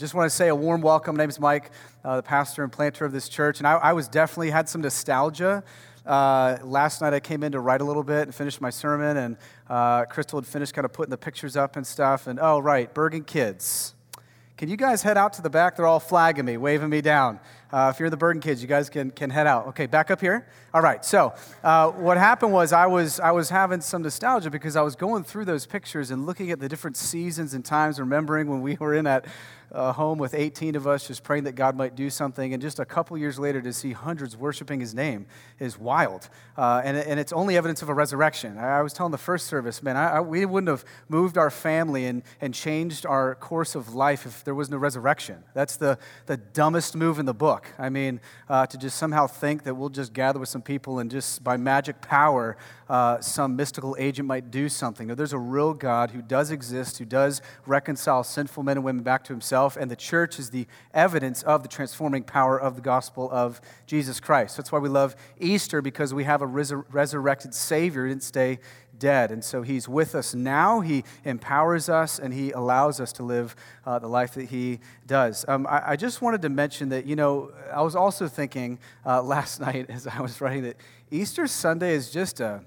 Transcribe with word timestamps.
Just 0.00 0.14
want 0.14 0.30
to 0.30 0.34
say 0.34 0.48
a 0.48 0.54
warm 0.54 0.80
welcome. 0.80 1.14
My 1.14 1.24
name 1.24 1.28
is 1.28 1.38
Mike, 1.38 1.72
uh, 2.02 2.16
the 2.16 2.22
pastor 2.22 2.62
and 2.62 2.72
planter 2.72 3.04
of 3.04 3.12
this 3.12 3.28
church, 3.28 3.58
and 3.58 3.66
I, 3.66 3.72
I 3.72 3.92
was 3.92 4.08
definitely 4.08 4.48
had 4.48 4.66
some 4.66 4.80
nostalgia. 4.80 5.62
Uh, 6.06 6.56
last 6.64 7.02
night 7.02 7.12
I 7.12 7.20
came 7.20 7.42
in 7.42 7.52
to 7.52 7.60
write 7.60 7.82
a 7.82 7.84
little 7.84 8.02
bit 8.02 8.22
and 8.22 8.34
finish 8.34 8.62
my 8.62 8.70
sermon, 8.70 9.18
and 9.18 9.36
uh, 9.68 10.06
Crystal 10.06 10.40
had 10.40 10.46
finished 10.46 10.72
kind 10.72 10.86
of 10.86 10.94
putting 10.94 11.10
the 11.10 11.18
pictures 11.18 11.54
up 11.54 11.76
and 11.76 11.86
stuff. 11.86 12.28
And 12.28 12.38
oh, 12.40 12.60
right, 12.60 12.92
Bergen 12.94 13.24
kids. 13.24 13.94
Can 14.56 14.70
you 14.70 14.78
guys 14.78 15.02
head 15.02 15.18
out 15.18 15.34
to 15.34 15.42
the 15.42 15.50
back? 15.50 15.76
They're 15.76 15.86
all 15.86 16.00
flagging 16.00 16.46
me, 16.46 16.56
waving 16.56 16.88
me 16.88 17.02
down. 17.02 17.38
Uh, 17.70 17.90
if 17.94 18.00
you're 18.00 18.10
the 18.10 18.16
Bergen 18.16 18.40
kids, 18.40 18.60
you 18.62 18.68
guys 18.68 18.90
can, 18.90 19.10
can 19.10 19.28
head 19.30 19.46
out. 19.46 19.68
Okay, 19.68 19.86
back 19.86 20.10
up 20.10 20.20
here. 20.20 20.46
All 20.72 20.82
right, 20.82 21.04
so 21.04 21.34
uh, 21.62 21.90
what 21.90 22.16
happened 22.16 22.52
was 22.52 22.72
I 22.72 22.86
was, 22.86 23.20
I 23.20 23.30
was 23.32 23.50
having 23.50 23.80
some 23.80 24.02
nostalgia 24.02 24.50
because 24.50 24.76
I 24.76 24.82
was 24.82 24.96
going 24.96 25.24
through 25.24 25.44
those 25.44 25.66
pictures 25.66 26.10
and 26.10 26.26
looking 26.26 26.50
at 26.50 26.58
the 26.58 26.68
different 26.68 26.96
seasons 26.96 27.54
and 27.54 27.64
times, 27.64 28.00
remembering 28.00 28.48
when 28.48 28.60
we 28.60 28.76
were 28.80 28.94
in 28.94 29.04
that 29.04 29.26
uh, 29.72 29.92
home 29.92 30.18
with 30.18 30.34
18 30.34 30.74
of 30.74 30.86
us 30.86 31.06
just 31.06 31.22
praying 31.22 31.44
that 31.44 31.54
God 31.54 31.76
might 31.76 31.94
do 31.94 32.10
something. 32.10 32.52
And 32.52 32.60
just 32.60 32.78
a 32.78 32.84
couple 32.84 33.16
years 33.16 33.38
later 33.38 33.60
to 33.62 33.72
see 33.72 33.92
hundreds 33.92 34.36
worshiping 34.36 34.80
his 34.80 34.94
name 34.94 35.26
is 35.58 35.78
wild. 35.78 36.28
Uh, 36.56 36.82
and, 36.84 36.96
and 36.96 37.20
it's 37.20 37.32
only 37.32 37.56
evidence 37.56 37.82
of 37.82 37.88
a 37.88 37.94
resurrection. 37.94 38.58
I, 38.58 38.78
I 38.78 38.82
was 38.82 38.92
telling 38.92 39.12
the 39.12 39.18
first 39.18 39.46
service, 39.46 39.82
man, 39.82 39.96
I, 39.96 40.16
I, 40.16 40.20
we 40.20 40.44
wouldn't 40.44 40.68
have 40.68 40.84
moved 41.08 41.38
our 41.38 41.50
family 41.50 42.06
and, 42.06 42.22
and 42.40 42.54
changed 42.54 43.06
our 43.06 43.34
course 43.36 43.74
of 43.74 43.94
life 43.94 44.26
if 44.26 44.44
there 44.44 44.54
was 44.54 44.70
no 44.70 44.76
resurrection. 44.76 45.44
That's 45.54 45.76
the, 45.76 45.98
the 46.26 46.36
dumbest 46.36 46.96
move 46.96 47.18
in 47.18 47.26
the 47.26 47.34
book. 47.34 47.68
I 47.78 47.88
mean, 47.88 48.20
uh, 48.48 48.66
to 48.66 48.78
just 48.78 48.98
somehow 48.98 49.26
think 49.26 49.64
that 49.64 49.74
we'll 49.74 49.88
just 49.88 50.12
gather 50.12 50.38
with 50.38 50.48
some 50.48 50.62
people 50.62 50.98
and 50.98 51.10
just 51.10 51.44
by 51.44 51.56
magic 51.56 52.00
power, 52.00 52.56
uh, 52.90 53.20
some 53.20 53.54
mystical 53.54 53.94
agent 54.00 54.26
might 54.26 54.50
do 54.50 54.68
something. 54.68 55.06
No, 55.06 55.14
there's 55.14 55.32
a 55.32 55.38
real 55.38 55.72
God 55.74 56.10
who 56.10 56.20
does 56.20 56.50
exist, 56.50 56.98
who 56.98 57.04
does 57.04 57.40
reconcile 57.64 58.24
sinful 58.24 58.64
men 58.64 58.78
and 58.78 58.84
women 58.84 59.04
back 59.04 59.22
to 59.24 59.32
himself 59.32 59.76
and 59.76 59.88
the 59.88 59.94
church 59.94 60.40
is 60.40 60.50
the 60.50 60.66
evidence 60.92 61.44
of 61.44 61.62
the 61.62 61.68
transforming 61.68 62.24
power 62.24 62.60
of 62.60 62.74
the 62.74 62.82
gospel 62.82 63.28
of 63.30 63.60
Jesus 63.86 64.18
Christ. 64.18 64.56
That's 64.56 64.72
why 64.72 64.80
we 64.80 64.88
love 64.88 65.14
Easter, 65.38 65.80
because 65.80 66.12
we 66.12 66.24
have 66.24 66.42
a 66.42 66.46
resur- 66.48 66.84
resurrected 66.90 67.54
Savior 67.54 68.02
who 68.02 68.08
didn't 68.08 68.24
stay 68.24 68.58
dead. 68.98 69.30
And 69.30 69.44
so 69.44 69.62
he's 69.62 69.88
with 69.88 70.16
us 70.16 70.34
now. 70.34 70.80
He 70.80 71.04
empowers 71.24 71.88
us 71.88 72.18
and 72.18 72.34
he 72.34 72.50
allows 72.50 73.00
us 73.00 73.12
to 73.14 73.22
live 73.22 73.54
uh, 73.86 74.00
the 74.00 74.08
life 74.08 74.34
that 74.34 74.46
he 74.50 74.80
does. 75.06 75.44
Um, 75.48 75.66
I, 75.66 75.92
I, 75.92 75.96
just 75.96 76.20
wanted 76.20 76.42
to 76.42 76.48
mention 76.48 76.90
that, 76.90 77.06
you 77.06 77.16
know, 77.16 77.52
I 77.72 77.82
was 77.82 77.96
also 77.96 78.28
thinking 78.28 78.78
uh, 79.06 79.22
last 79.36 79.60
night 79.60 79.86
as 79.88 80.06
I 80.06 80.20
was 80.20 80.40
writing 80.40 80.64
that 80.64 80.76
Easter 81.10 81.46
Sunday 81.46 81.94
is 81.94 82.10
just, 82.10 82.40
a, 82.40 82.62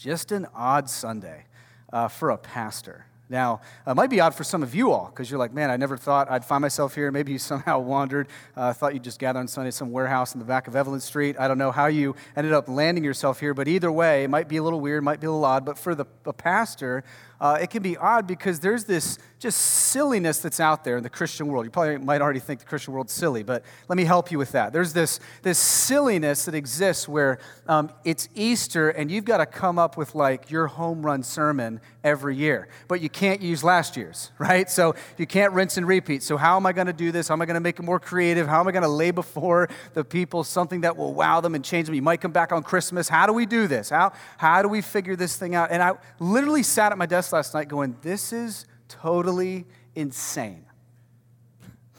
just 0.00 0.32
an 0.32 0.46
odd 0.54 0.88
Sunday 0.88 1.44
uh, 1.92 2.08
for 2.08 2.30
a 2.30 2.38
pastor. 2.38 3.04
Now, 3.28 3.60
it 3.86 3.94
might 3.94 4.08
be 4.08 4.18
odd 4.18 4.34
for 4.34 4.42
some 4.42 4.62
of 4.62 4.74
you 4.74 4.90
all 4.90 5.06
because 5.06 5.30
you're 5.30 5.38
like, 5.38 5.52
man, 5.52 5.70
I 5.70 5.76
never 5.76 5.96
thought 5.96 6.28
I'd 6.30 6.44
find 6.44 6.62
myself 6.62 6.94
here. 6.94 7.12
Maybe 7.12 7.32
you 7.32 7.38
somehow 7.52 7.80
wandered. 7.80 8.26
Uh, 8.56 8.72
thought 8.72 8.94
you'd 8.94 9.04
just 9.04 9.20
gather 9.20 9.38
on 9.38 9.46
Sunday 9.46 9.70
some 9.70 9.92
warehouse 9.92 10.34
in 10.34 10.38
the 10.38 10.46
back 10.46 10.68
of 10.68 10.74
Evelyn 10.74 11.00
Street. 11.00 11.36
I 11.38 11.48
don't 11.48 11.58
know 11.58 11.70
how 11.70 11.86
you 11.86 12.16
ended 12.34 12.54
up 12.54 12.66
landing 12.68 13.04
yourself 13.04 13.40
here, 13.40 13.52
but 13.52 13.68
either 13.68 13.92
way, 13.92 14.24
it 14.24 14.30
might 14.30 14.48
be 14.48 14.56
a 14.56 14.62
little 14.62 14.80
weird, 14.80 15.04
might 15.04 15.20
be 15.20 15.26
a 15.26 15.30
little 15.30 15.44
odd. 15.44 15.66
But 15.66 15.78
for 15.78 15.94
the 15.94 16.06
pastor, 16.32 17.04
uh, 17.40 17.58
it 17.60 17.70
can 17.70 17.82
be 17.82 17.96
odd 17.96 18.26
because 18.26 18.60
there's 18.60 18.84
this 18.84 19.18
just 19.38 19.58
silliness 19.58 20.40
that's 20.40 20.60
out 20.60 20.84
there 20.84 20.98
in 20.98 21.02
the 21.02 21.08
Christian 21.10 21.46
world. 21.46 21.64
You 21.64 21.70
probably 21.70 21.96
might 21.96 22.20
already 22.20 22.40
think 22.40 22.60
the 22.60 22.66
Christian 22.66 22.92
world's 22.92 23.12
silly, 23.12 23.42
but 23.42 23.64
let 23.88 23.96
me 23.96 24.04
help 24.04 24.30
you 24.30 24.36
with 24.36 24.52
that. 24.52 24.74
There's 24.74 24.92
this, 24.92 25.18
this 25.42 25.58
silliness 25.58 26.44
that 26.44 26.54
exists 26.54 27.08
where 27.08 27.38
um, 27.66 27.90
it's 28.04 28.28
Easter 28.34 28.90
and 28.90 29.10
you've 29.10 29.24
got 29.24 29.38
to 29.38 29.46
come 29.46 29.78
up 29.78 29.96
with 29.96 30.14
like 30.14 30.50
your 30.50 30.66
home 30.66 31.04
run 31.04 31.22
sermon 31.22 31.80
every 32.04 32.36
year, 32.36 32.68
but 32.86 33.00
you 33.00 33.08
can't 33.08 33.40
use 33.40 33.64
last 33.64 33.96
year's, 33.96 34.30
right? 34.38 34.70
So 34.70 34.94
you 35.16 35.26
can't 35.26 35.54
rinse 35.54 35.78
and 35.78 35.88
repeat. 35.88 36.22
So, 36.22 36.36
how 36.36 36.56
am 36.56 36.66
I 36.66 36.72
going 36.72 36.86
to 36.86 36.92
do 36.92 37.10
this? 37.10 37.28
How 37.28 37.34
am 37.34 37.42
I 37.42 37.46
going 37.46 37.54
to 37.54 37.60
make 37.60 37.78
it 37.78 37.82
more 37.82 38.00
creative? 38.00 38.46
How 38.46 38.60
am 38.60 38.68
I 38.68 38.72
going 38.72 38.82
to 38.82 38.88
lay 38.88 39.10
before 39.10 39.68
the 39.94 40.04
people 40.04 40.44
something 40.44 40.82
that 40.82 40.96
will 40.96 41.14
wow 41.14 41.40
them 41.40 41.54
and 41.54 41.64
change 41.64 41.86
them? 41.86 41.94
You 41.94 42.02
might 42.02 42.20
come 42.20 42.32
back 42.32 42.52
on 42.52 42.62
Christmas. 42.62 43.08
How 43.08 43.26
do 43.26 43.32
we 43.32 43.46
do 43.46 43.66
this? 43.66 43.88
How, 43.90 44.12
how 44.36 44.60
do 44.60 44.68
we 44.68 44.82
figure 44.82 45.16
this 45.16 45.36
thing 45.36 45.54
out? 45.54 45.70
And 45.70 45.82
I 45.82 45.92
literally 46.18 46.62
sat 46.62 46.92
at 46.92 46.98
my 46.98 47.06
desk 47.06 47.29
last 47.32 47.54
night 47.54 47.68
going, 47.68 47.96
This 48.02 48.32
is 48.32 48.66
totally 48.88 49.66
insane. 49.94 50.64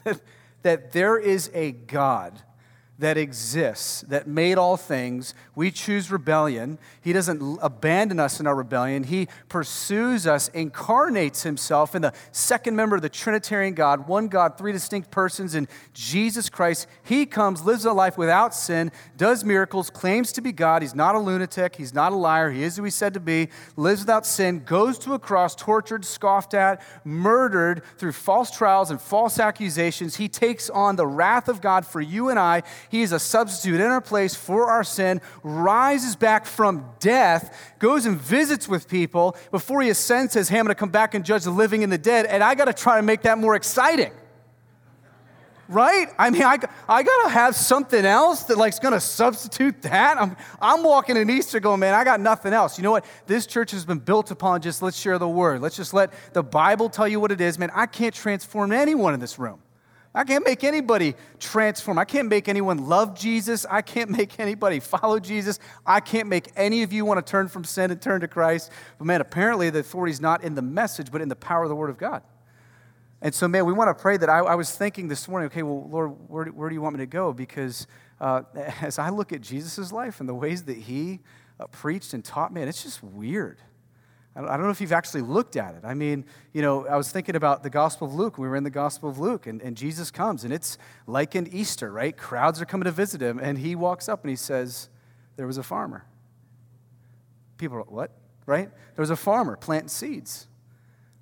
that 0.62 0.92
there 0.92 1.18
is 1.18 1.50
a 1.54 1.72
God 1.72 2.40
that 2.98 3.16
exists, 3.16 4.02
that 4.02 4.26
made 4.26 4.58
all 4.58 4.76
things. 4.76 5.34
We 5.54 5.70
choose 5.70 6.10
rebellion. 6.10 6.78
He 7.02 7.12
doesn't 7.12 7.58
abandon 7.60 8.18
us 8.18 8.40
in 8.40 8.46
our 8.46 8.54
rebellion. 8.54 9.04
He 9.04 9.28
pursues 9.50 10.26
us, 10.26 10.48
incarnates 10.48 11.42
himself 11.42 11.94
in 11.94 12.00
the 12.00 12.14
second 12.30 12.74
member 12.74 12.96
of 12.96 13.02
the 13.02 13.10
Trinitarian 13.10 13.74
God, 13.74 14.08
one 14.08 14.28
God, 14.28 14.56
three 14.56 14.72
distinct 14.72 15.10
persons 15.10 15.54
in 15.54 15.68
Jesus 15.92 16.48
Christ. 16.48 16.86
He 17.02 17.26
comes, 17.26 17.64
lives 17.64 17.84
a 17.84 17.92
life 17.92 18.16
without 18.16 18.54
sin, 18.54 18.92
does 19.18 19.44
miracles, 19.44 19.90
claims 19.90 20.32
to 20.32 20.40
be 20.40 20.52
God. 20.52 20.80
He's 20.80 20.94
not 20.94 21.14
a 21.14 21.18
lunatic. 21.18 21.76
He's 21.76 21.92
not 21.92 22.12
a 22.12 22.16
liar. 22.16 22.50
He 22.50 22.62
is 22.62 22.78
who 22.78 22.84
he's 22.84 22.94
said 22.94 23.12
to 23.12 23.20
be, 23.20 23.48
lives 23.76 24.00
without 24.00 24.24
sin, 24.24 24.64
goes 24.64 24.98
to 25.00 25.12
a 25.12 25.18
cross, 25.18 25.54
tortured, 25.54 26.06
scoffed 26.06 26.54
at, 26.54 26.80
murdered 27.04 27.82
through 27.98 28.12
false 28.12 28.50
trials 28.50 28.90
and 28.90 29.00
false 29.00 29.38
accusations. 29.38 30.16
He 30.16 30.28
takes 30.28 30.70
on 30.70 30.96
the 30.96 31.06
wrath 31.06 31.48
of 31.48 31.60
God 31.60 31.84
for 31.84 32.00
you 32.00 32.30
and 32.30 32.38
I. 32.38 32.62
He 32.88 33.02
is 33.02 33.12
a 33.12 33.18
substitute 33.18 33.80
in 33.80 33.86
our 33.86 34.00
place 34.00 34.34
for 34.34 34.70
our 34.70 34.84
sin, 34.84 35.20
rises 35.42 36.16
back 36.16 36.46
from 36.46 36.84
death, 37.00 37.74
goes 37.78 38.06
and 38.06 38.18
visits 38.18 38.68
with 38.68 38.88
people 38.88 39.36
before 39.50 39.82
he 39.82 39.90
ascends, 39.90 40.32
says, 40.32 40.48
Hey, 40.48 40.58
I'm 40.58 40.64
going 40.64 40.74
to 40.74 40.78
come 40.78 40.90
back 40.90 41.14
and 41.14 41.24
judge 41.24 41.44
the 41.44 41.50
living 41.50 41.82
and 41.82 41.92
the 41.92 41.98
dead. 41.98 42.26
And 42.26 42.42
I 42.42 42.54
got 42.54 42.66
to 42.66 42.72
try 42.72 42.96
to 42.96 43.02
make 43.02 43.22
that 43.22 43.38
more 43.38 43.54
exciting. 43.54 44.12
Right? 45.68 46.08
I 46.18 46.28
mean, 46.30 46.42
I, 46.42 46.58
I 46.88 47.02
got 47.02 47.22
to 47.24 47.28
have 47.30 47.56
something 47.56 48.04
else 48.04 48.44
that 48.44 48.58
like's 48.58 48.78
going 48.78 48.92
to 48.92 49.00
substitute 49.00 49.80
that. 49.82 50.20
I'm, 50.20 50.36
I'm 50.60 50.82
walking 50.82 51.16
in 51.16 51.30
Easter 51.30 51.60
going, 51.60 51.80
man, 51.80 51.94
I 51.94 52.04
got 52.04 52.20
nothing 52.20 52.52
else. 52.52 52.76
You 52.76 52.82
know 52.82 52.90
what? 52.90 53.06
This 53.26 53.46
church 53.46 53.70
has 53.70 53.86
been 53.86 54.00
built 54.00 54.30
upon 54.30 54.60
just 54.60 54.82
let's 54.82 54.98
share 54.98 55.18
the 55.18 55.28
word. 55.28 55.62
Let's 55.62 55.76
just 55.76 55.94
let 55.94 56.12
the 56.34 56.42
Bible 56.42 56.90
tell 56.90 57.08
you 57.08 57.20
what 57.20 57.32
it 57.32 57.40
is. 57.40 57.58
Man, 57.58 57.70
I 57.74 57.86
can't 57.86 58.14
transform 58.14 58.72
anyone 58.72 59.14
in 59.14 59.20
this 59.20 59.38
room. 59.38 59.62
I 60.14 60.24
can't 60.24 60.44
make 60.44 60.62
anybody 60.62 61.14
transform. 61.38 61.98
I 61.98 62.04
can't 62.04 62.28
make 62.28 62.46
anyone 62.46 62.86
love 62.88 63.18
Jesus. 63.18 63.64
I 63.70 63.80
can't 63.80 64.10
make 64.18 64.38
anybody 64.38 64.80
follow 64.80 65.18
Jesus. 65.18 65.58
I 65.86 66.00
can't 66.00 66.28
make 66.28 66.50
any 66.56 66.82
of 66.82 66.92
you 66.92 67.04
want 67.04 67.24
to 67.24 67.30
turn 67.30 67.48
from 67.48 67.64
sin 67.64 67.90
and 67.90 68.00
turn 68.00 68.20
to 68.20 68.28
Christ. 68.28 68.70
But 68.98 69.06
man, 69.06 69.20
apparently 69.20 69.70
the 69.70 69.80
authority 69.80 70.12
is 70.12 70.20
not 70.20 70.44
in 70.44 70.54
the 70.54 70.62
message, 70.62 71.10
but 71.10 71.20
in 71.22 71.28
the 71.28 71.36
power 71.36 71.62
of 71.62 71.68
the 71.68 71.76
Word 71.76 71.90
of 71.90 71.98
God. 71.98 72.22
And 73.22 73.32
so, 73.32 73.46
man, 73.46 73.64
we 73.64 73.72
want 73.72 73.96
to 73.96 74.00
pray 74.00 74.16
that. 74.16 74.28
I, 74.28 74.38
I 74.38 74.54
was 74.56 74.72
thinking 74.72 75.06
this 75.08 75.28
morning, 75.28 75.46
okay, 75.46 75.62
well, 75.62 75.88
Lord, 75.88 76.10
where, 76.28 76.46
where 76.46 76.68
do 76.68 76.74
you 76.74 76.82
want 76.82 76.96
me 76.96 76.98
to 76.98 77.06
go? 77.06 77.32
Because 77.32 77.86
uh, 78.20 78.42
as 78.80 78.98
I 78.98 79.10
look 79.10 79.32
at 79.32 79.40
Jesus' 79.40 79.92
life 79.92 80.20
and 80.20 80.28
the 80.28 80.34
ways 80.34 80.64
that 80.64 80.76
he 80.76 81.20
uh, 81.58 81.68
preached 81.68 82.14
and 82.14 82.24
taught, 82.24 82.52
man, 82.52 82.68
it's 82.68 82.82
just 82.82 83.02
weird. 83.02 83.58
I 84.34 84.56
don't 84.56 84.62
know 84.62 84.70
if 84.70 84.80
you've 84.80 84.92
actually 84.92 85.20
looked 85.20 85.56
at 85.56 85.74
it. 85.74 85.82
I 85.84 85.92
mean, 85.92 86.24
you 86.54 86.62
know, 86.62 86.86
I 86.86 86.96
was 86.96 87.12
thinking 87.12 87.36
about 87.36 87.62
the 87.62 87.68
Gospel 87.68 88.06
of 88.06 88.14
Luke. 88.14 88.38
We 88.38 88.48
were 88.48 88.56
in 88.56 88.64
the 88.64 88.70
Gospel 88.70 89.10
of 89.10 89.18
Luke, 89.18 89.46
and, 89.46 89.60
and 89.60 89.76
Jesus 89.76 90.10
comes, 90.10 90.44
and 90.44 90.54
it's 90.54 90.78
like 91.06 91.34
an 91.34 91.48
Easter, 91.52 91.92
right? 91.92 92.16
Crowds 92.16 92.60
are 92.60 92.64
coming 92.64 92.84
to 92.84 92.92
visit 92.92 93.20
him, 93.20 93.38
and 93.38 93.58
he 93.58 93.74
walks 93.74 94.08
up 94.08 94.22
and 94.22 94.30
he 94.30 94.36
says, 94.36 94.88
There 95.36 95.46
was 95.46 95.58
a 95.58 95.62
farmer. 95.62 96.06
People 97.58 97.78
are, 97.78 97.82
what? 97.82 98.10
Right? 98.46 98.70
There 98.94 99.02
was 99.02 99.10
a 99.10 99.16
farmer 99.16 99.54
planting 99.56 99.88
seeds, 99.88 100.46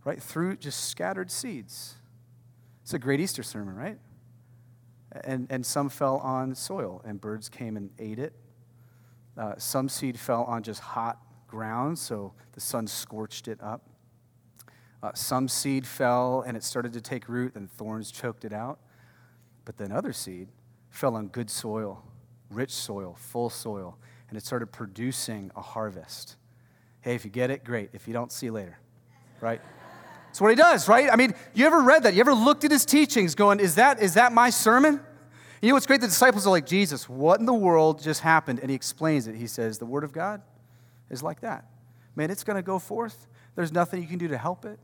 right? 0.05 0.23
Threw 0.23 0.57
just 0.57 0.89
scattered 0.89 1.33
seeds. 1.33 1.97
It's 2.83 2.95
a 2.95 2.99
great 2.99 3.19
Easter 3.19 3.43
sermon, 3.43 3.75
right? 3.75 3.99
And, 5.25 5.49
and 5.51 5.67
some 5.67 5.89
fell 5.89 6.19
on 6.19 6.55
soil, 6.55 7.03
and 7.05 7.21
birds 7.21 7.49
came 7.49 7.77
and 7.77 7.91
ate 7.99 8.21
it. 8.21 8.35
Uh, 9.37 9.55
some 9.59 9.89
seed 9.89 10.19
fell 10.19 10.45
on 10.45 10.63
just 10.63 10.81
hot 10.81 11.19
ground, 11.51 11.99
so 11.99 12.33
the 12.53 12.61
sun 12.61 12.87
scorched 12.87 13.49
it 13.49 13.61
up. 13.61 13.83
Uh, 15.03 15.11
some 15.15 15.49
seed 15.49 15.87
fell 15.87 16.45
and 16.47 16.57
it 16.57 16.63
started 16.63 16.93
to 16.93 17.01
take 17.01 17.29
root, 17.29 17.55
and 17.55 17.71
thorns 17.71 18.11
choked 18.11 18.45
it 18.45 18.53
out. 18.53 18.79
But 19.65 19.77
then 19.77 19.93
other 19.93 20.13
seed 20.13 20.49
fell 20.89 21.17
on 21.17 21.29
good 21.29 21.51
soil, 21.51 22.03
rich 22.51 22.73
soil, 22.73 23.17
full 23.19 23.51
soil, 23.51 23.99
and 24.29 24.39
it 24.39 24.45
started 24.45 24.69
producing 24.69 25.51
a 25.57 25.61
harvest. 25.61 26.37
Hey, 27.01 27.15
if 27.15 27.25
you 27.25 27.31
get 27.31 27.51
it, 27.51 27.65
great. 27.65 27.91
If 27.93 28.07
you 28.07 28.15
don't, 28.15 28.31
see 28.31 28.47
you 28.47 28.53
later, 28.53 28.79
right? 29.41 29.61
That's 30.27 30.41
what 30.41 30.51
he 30.51 30.57
does, 30.57 30.87
right? 30.87 31.11
I 31.11 31.17
mean, 31.17 31.35
you 31.55 31.67
ever 31.67 31.81
read 31.83 32.05
that? 32.05 32.15
You 32.15 32.21
ever 32.21 32.35
looked 32.35 32.65
at 32.65 32.71
his 32.71 32.85
teachings 32.85 33.35
going, 33.35 33.59
is 33.59 33.75
that, 33.75 34.01
is 34.01 34.15
that 34.15 34.33
my 34.33 34.51
sermon? 34.51 35.01
You 35.61 35.69
know 35.71 35.75
what's 35.75 35.87
great? 35.87 36.01
The 36.01 36.07
disciples 36.07 36.47
are 36.47 36.51
like, 36.51 36.67
Jesus, 36.67 37.09
what 37.09 37.41
in 37.41 37.47
the 37.47 37.55
world 37.55 38.01
just 38.03 38.21
happened? 38.21 38.61
And 38.61 38.71
he 38.71 38.77
explains 38.77 39.27
it. 39.27 39.35
He 39.35 39.47
says, 39.47 39.79
The 39.79 39.87
Word 39.87 40.05
of 40.05 40.13
God 40.13 40.41
is 41.11 41.23
like 41.23 41.41
that. 41.41 41.67
Man, 42.17 42.31
it's 42.31 42.45
going 42.45 42.57
to 42.57 42.63
go 42.63 42.79
forth. 42.79 43.27
There's 43.55 43.73
nothing 43.73 44.03
you 44.03 44.09
can 44.09 44.19
do 44.19 44.29
to 44.29 44.39
help 44.39 44.65
it. 44.65 44.79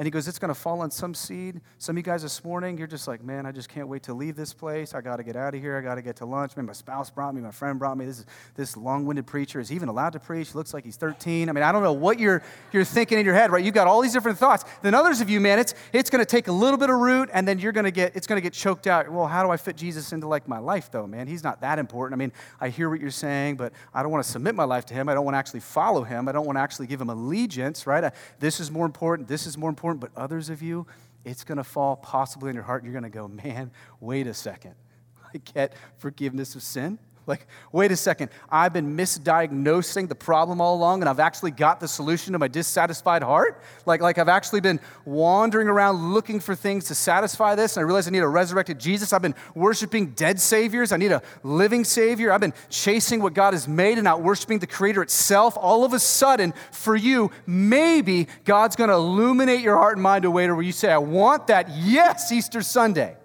And 0.00 0.06
he 0.06 0.10
goes, 0.10 0.26
It's 0.26 0.38
going 0.38 0.48
to 0.48 0.58
fall 0.58 0.80
on 0.80 0.90
some 0.90 1.12
seed. 1.12 1.60
Some 1.76 1.94
of 1.94 1.98
you 1.98 2.02
guys 2.02 2.22
this 2.22 2.42
morning, 2.42 2.78
you're 2.78 2.86
just 2.86 3.06
like, 3.06 3.22
Man, 3.22 3.44
I 3.44 3.52
just 3.52 3.68
can't 3.68 3.86
wait 3.86 4.02
to 4.04 4.14
leave 4.14 4.34
this 4.34 4.54
place. 4.54 4.94
I 4.94 5.02
got 5.02 5.16
to 5.16 5.22
get 5.22 5.36
out 5.36 5.54
of 5.54 5.60
here. 5.60 5.76
I 5.76 5.82
got 5.82 5.96
to 5.96 6.02
get 6.02 6.16
to 6.16 6.24
lunch. 6.24 6.56
Man, 6.56 6.64
my 6.64 6.72
spouse 6.72 7.10
brought 7.10 7.34
me, 7.34 7.42
my 7.42 7.50
friend 7.50 7.78
brought 7.78 7.98
me. 7.98 8.06
This, 8.06 8.20
is, 8.20 8.26
this 8.54 8.76
long 8.78 9.04
winded 9.04 9.26
preacher 9.26 9.60
is 9.60 9.68
he 9.68 9.74
even 9.74 9.90
allowed 9.90 10.14
to 10.14 10.18
preach. 10.18 10.54
Looks 10.54 10.72
like 10.72 10.86
he's 10.86 10.96
13. 10.96 11.50
I 11.50 11.52
mean, 11.52 11.62
I 11.62 11.70
don't 11.70 11.82
know 11.82 11.92
what 11.92 12.18
you're, 12.18 12.42
you're 12.72 12.82
thinking 12.82 13.18
in 13.18 13.26
your 13.26 13.34
head, 13.34 13.50
right? 13.50 13.62
You've 13.62 13.74
got 13.74 13.88
all 13.88 14.00
these 14.00 14.14
different 14.14 14.38
thoughts. 14.38 14.64
Then 14.80 14.94
others 14.94 15.20
of 15.20 15.28
you, 15.28 15.38
man, 15.38 15.58
it's, 15.58 15.74
it's 15.92 16.08
going 16.08 16.24
to 16.24 16.26
take 16.26 16.48
a 16.48 16.52
little 16.52 16.78
bit 16.78 16.88
of 16.88 16.96
root 16.96 17.28
and 17.34 17.46
then 17.46 17.58
you're 17.58 17.72
going 17.72 17.84
to 17.84 17.90
get, 17.90 18.16
it's 18.16 18.26
going 18.26 18.38
to 18.38 18.42
get 18.42 18.54
choked 18.54 18.86
out. 18.86 19.06
Well, 19.12 19.26
how 19.26 19.44
do 19.44 19.50
I 19.50 19.58
fit 19.58 19.76
Jesus 19.76 20.14
into 20.14 20.26
like 20.26 20.48
my 20.48 20.60
life 20.60 20.90
though, 20.90 21.06
man? 21.06 21.26
He's 21.26 21.44
not 21.44 21.60
that 21.60 21.78
important. 21.78 22.18
I 22.18 22.24
mean, 22.24 22.32
I 22.58 22.70
hear 22.70 22.88
what 22.88 23.02
you're 23.02 23.10
saying, 23.10 23.56
but 23.56 23.74
I 23.92 24.02
don't 24.02 24.10
want 24.10 24.24
to 24.24 24.30
submit 24.30 24.54
my 24.54 24.64
life 24.64 24.86
to 24.86 24.94
him. 24.94 25.10
I 25.10 25.14
don't 25.14 25.26
want 25.26 25.34
to 25.34 25.38
actually 25.38 25.60
follow 25.60 26.04
him. 26.04 26.26
I 26.26 26.32
don't 26.32 26.46
want 26.46 26.56
to 26.56 26.62
actually 26.62 26.86
give 26.86 27.02
him 27.02 27.10
allegiance, 27.10 27.86
right? 27.86 28.04
I, 28.04 28.12
this 28.38 28.60
is 28.60 28.70
more 28.70 28.86
important. 28.86 29.28
This 29.28 29.46
is 29.46 29.58
more 29.58 29.68
important. 29.68 29.89
But 29.98 30.10
others 30.16 30.48
of 30.48 30.62
you, 30.62 30.70
you, 30.70 30.86
it's 31.24 31.44
going 31.44 31.58
to 31.58 31.64
fall 31.64 31.96
possibly 31.96 32.48
in 32.48 32.54
your 32.54 32.64
heart. 32.64 32.82
You're 32.82 32.92
going 32.92 33.04
to 33.04 33.10
go, 33.10 33.28
man, 33.28 33.70
wait 34.00 34.26
a 34.26 34.32
second. 34.32 34.74
I 35.34 35.38
get 35.38 35.74
forgiveness 35.98 36.54
of 36.54 36.62
sin. 36.62 36.98
Like, 37.30 37.46
wait 37.70 37.92
a 37.92 37.96
second, 37.96 38.30
I've 38.50 38.72
been 38.72 38.96
misdiagnosing 38.96 40.08
the 40.08 40.16
problem 40.16 40.60
all 40.60 40.74
along 40.74 41.00
and 41.00 41.08
I've 41.08 41.20
actually 41.20 41.52
got 41.52 41.78
the 41.78 41.86
solution 41.86 42.32
to 42.32 42.40
my 42.40 42.48
dissatisfied 42.48 43.22
heart? 43.22 43.62
Like, 43.86 44.00
like 44.00 44.18
I've 44.18 44.28
actually 44.28 44.60
been 44.60 44.80
wandering 45.04 45.68
around 45.68 46.12
looking 46.12 46.40
for 46.40 46.56
things 46.56 46.86
to 46.86 46.94
satisfy 46.96 47.54
this 47.54 47.76
and 47.76 47.82
I 47.82 47.86
realize 47.86 48.08
I 48.08 48.10
need 48.10 48.18
a 48.18 48.28
resurrected 48.28 48.80
Jesus. 48.80 49.12
I've 49.12 49.22
been 49.22 49.36
worshiping 49.54 50.10
dead 50.10 50.40
saviors. 50.40 50.90
I 50.90 50.96
need 50.96 51.12
a 51.12 51.22
living 51.44 51.84
savior. 51.84 52.32
I've 52.32 52.40
been 52.40 52.54
chasing 52.68 53.22
what 53.22 53.32
God 53.32 53.54
has 53.54 53.68
made 53.68 53.96
and 53.96 54.04
not 54.04 54.22
worshiping 54.22 54.58
the 54.58 54.66
creator 54.66 55.00
itself. 55.00 55.56
All 55.56 55.84
of 55.84 55.92
a 55.92 56.00
sudden, 56.00 56.52
for 56.72 56.96
you, 56.96 57.30
maybe 57.46 58.26
God's 58.44 58.74
going 58.74 58.90
to 58.90 58.96
illuminate 58.96 59.60
your 59.60 59.76
heart 59.76 59.94
and 59.94 60.02
mind 60.02 60.22
to 60.22 60.28
a 60.28 60.32
way 60.32 60.50
where 60.50 60.62
you 60.62 60.72
say, 60.72 60.90
I 60.90 60.98
want 60.98 61.46
that. 61.46 61.68
Yes, 61.70 62.32
Easter 62.32 62.60
Sunday. 62.62 63.16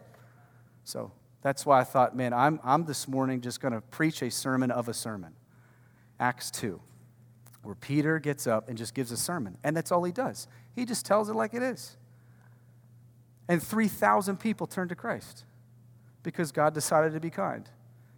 So 0.84 1.12
that's 1.45 1.63
why 1.63 1.80
I 1.80 1.83
thought, 1.83 2.15
man, 2.15 2.33
I'm, 2.33 2.59
I'm 2.63 2.86
this 2.86 3.07
morning 3.07 3.39
just 3.39 3.62
going 3.62 3.75
to 3.75 3.81
preach 3.81 4.24
a 4.24 4.31
sermon 4.31 4.71
of 4.71 4.89
a 4.89 4.95
sermon. 4.95 5.36
Acts 6.19 6.50
2, 6.50 6.81
where 7.62 7.75
Peter 7.75 8.18
gets 8.18 8.47
up 8.47 8.68
and 8.68 8.75
just 8.75 8.95
gives 8.95 9.12
a 9.12 9.18
sermon. 9.18 9.59
And 9.63 9.77
that's 9.77 9.92
all 9.92 10.03
he 10.03 10.12
does. 10.12 10.47
He 10.74 10.86
just 10.86 11.06
tells 11.06 11.30
it 11.30 11.36
like 11.36 11.53
it 11.53 11.62
is. 11.62 11.97
And 13.47 13.62
3,000 13.62 14.38
people 14.38 14.65
turned 14.65 14.89
to 14.89 14.95
Christ 14.95 15.45
because 16.24 16.51
God 16.51 16.74
decided 16.74 17.13
to 17.13 17.19
be 17.19 17.30
kind 17.30 17.69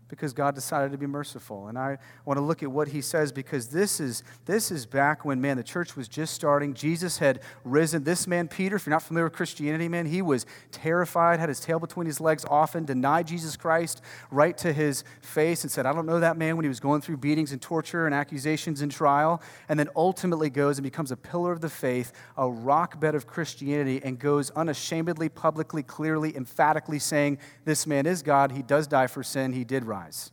because 0.10 0.34
God 0.34 0.56
decided 0.56 0.92
to 0.92 0.98
be 0.98 1.06
merciful. 1.06 1.68
And 1.68 1.78
I 1.78 1.98
want 2.26 2.38
to 2.38 2.42
look 2.42 2.64
at 2.64 2.72
what 2.72 2.88
he 2.90 3.02
says 3.02 3.32
because 3.32 3.68
this 3.68 4.00
is, 4.00 4.24
this 4.46 4.72
is 4.72 4.86
back 4.86 5.26
when, 5.26 5.42
man, 5.42 5.58
the 5.58 5.64
church 5.64 5.96
was 5.96 6.08
just 6.08 6.34
starting. 6.34 6.74
Jesus 6.74 7.18
had 7.18 7.42
risen. 7.64 8.04
This 8.04 8.26
man, 8.26 8.48
Peter, 8.48 8.78
if 8.78 8.86
you're 8.86 8.92
not 8.92 9.04
familiar 9.04 9.26
with 9.26 9.34
Christianity, 9.34 9.90
man, 9.90 10.06
he 10.06 10.22
was 10.22 10.46
terrified, 10.72 11.40
had 11.40 11.50
his 11.50 11.60
tail 11.60 11.80
between 11.80 12.08
his 12.08 12.22
legs 12.22 12.46
often, 12.50 12.86
denied 12.86 13.28
Jesus 13.28 13.58
Christ 13.58 14.02
right 14.32 14.58
to 14.60 14.72
his 14.72 15.04
face 15.22 15.64
and 15.64 15.72
said, 15.72 15.86
I 15.86 15.94
don't 15.94 16.06
know 16.06 16.20
that 16.22 16.38
man 16.38 16.56
when 16.56 16.64
he 16.64 16.70
was 16.70 16.80
going 16.80 17.02
through 17.02 17.18
beatings 17.18 17.52
and 17.52 17.62
torture 17.62 18.06
and 18.06 18.16
accusations 18.16 18.82
and 18.82 18.92
trial. 18.92 19.42
And 19.68 19.78
then 19.78 19.90
ultimately 19.96 20.50
goes 20.50 20.78
and 20.78 20.84
becomes 20.84 21.12
a 21.12 21.18
pillar 21.18 21.52
of 21.52 21.60
the 21.62 21.70
faith, 21.70 22.14
a 22.38 22.50
rock 22.50 23.00
bed 23.00 23.14
of 23.14 23.28
Christianity, 23.28 24.02
and 24.04 24.18
goes 24.18 24.52
unashamedly, 24.52 25.28
publicly, 25.30 25.84
clearly, 25.84 26.36
emphatically 26.36 27.00
saying, 27.00 27.40
This 27.66 27.86
man 27.86 28.06
is 28.06 28.22
God. 28.22 28.54
He 28.54 28.62
does 28.62 28.88
die 28.88 29.08
for 29.08 29.22
sin. 29.22 29.52
He 29.52 29.66
did 29.66 29.84
rise 29.84 29.97
rise. 29.98 30.32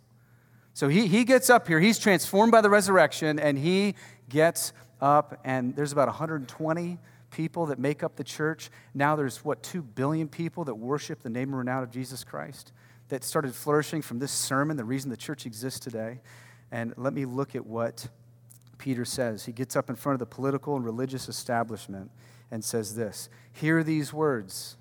So 0.72 0.88
he, 0.88 1.06
he 1.06 1.25
gets 1.25 1.50
up 1.50 1.69
here, 1.69 1.78
he's 1.78 1.99
transformed 1.99 2.50
by 2.52 2.61
the 2.61 2.70
resurrection, 2.70 3.38
and 3.38 3.56
he 3.56 3.94
gets 4.28 4.72
up, 5.00 5.40
and 5.44 5.76
there's 5.76 5.93
about 5.93 6.08
120 6.08 6.99
people 7.31 7.66
that 7.66 7.78
make 7.78 8.02
up 8.02 8.16
the 8.16 8.25
church. 8.25 8.70
Now 8.93 9.16
there's, 9.16 9.44
what, 9.44 9.62
2 9.62 9.82
billion 9.82 10.28
people 10.28 10.64
that 10.64 10.75
worship 10.75 11.22
the 11.22 11.31
name 11.31 11.50
and 11.50 11.58
renown 11.58 11.82
of 11.82 11.90
Jesus 11.90 12.25
Christ 12.25 12.72
that 13.08 13.22
started 13.22 13.55
flourishing 13.55 14.02
from 14.02 14.19
this 14.19 14.32
sermon, 14.32 14.76
the 14.76 14.84
reason 14.84 15.11
the 15.11 15.16
church 15.16 15.46
exists 15.46 15.78
today. 15.78 16.20
And 16.72 16.94
let 16.96 17.12
me 17.12 17.25
look 17.25 17.55
at 17.55 17.64
what 17.64 18.08
Peter 18.78 19.05
says. 19.05 19.44
He 19.44 19.52
gets 19.52 19.76
up 19.76 19.90
in 19.90 19.96
front 19.96 20.14
of 20.14 20.20
the 20.20 20.34
political 20.34 20.75
and 20.75 20.84
religious 20.84 21.28
establishment 21.28 22.10
and 22.50 22.64
says 22.64 22.94
this 22.94 23.28
Hear 23.52 23.84
these 23.84 24.12
words 24.12 24.76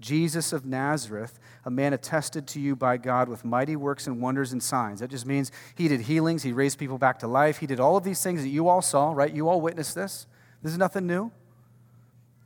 Jesus 0.00 0.52
of 0.52 0.64
Nazareth 0.64 1.38
a 1.66 1.70
man 1.70 1.92
attested 1.92 2.46
to 2.46 2.60
you 2.60 2.76
by 2.76 2.96
God 2.96 3.28
with 3.28 3.44
mighty 3.44 3.74
works 3.74 4.06
and 4.06 4.22
wonders 4.22 4.52
and 4.52 4.62
signs. 4.62 5.00
That 5.00 5.10
just 5.10 5.26
means 5.26 5.50
he 5.74 5.88
did 5.88 6.02
healings, 6.02 6.44
he 6.44 6.52
raised 6.52 6.78
people 6.78 6.96
back 6.96 7.18
to 7.18 7.26
life, 7.26 7.58
he 7.58 7.66
did 7.66 7.80
all 7.80 7.96
of 7.96 8.04
these 8.04 8.22
things 8.22 8.42
that 8.42 8.48
you 8.48 8.68
all 8.68 8.80
saw, 8.80 9.12
right? 9.12 9.34
You 9.34 9.48
all 9.48 9.60
witnessed 9.60 9.96
this. 9.96 10.28
This 10.62 10.72
is 10.72 10.78
nothing 10.78 11.06
new. 11.08 11.32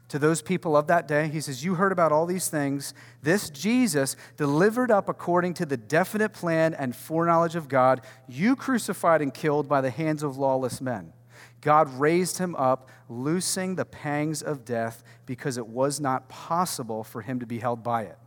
To 0.08 0.18
those 0.18 0.42
people 0.42 0.76
of 0.76 0.88
that 0.88 1.06
day, 1.06 1.28
he 1.28 1.40
says, 1.40 1.62
You 1.62 1.74
heard 1.74 1.92
about 1.92 2.10
all 2.10 2.26
these 2.26 2.48
things. 2.48 2.94
This 3.22 3.48
Jesus, 3.50 4.16
delivered 4.36 4.90
up 4.90 5.08
according 5.08 5.54
to 5.54 5.66
the 5.66 5.76
definite 5.76 6.32
plan 6.32 6.74
and 6.74 6.96
foreknowledge 6.96 7.54
of 7.54 7.68
God, 7.68 8.00
you 8.26 8.56
crucified 8.56 9.22
and 9.22 9.32
killed 9.32 9.68
by 9.68 9.80
the 9.80 9.90
hands 9.90 10.22
of 10.22 10.36
lawless 10.36 10.80
men. 10.80 11.12
God 11.60 11.88
raised 11.98 12.38
him 12.38 12.54
up, 12.56 12.88
loosing 13.08 13.74
the 13.74 13.84
pangs 13.84 14.42
of 14.42 14.64
death 14.64 15.02
because 15.26 15.58
it 15.58 15.66
was 15.66 16.00
not 16.00 16.28
possible 16.28 17.04
for 17.04 17.22
him 17.22 17.40
to 17.40 17.46
be 17.46 17.58
held 17.58 17.82
by 17.82 18.02
it. 18.02 18.18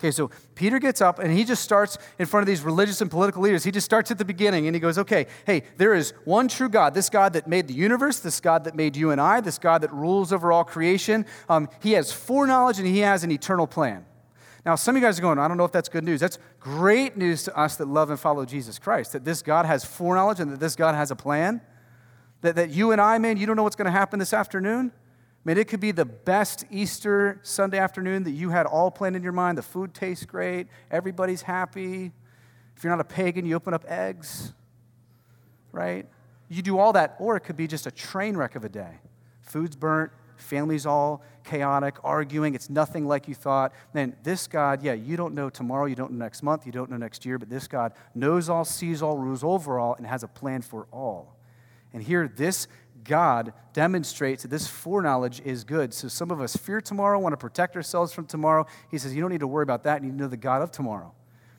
Okay, 0.00 0.10
so 0.10 0.30
Peter 0.54 0.78
gets 0.78 1.02
up 1.02 1.18
and 1.18 1.30
he 1.30 1.44
just 1.44 1.62
starts 1.62 1.98
in 2.18 2.24
front 2.24 2.42
of 2.42 2.46
these 2.46 2.62
religious 2.62 3.02
and 3.02 3.10
political 3.10 3.42
leaders. 3.42 3.64
He 3.64 3.70
just 3.70 3.84
starts 3.84 4.10
at 4.10 4.16
the 4.16 4.24
beginning 4.24 4.66
and 4.66 4.74
he 4.74 4.80
goes, 4.80 4.96
Okay, 4.96 5.26
hey, 5.44 5.62
there 5.76 5.92
is 5.94 6.14
one 6.24 6.48
true 6.48 6.70
God, 6.70 6.94
this 6.94 7.10
God 7.10 7.34
that 7.34 7.46
made 7.46 7.68
the 7.68 7.74
universe, 7.74 8.18
this 8.18 8.40
God 8.40 8.64
that 8.64 8.74
made 8.74 8.96
you 8.96 9.10
and 9.10 9.20
I, 9.20 9.42
this 9.42 9.58
God 9.58 9.82
that 9.82 9.92
rules 9.92 10.32
over 10.32 10.52
all 10.52 10.64
creation. 10.64 11.26
Um, 11.50 11.68
he 11.82 11.92
has 11.92 12.12
foreknowledge 12.12 12.78
and 12.78 12.86
he 12.86 13.00
has 13.00 13.24
an 13.24 13.30
eternal 13.30 13.66
plan. 13.66 14.06
Now, 14.64 14.74
some 14.74 14.96
of 14.96 15.02
you 15.02 15.06
guys 15.06 15.18
are 15.18 15.22
going, 15.22 15.38
I 15.38 15.48
don't 15.48 15.58
know 15.58 15.64
if 15.64 15.72
that's 15.72 15.88
good 15.90 16.04
news. 16.04 16.20
That's 16.20 16.38
great 16.58 17.18
news 17.18 17.42
to 17.44 17.56
us 17.58 17.76
that 17.76 17.86
love 17.86 18.08
and 18.08 18.18
follow 18.18 18.46
Jesus 18.46 18.78
Christ, 18.78 19.12
that 19.12 19.24
this 19.26 19.42
God 19.42 19.66
has 19.66 19.84
foreknowledge 19.84 20.40
and 20.40 20.50
that 20.50 20.60
this 20.60 20.76
God 20.76 20.94
has 20.94 21.10
a 21.10 21.16
plan. 21.16 21.60
That, 22.42 22.56
that 22.56 22.70
you 22.70 22.92
and 22.92 23.00
I, 23.00 23.18
man, 23.18 23.36
you 23.36 23.46
don't 23.46 23.56
know 23.56 23.62
what's 23.62 23.76
going 23.76 23.86
to 23.86 23.92
happen 23.92 24.18
this 24.18 24.32
afternoon. 24.32 24.92
I 24.94 25.48
mean, 25.48 25.58
it 25.58 25.68
could 25.68 25.80
be 25.80 25.90
the 25.90 26.04
best 26.04 26.64
Easter 26.70 27.40
Sunday 27.42 27.78
afternoon 27.78 28.24
that 28.24 28.32
you 28.32 28.50
had 28.50 28.66
all 28.66 28.90
planned 28.90 29.16
in 29.16 29.22
your 29.22 29.32
mind. 29.32 29.56
The 29.56 29.62
food 29.62 29.94
tastes 29.94 30.26
great, 30.26 30.68
everybody's 30.90 31.42
happy. 31.42 32.12
If 32.76 32.84
you're 32.84 32.96
not 32.96 33.00
a 33.00 33.04
pagan, 33.04 33.44
you 33.46 33.56
open 33.56 33.74
up 33.74 33.84
eggs, 33.88 34.52
right? 35.72 36.06
You 36.48 36.62
do 36.62 36.78
all 36.78 36.92
that, 36.94 37.16
or 37.18 37.36
it 37.36 37.40
could 37.40 37.56
be 37.56 37.66
just 37.66 37.86
a 37.86 37.90
train 37.90 38.36
wreck 38.36 38.54
of 38.54 38.64
a 38.64 38.68
day. 38.68 39.00
Food's 39.42 39.76
burnt, 39.76 40.12
family's 40.36 40.86
all 40.86 41.22
chaotic, 41.44 41.96
arguing, 42.04 42.54
it's 42.54 42.68
nothing 42.68 43.06
like 43.06 43.28
you 43.28 43.34
thought. 43.34 43.72
Then 43.92 44.16
this 44.22 44.46
God, 44.46 44.82
yeah, 44.82 44.92
you 44.92 45.16
don't 45.16 45.34
know 45.34 45.48
tomorrow, 45.48 45.86
you 45.86 45.94
don't 45.94 46.12
know 46.12 46.24
next 46.24 46.42
month, 46.42 46.66
you 46.66 46.72
don't 46.72 46.90
know 46.90 46.96
next 46.96 47.24
year, 47.24 47.38
but 47.38 47.48
this 47.48 47.66
God 47.66 47.92
knows 48.14 48.48
all, 48.48 48.64
sees 48.64 49.02
all, 49.02 49.16
rules 49.16 49.44
over 49.44 49.78
all, 49.78 49.94
and 49.94 50.06
has 50.06 50.22
a 50.22 50.28
plan 50.28 50.62
for 50.62 50.86
all. 50.92 51.36
And 51.92 52.02
here, 52.02 52.28
this 52.28 52.68
God 53.04 53.52
demonstrates 53.72 54.42
that 54.42 54.48
this 54.48 54.66
foreknowledge 54.66 55.40
is 55.40 55.64
good. 55.64 55.94
So 55.94 56.08
some 56.08 56.30
of 56.30 56.40
us 56.40 56.56
fear 56.56 56.80
tomorrow, 56.80 57.18
want 57.18 57.32
to 57.32 57.36
protect 57.38 57.76
ourselves 57.76 58.12
from 58.12 58.26
tomorrow. 58.26 58.66
He 58.90 58.98
says, 58.98 59.14
You 59.14 59.20
don't 59.20 59.30
need 59.30 59.40
to 59.40 59.46
worry 59.46 59.62
about 59.62 59.84
that. 59.84 60.02
You 60.02 60.10
need 60.10 60.18
to 60.18 60.24
know 60.24 60.28
the 60.28 60.36
God 60.36 60.62
of 60.62 60.70
tomorrow. 60.70 61.12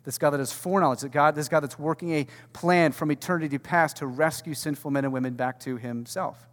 This 0.04 0.18
God 0.18 0.32
that 0.32 0.40
has 0.40 0.52
foreknowledge, 0.52 1.02
that 1.02 1.12
God, 1.12 1.36
this 1.36 1.48
God 1.48 1.60
that's 1.62 1.78
working 1.78 2.12
a 2.14 2.28
plan 2.54 2.92
from 2.92 3.12
eternity 3.12 3.58
past 3.58 3.98
to 3.98 4.08
rescue 4.08 4.56
sinful 4.56 4.90
men 4.90 5.06
and 5.06 5.14
women 5.14 5.36
back 5.36 5.60
to 5.62 5.78
himself. 5.78 6.48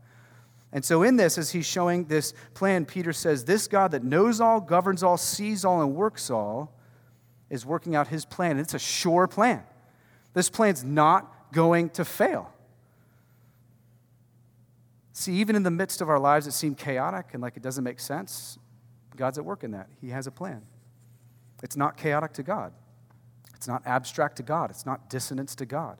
And 0.70 0.84
so, 0.84 1.02
in 1.02 1.16
this, 1.16 1.38
as 1.38 1.50
he's 1.50 1.64
showing 1.64 2.04
this 2.04 2.34
plan, 2.52 2.84
Peter 2.84 3.12
says, 3.12 3.44
This 3.44 3.68
God 3.68 3.92
that 3.92 4.04
knows 4.04 4.40
all, 4.40 4.60
governs 4.60 5.02
all, 5.02 5.16
sees 5.16 5.64
all, 5.64 5.80
and 5.80 5.94
works 5.94 6.30
all 6.30 6.74
is 7.48 7.64
working 7.64 7.96
out 7.96 8.08
his 8.08 8.26
plan. 8.26 8.52
And 8.52 8.60
it's 8.60 8.74
a 8.74 8.78
sure 8.78 9.26
plan. 9.26 9.62
This 10.34 10.50
plan's 10.50 10.84
not 10.84 11.52
going 11.52 11.88
to 11.90 12.04
fail. 12.04 12.52
See, 15.18 15.32
even 15.32 15.56
in 15.56 15.64
the 15.64 15.70
midst 15.72 16.00
of 16.00 16.08
our 16.08 16.20
lives 16.20 16.46
that 16.46 16.52
seem 16.52 16.76
chaotic 16.76 17.30
and 17.32 17.42
like 17.42 17.56
it 17.56 17.62
doesn't 17.62 17.82
make 17.82 17.98
sense, 17.98 18.56
God's 19.16 19.36
at 19.36 19.44
work 19.44 19.64
in 19.64 19.72
that. 19.72 19.88
He 20.00 20.10
has 20.10 20.28
a 20.28 20.30
plan. 20.30 20.62
It's 21.60 21.76
not 21.76 21.96
chaotic 21.96 22.34
to 22.34 22.44
God, 22.44 22.72
it's 23.52 23.66
not 23.66 23.84
abstract 23.84 24.36
to 24.36 24.44
God, 24.44 24.70
it's 24.70 24.86
not 24.86 25.10
dissonance 25.10 25.56
to 25.56 25.66
God, 25.66 25.98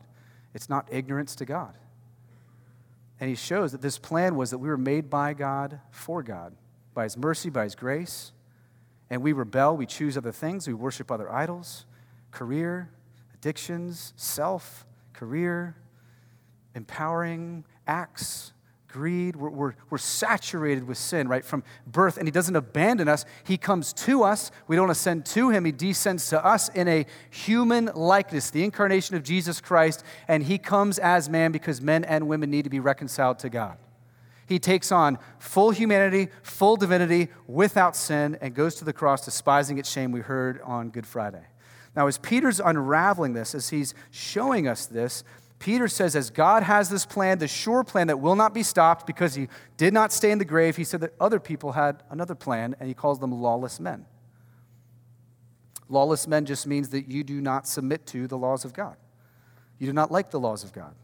it's 0.53 0.69
not 0.69 0.87
ignorance 0.89 1.35
to 1.35 1.43
God. 1.43 1.77
And 3.19 3.29
He 3.29 3.35
shows 3.35 3.73
that 3.73 3.81
this 3.81 3.99
plan 3.99 4.37
was 4.37 4.51
that 4.51 4.59
we 4.59 4.69
were 4.69 4.77
made 4.77 5.09
by 5.09 5.33
God 5.33 5.81
for 5.91 6.23
God, 6.23 6.55
by 6.93 7.03
His 7.03 7.17
mercy, 7.17 7.49
by 7.49 7.65
His 7.65 7.75
grace. 7.75 8.31
And 9.09 9.21
we 9.21 9.33
rebel, 9.33 9.75
we 9.75 9.85
choose 9.85 10.15
other 10.15 10.31
things, 10.31 10.65
we 10.65 10.73
worship 10.73 11.11
other 11.11 11.29
idols, 11.29 11.85
career, 12.31 12.89
addictions, 13.33 14.13
self, 14.15 14.85
career, 15.11 15.75
empowering 16.73 17.65
acts, 17.85 18.53
greed. 18.91 19.35
We're, 19.35 19.49
we're, 19.49 19.73
we're, 19.89 19.97
saturated 19.97 20.87
with 20.87 20.97
sin, 20.97 21.27
right, 21.27 21.45
from 21.45 21.63
birth. 21.87 22.17
And 22.17 22.27
He 22.27 22.31
doesn't 22.31 22.55
abandon 22.55 23.07
us. 23.07 23.25
He 23.43 23.57
comes 23.57 23.93
to 23.93 24.23
us. 24.23 24.51
We 24.67 24.75
don't 24.75 24.89
ascend 24.89 25.25
to 25.27 25.49
Him. 25.49 25.65
He 25.65 25.71
descends 25.71 26.29
to 26.29 26.43
us 26.43 26.69
in 26.69 26.87
a 26.87 27.05
human 27.29 27.91
likeness, 27.95 28.49
the 28.49 28.63
incarnation 28.63 29.15
of 29.15 29.23
Jesus 29.23 29.61
Christ. 29.61 30.03
And 30.27 30.43
He 30.43 30.57
comes 30.57 30.99
as 30.99 31.29
man 31.29 31.51
because 31.51 31.81
men 31.81 32.03
and 32.03 32.27
women 32.27 32.49
need 32.49 32.63
to 32.63 32.69
be 32.69 32.79
reconciled 32.79 33.39
to 33.39 33.49
God. 33.49 33.77
He 34.47 34.57
takes 34.57 34.91
on 34.91 35.19
full 35.37 35.69
humanity, 35.69 36.29
full 36.41 36.75
divinity, 36.75 37.29
without 37.45 37.95
sin, 37.95 38.37
and 38.41 38.55
goes 38.55 38.75
to 38.75 38.85
the 38.85 38.93
cross, 38.93 39.23
despising 39.23 39.77
its 39.77 39.91
shame, 39.91 40.11
we 40.11 40.21
heard 40.21 40.59
on 40.63 40.89
Good 40.89 41.05
Friday. 41.05 41.45
Now, 41.95 42.07
as 42.07 42.17
Peter's 42.17 42.59
unraveling 42.59 43.33
this, 43.33 43.53
as 43.53 43.69
he's 43.69 43.93
showing 44.09 44.67
us 44.67 44.87
this, 44.87 45.23
Peter 45.59 45.89
says, 45.89 46.15
as 46.15 46.29
God 46.29 46.63
has 46.63 46.89
this 46.89 47.05
plan, 47.05 47.37
the 47.37 47.47
sure 47.47 47.83
plan 47.83 48.07
that 48.07 48.19
will 48.19 48.35
not 48.35 48.53
be 48.53 48.63
stopped 48.63 49.05
because 49.05 49.35
he 49.35 49.49
did 49.75 49.93
not 49.93 50.13
stay 50.13 50.31
in 50.31 50.37
the 50.37 50.45
grave, 50.45 50.77
he 50.77 50.85
said 50.85 51.01
that 51.01 51.13
other 51.19 51.39
people 51.39 51.73
had 51.73 52.01
another 52.09 52.33
plan, 52.33 52.75
and 52.79 52.87
he 52.87 52.95
calls 52.95 53.19
them 53.19 53.31
lawless 53.31 53.79
men. 53.79 54.05
Lawless 55.89 56.27
men 56.27 56.45
just 56.45 56.65
means 56.65 56.89
that 56.89 57.09
you 57.09 57.23
do 57.23 57.41
not 57.41 57.67
submit 57.67 58.05
to 58.07 58.27
the 58.27 58.37
laws 58.37 58.63
of 58.63 58.73
God. 58.73 58.95
You 59.79 59.87
do 59.87 59.93
not 59.93 60.11
like 60.11 60.31
the 60.31 60.39
laws 60.39 60.63
of 60.63 60.71
God. 60.71 60.95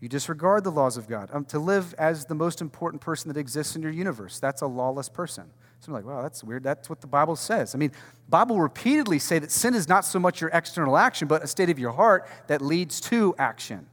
You 0.00 0.08
disregard 0.08 0.64
the 0.64 0.72
laws 0.72 0.96
of 0.96 1.08
God. 1.08 1.30
Um, 1.32 1.44
to 1.46 1.58
live 1.58 1.94
as 1.94 2.24
the 2.24 2.34
most 2.34 2.60
important 2.60 3.00
person 3.00 3.32
that 3.32 3.38
exists 3.38 3.76
in 3.76 3.82
your 3.82 3.92
universe, 3.92 4.40
that's 4.40 4.62
a 4.62 4.66
lawless 4.66 5.08
person. 5.08 5.50
So 5.84 5.90
I'm 5.90 5.96
like, 5.96 6.06
wow, 6.06 6.22
that's 6.22 6.42
weird. 6.42 6.62
That's 6.62 6.88
what 6.88 7.02
the 7.02 7.06
Bible 7.06 7.36
says. 7.36 7.74
I 7.74 7.78
mean, 7.78 7.92
Bible 8.30 8.58
repeatedly 8.58 9.18
say 9.18 9.38
that 9.38 9.50
sin 9.50 9.74
is 9.74 9.86
not 9.86 10.06
so 10.06 10.18
much 10.18 10.40
your 10.40 10.48
external 10.54 10.96
action, 10.96 11.28
but 11.28 11.44
a 11.44 11.46
state 11.46 11.68
of 11.68 11.78
your 11.78 11.92
heart 11.92 12.26
that 12.46 12.62
leads 12.62 13.02
to 13.02 13.34
action. 13.36 13.86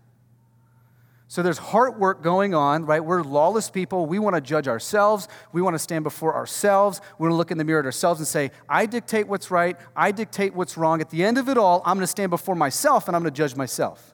So 1.28 1.44
there's 1.44 1.58
heart 1.58 2.00
work 2.00 2.24
going 2.24 2.54
on, 2.54 2.86
right? 2.86 3.04
We're 3.04 3.24
lawless 3.24 3.70
people. 3.70 4.06
We 4.06 4.20
want 4.20 4.36
to 4.38 4.42
judge 4.42 4.70
ourselves. 4.70 5.28
We 5.52 5.62
want 5.62 5.74
to 5.74 5.80
stand 5.80 6.06
before 6.06 6.34
ourselves. 6.34 7.02
We 7.18 7.24
want 7.24 7.34
to 7.34 7.38
look 7.38 7.52
in 7.52 7.58
the 7.58 7.66
mirror 7.66 7.80
at 7.80 7.86
ourselves 7.86 8.22
and 8.22 8.28
say, 8.28 8.52
I 8.70 8.86
dictate 8.86 9.28
what's 9.28 9.52
right. 9.52 9.78
I 9.94 10.14
dictate 10.14 10.54
what's 10.56 10.78
wrong. 10.78 11.02
At 11.02 11.10
the 11.10 11.26
end 11.26 11.38
of 11.38 11.50
it 11.50 11.58
all, 11.58 11.82
I'm 11.86 11.98
going 11.98 12.04
to 12.04 12.08
stand 12.08 12.30
before 12.30 12.56
myself 12.56 13.08
and 13.08 13.18
I'm 13.18 13.22
going 13.22 13.34
to 13.34 13.38
judge 13.38 13.58
myself. 13.58 14.11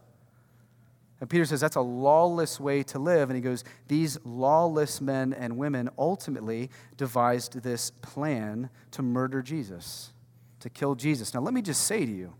And 1.20 1.30
Peter 1.30 1.46
says 1.46 1.62
that's 1.62 1.76
a 1.76 1.82
lawless 1.82 2.60
way 2.60 2.84
to 2.84 3.00
live. 3.00 3.30
And 3.30 3.36
he 3.36 3.42
goes, 3.42 3.64
These 3.88 4.20
lawless 4.24 5.02
men 5.02 5.34
and 5.34 5.58
women 5.58 5.90
ultimately 5.98 6.70
devised 6.96 7.64
this 7.64 7.90
plan 7.90 8.70
to 8.92 9.02
murder 9.02 9.42
Jesus, 9.42 10.14
to 10.60 10.70
kill 10.70 10.96
Jesus. 10.96 11.34
Now, 11.34 11.42
let 11.42 11.54
me 11.54 11.62
just 11.62 11.84
say 11.84 12.06
to 12.06 12.12
you, 12.12 12.34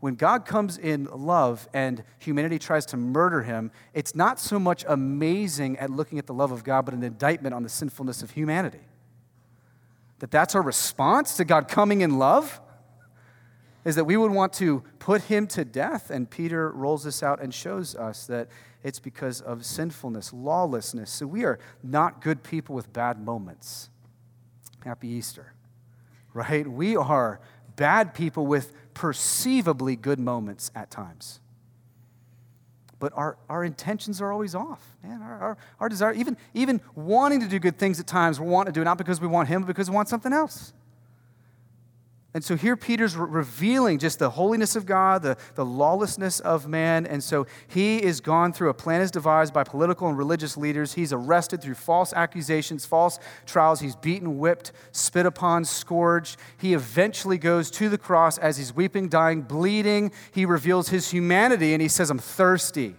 when 0.00 0.14
God 0.14 0.46
comes 0.46 0.78
in 0.78 1.06
love 1.06 1.68
and 1.74 2.04
humanity 2.20 2.58
tries 2.58 2.86
to 2.86 2.96
murder 2.96 3.42
him, 3.42 3.72
it's 3.94 4.14
not 4.14 4.38
so 4.38 4.58
much 4.58 4.84
amazing 4.86 5.76
at 5.78 5.90
looking 5.90 6.18
at 6.18 6.26
the 6.26 6.34
love 6.34 6.52
of 6.52 6.62
God, 6.62 6.84
but 6.84 6.94
an 6.94 7.02
indictment 7.02 7.52
on 7.52 7.64
the 7.64 7.68
sinfulness 7.68 8.22
of 8.22 8.30
humanity. 8.30 8.80
That 10.20 10.30
that's 10.30 10.54
our 10.54 10.62
response 10.62 11.36
to 11.36 11.44
God 11.44 11.68
coming 11.68 12.00
in 12.00 12.18
love 12.18 12.60
is 13.88 13.94
that 13.94 14.04
we 14.04 14.18
would 14.18 14.30
want 14.30 14.52
to 14.52 14.82
put 14.98 15.22
him 15.22 15.46
to 15.46 15.64
death. 15.64 16.10
And 16.10 16.28
Peter 16.28 16.70
rolls 16.70 17.04
this 17.04 17.22
out 17.22 17.40
and 17.40 17.54
shows 17.54 17.96
us 17.96 18.26
that 18.26 18.48
it's 18.82 18.98
because 18.98 19.40
of 19.40 19.64
sinfulness, 19.64 20.30
lawlessness. 20.30 21.10
So 21.10 21.26
we 21.26 21.44
are 21.44 21.58
not 21.82 22.20
good 22.20 22.42
people 22.42 22.74
with 22.74 22.92
bad 22.92 23.18
moments. 23.18 23.88
Happy 24.84 25.08
Easter, 25.08 25.54
right? 26.34 26.68
We 26.68 26.96
are 26.98 27.40
bad 27.76 28.12
people 28.12 28.46
with 28.46 28.74
perceivably 28.92 29.96
good 29.96 30.20
moments 30.20 30.70
at 30.74 30.90
times. 30.90 31.40
But 32.98 33.14
our, 33.16 33.38
our 33.48 33.64
intentions 33.64 34.20
are 34.20 34.30
always 34.30 34.54
off, 34.54 34.82
man. 35.02 35.22
Our, 35.22 35.38
our, 35.38 35.58
our 35.80 35.88
desire, 35.88 36.12
even, 36.12 36.36
even 36.52 36.82
wanting 36.94 37.40
to 37.40 37.48
do 37.48 37.58
good 37.58 37.78
things 37.78 38.00
at 38.00 38.06
times, 38.06 38.38
we 38.38 38.48
want 38.48 38.66
to 38.66 38.72
do 38.72 38.82
it 38.82 38.84
not 38.84 38.98
because 38.98 39.18
we 39.18 39.28
want 39.28 39.48
Him, 39.48 39.62
but 39.62 39.68
because 39.68 39.88
we 39.88 39.96
want 39.96 40.10
something 40.10 40.34
else. 40.34 40.74
And 42.34 42.44
so 42.44 42.56
here 42.56 42.76
Peter's 42.76 43.16
re- 43.16 43.26
revealing 43.28 43.98
just 43.98 44.18
the 44.18 44.28
holiness 44.28 44.76
of 44.76 44.84
God, 44.84 45.22
the, 45.22 45.38
the 45.54 45.64
lawlessness 45.64 46.40
of 46.40 46.68
man. 46.68 47.06
And 47.06 47.24
so 47.24 47.46
he 47.68 48.02
is 48.02 48.20
gone 48.20 48.52
through 48.52 48.68
a 48.68 48.74
plan 48.74 49.00
is 49.00 49.10
devised 49.10 49.54
by 49.54 49.64
political 49.64 50.08
and 50.08 50.18
religious 50.18 50.56
leaders. 50.56 50.92
He's 50.92 51.12
arrested 51.12 51.62
through 51.62 51.74
false 51.74 52.12
accusations, 52.12 52.84
false 52.84 53.18
trials. 53.46 53.80
He's 53.80 53.96
beaten, 53.96 54.38
whipped, 54.38 54.72
spit 54.92 55.24
upon, 55.24 55.64
scourged. 55.64 56.36
He 56.58 56.74
eventually 56.74 57.38
goes 57.38 57.70
to 57.72 57.88
the 57.88 57.98
cross 57.98 58.36
as 58.36 58.58
he's 58.58 58.74
weeping, 58.74 59.08
dying, 59.08 59.40
bleeding. 59.40 60.12
He 60.30 60.44
reveals 60.44 60.90
his 60.90 61.10
humanity 61.10 61.72
and 61.72 61.80
he 61.80 61.88
says, 61.88 62.10
I'm 62.10 62.18
thirsty. 62.18 62.94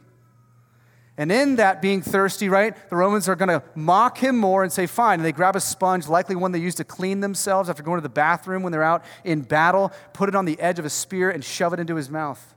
And 1.19 1.33
in 1.33 1.57
that 1.57 1.81
being 1.81 2.01
thirsty, 2.01 2.47
right, 2.47 2.73
the 2.89 2.95
Romans 2.95 3.27
are 3.27 3.35
going 3.35 3.49
to 3.49 3.61
mock 3.75 4.17
him 4.17 4.37
more 4.37 4.63
and 4.63 4.71
say, 4.71 4.87
fine. 4.87 5.19
And 5.19 5.25
they 5.25 5.33
grab 5.33 5.53
a 5.57 5.59
sponge, 5.59 6.07
likely 6.07 6.37
one 6.37 6.53
they 6.53 6.59
use 6.59 6.75
to 6.75 6.85
clean 6.85 7.19
themselves 7.19 7.69
after 7.69 7.83
going 7.83 7.97
to 7.97 8.01
the 8.01 8.07
bathroom 8.07 8.63
when 8.63 8.71
they're 8.71 8.81
out 8.81 9.03
in 9.25 9.41
battle, 9.41 9.91
put 10.13 10.29
it 10.29 10.35
on 10.35 10.45
the 10.45 10.57
edge 10.61 10.79
of 10.79 10.85
a 10.85 10.89
spear 10.89 11.29
and 11.29 11.43
shove 11.43 11.73
it 11.73 11.79
into 11.81 11.95
his 11.95 12.09
mouth. 12.09 12.55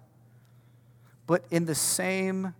But 1.26 1.44
in 1.50 1.64
the 1.64 1.74
same 1.74 2.54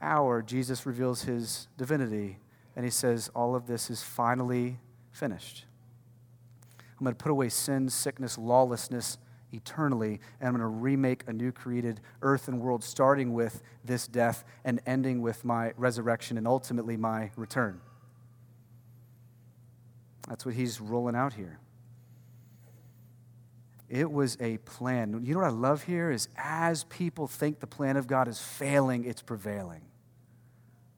hour, 0.00 0.42
Jesus 0.42 0.86
reveals 0.86 1.22
his 1.22 1.66
divinity 1.76 2.38
and 2.76 2.84
he 2.84 2.90
says, 2.92 3.30
All 3.34 3.56
of 3.56 3.66
this 3.66 3.90
is 3.90 4.04
finally 4.04 4.78
finished. 5.10 5.64
I'm 6.78 7.04
going 7.04 7.16
to 7.16 7.20
put 7.20 7.32
away 7.32 7.48
sin, 7.48 7.88
sickness, 7.88 8.38
lawlessness 8.38 9.18
eternally, 9.52 10.20
and 10.40 10.48
I'm 10.48 10.54
going 10.54 10.60
to 10.60 10.66
remake 10.66 11.24
a 11.26 11.32
new 11.32 11.52
created 11.52 12.00
earth 12.22 12.48
and 12.48 12.60
world, 12.60 12.84
starting 12.84 13.32
with 13.32 13.62
this 13.84 14.06
death 14.06 14.44
and 14.64 14.80
ending 14.86 15.22
with 15.22 15.44
my 15.44 15.72
resurrection 15.76 16.38
and 16.38 16.46
ultimately 16.46 16.96
my 16.96 17.30
return. 17.36 17.80
That's 20.28 20.46
what 20.46 20.54
he's 20.54 20.80
rolling 20.80 21.16
out 21.16 21.34
here. 21.34 21.58
It 23.88 24.10
was 24.10 24.36
a 24.40 24.58
plan. 24.58 25.20
You 25.24 25.34
know 25.34 25.40
what 25.40 25.48
I 25.48 25.52
love 25.52 25.82
here 25.82 26.12
is 26.12 26.28
as 26.36 26.84
people 26.84 27.26
think 27.26 27.58
the 27.58 27.66
plan 27.66 27.96
of 27.96 28.06
God 28.06 28.28
is 28.28 28.40
failing, 28.40 29.04
it's 29.04 29.20
prevailing. 29.20 29.82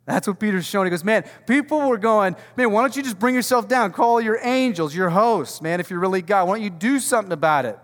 That's 0.05 0.27
what 0.27 0.41
Peter's 0.41 0.67
showing. 0.67 0.87
He 0.87 0.91
goes, 0.91 1.05
Man, 1.05 1.25
people 1.47 1.89
were 1.89 1.97
going, 1.97 2.37
Man, 2.57 2.71
why 2.73 2.83
don't 2.83 2.95
you 2.95 3.03
just 3.03 3.19
bring 3.19 3.35
yourself 3.35 3.69
down? 3.69 3.93
Call 3.93 4.21
your 4.21 4.39
angels, 4.43 4.95
your 4.95 5.11
hosts, 5.11 5.63
man, 5.63 5.81
if 5.81 5.91
you're 5.91 6.01
really 6.01 6.23
God. 6.23 6.49
Why 6.49 6.57
don't 6.57 6.65
you 6.65 6.71
do 6.71 6.99
something 6.99 7.33
about 7.33 7.65
it? 7.65 7.79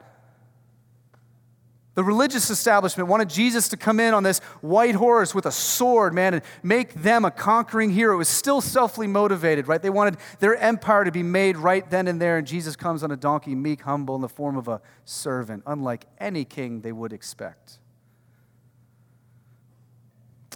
The 1.99 2.05
religious 2.05 2.49
establishment 2.49 3.09
wanted 3.09 3.29
Jesus 3.29 3.69
to 3.71 3.77
come 3.77 3.99
in 3.99 4.15
on 4.15 4.23
this 4.23 4.39
white 4.61 4.95
horse 4.95 5.35
with 5.35 5.47
a 5.47 5.51
sword, 5.51 6.15
man, 6.15 6.33
and 6.33 6.45
make 6.63 6.95
them 6.95 7.25
a 7.25 7.31
conquering 7.33 7.91
hero. 7.91 8.15
It 8.15 8.19
was 8.19 8.29
still 8.29 8.61
selfly 8.61 9.09
motivated, 9.09 9.67
right? 9.67 9.83
They 9.83 9.91
wanted 9.91 10.17
their 10.39 10.55
empire 10.55 11.03
to 11.03 11.11
be 11.11 11.25
made 11.25 11.57
right 11.57 11.91
then 11.91 12.07
and 12.07 12.23
there, 12.23 12.39
and 12.39 12.47
Jesus 12.47 12.77
comes 12.77 13.03
on 13.03 13.11
a 13.11 13.17
donkey, 13.17 13.57
meek, 13.57 13.83
humble, 13.83 14.15
in 14.15 14.21
the 14.21 14.29
form 14.29 14.57
of 14.57 14.69
a 14.69 14.81
servant, 15.05 15.65
unlike 15.67 16.05
any 16.21 16.45
king 16.45 16.83
they 16.83 16.93
would 16.93 17.13
expect. 17.13 17.81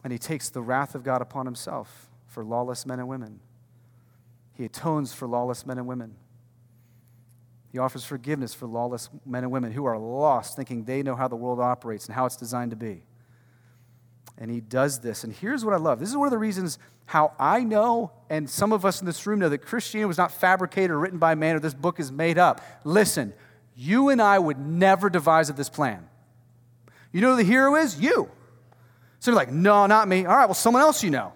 And 0.05 0.13
he 0.13 0.21
takes 0.21 0.49
the 0.49 0.63
wrath 0.63 0.95
of 0.95 1.03
God 1.03 1.23
upon 1.23 1.47
himself 1.47 2.09
for 2.29 2.45
lawless 2.45 2.87
men 2.87 3.01
and 3.01 3.09
women. 3.09 3.41
He 4.53 4.65
atones 4.65 5.13
for 5.13 5.27
lawless 5.27 5.67
men 5.67 5.79
and 5.79 5.89
women. 5.89 6.15
He 7.73 7.79
offers 7.79 8.05
forgiveness 8.05 8.53
for 8.53 8.67
lawless 8.67 9.09
men 9.25 9.45
and 9.45 9.51
women 9.51 9.73
who 9.73 9.87
are 9.87 9.99
lost, 9.99 10.57
thinking 10.57 10.85
they 10.85 11.03
know 11.03 11.17
how 11.17 11.27
the 11.27 11.37
world 11.37 11.59
operates 11.59 12.05
and 12.07 12.15
how 12.15 12.27
it's 12.27 12.37
designed 12.37 12.71
to 12.71 12.77
be. 12.77 13.03
And 14.37 14.51
he 14.51 14.61
does 14.61 15.01
this. 15.01 15.25
And 15.25 15.33
here's 15.33 15.65
what 15.65 15.73
I 15.73 15.79
love 15.79 15.99
this 15.99 16.11
is 16.11 16.17
one 16.17 16.27
of 16.27 16.33
the 16.33 16.39
reasons 16.39 16.79
how 17.07 17.33
I 17.39 17.65
know, 17.65 18.13
and 18.29 18.49
some 18.49 18.73
of 18.73 18.85
us 18.85 19.01
in 19.01 19.07
this 19.07 19.27
room 19.27 19.39
know, 19.39 19.49
that 19.49 19.59
Christianity 19.59 20.07
was 20.07 20.19
not 20.19 20.33
fabricated 20.33 20.91
or 20.91 20.99
written 20.99 21.19
by 21.19 21.35
man 21.35 21.57
or 21.57 21.61
this 21.61 21.75
book 21.75 21.99
is 21.99 22.13
made 22.13 22.39
up. 22.39 22.61
Listen, 22.85 23.33
you 23.75 24.11
and 24.11 24.21
I 24.21 24.39
would 24.39 24.59
never 24.59 25.09
devise 25.09 25.49
this 25.49 25.71
plan. 25.71 26.07
You 27.11 27.23
know 27.23 27.31
who 27.31 27.37
the 27.37 27.43
hero 27.43 27.77
is? 27.77 27.99
You. 27.99 28.31
So 29.19 29.31
you're 29.31 29.37
like, 29.37 29.51
no, 29.51 29.87
not 29.87 30.09
me. 30.09 30.27
All 30.27 30.37
right, 30.37 30.47
well, 30.47 30.55
someone 30.55 30.83
else 30.83 31.03
you 31.03 31.11
know. 31.11 31.33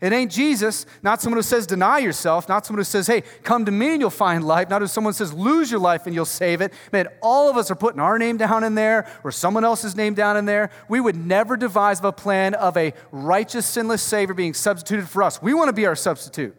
It 0.00 0.14
ain't 0.14 0.32
Jesus, 0.32 0.86
not 1.02 1.20
someone 1.20 1.36
who 1.36 1.42
says 1.42 1.66
deny 1.66 1.98
yourself, 1.98 2.48
not 2.48 2.64
someone 2.64 2.78
who 2.80 2.84
says, 2.84 3.06
hey, 3.06 3.22
come 3.42 3.66
to 3.66 3.70
me 3.70 3.92
and 3.92 4.00
you'll 4.00 4.08
find 4.08 4.46
life, 4.46 4.70
not 4.70 4.88
someone 4.88 5.12
who 5.12 5.16
says 5.16 5.34
lose 5.34 5.70
your 5.70 5.80
life 5.80 6.06
and 6.06 6.14
you'll 6.14 6.24
save 6.24 6.62
it. 6.62 6.72
Man, 6.90 7.06
all 7.20 7.50
of 7.50 7.58
us 7.58 7.70
are 7.70 7.74
putting 7.74 8.00
our 8.00 8.18
name 8.18 8.38
down 8.38 8.64
in 8.64 8.74
there 8.74 9.06
or 9.24 9.30
someone 9.30 9.62
else's 9.62 9.94
name 9.94 10.14
down 10.14 10.38
in 10.38 10.46
there. 10.46 10.70
We 10.88 11.00
would 11.00 11.16
never 11.16 11.54
devise 11.54 12.00
a 12.02 12.12
plan 12.12 12.54
of 12.54 12.78
a 12.78 12.94
righteous, 13.12 13.66
sinless 13.66 14.02
Savior 14.02 14.34
being 14.34 14.54
substituted 14.54 15.06
for 15.06 15.22
us. 15.22 15.42
We 15.42 15.52
want 15.52 15.68
to 15.68 15.74
be 15.74 15.84
our 15.84 15.96
substitute. 15.96 16.56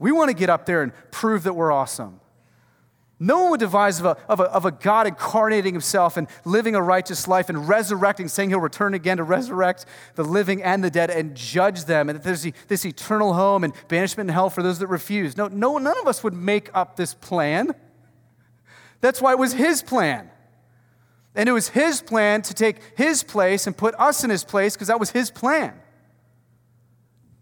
We 0.00 0.10
want 0.10 0.28
to 0.28 0.34
get 0.34 0.50
up 0.50 0.66
there 0.66 0.82
and 0.82 0.92
prove 1.12 1.44
that 1.44 1.52
we're 1.52 1.70
awesome. 1.70 2.20
No 3.18 3.42
one 3.42 3.50
would 3.52 3.60
devise 3.60 3.98
of 3.98 4.06
a, 4.06 4.16
of, 4.28 4.40
a, 4.40 4.44
of 4.44 4.64
a 4.66 4.70
God 4.70 5.06
incarnating 5.06 5.72
himself 5.72 6.18
and 6.18 6.28
living 6.44 6.74
a 6.74 6.82
righteous 6.82 7.26
life 7.26 7.48
and 7.48 7.66
resurrecting, 7.66 8.28
saying 8.28 8.50
he'll 8.50 8.60
return 8.60 8.92
again 8.92 9.16
to 9.16 9.22
resurrect 9.22 9.86
the 10.16 10.24
living 10.24 10.62
and 10.62 10.84
the 10.84 10.90
dead 10.90 11.08
and 11.08 11.34
judge 11.34 11.86
them, 11.86 12.10
and 12.10 12.18
that 12.18 12.22
there's 12.22 12.46
this 12.68 12.84
eternal 12.84 13.32
home 13.32 13.64
and 13.64 13.72
banishment 13.88 14.28
in 14.28 14.34
hell 14.34 14.50
for 14.50 14.62
those 14.62 14.80
that 14.80 14.88
refuse. 14.88 15.34
No, 15.34 15.48
no, 15.48 15.78
none 15.78 15.98
of 15.98 16.06
us 16.06 16.22
would 16.22 16.34
make 16.34 16.68
up 16.74 16.96
this 16.96 17.14
plan. 17.14 17.74
That's 19.00 19.22
why 19.22 19.32
it 19.32 19.38
was 19.38 19.54
his 19.54 19.82
plan. 19.82 20.30
And 21.34 21.48
it 21.48 21.52
was 21.52 21.68
his 21.68 22.02
plan 22.02 22.42
to 22.42 22.54
take 22.54 22.76
his 22.96 23.22
place 23.22 23.66
and 23.66 23.74
put 23.74 23.94
us 23.98 24.24
in 24.24 24.30
his 24.30 24.44
place 24.44 24.74
because 24.74 24.88
that 24.88 25.00
was 25.00 25.10
his 25.10 25.30
plan. 25.30 25.74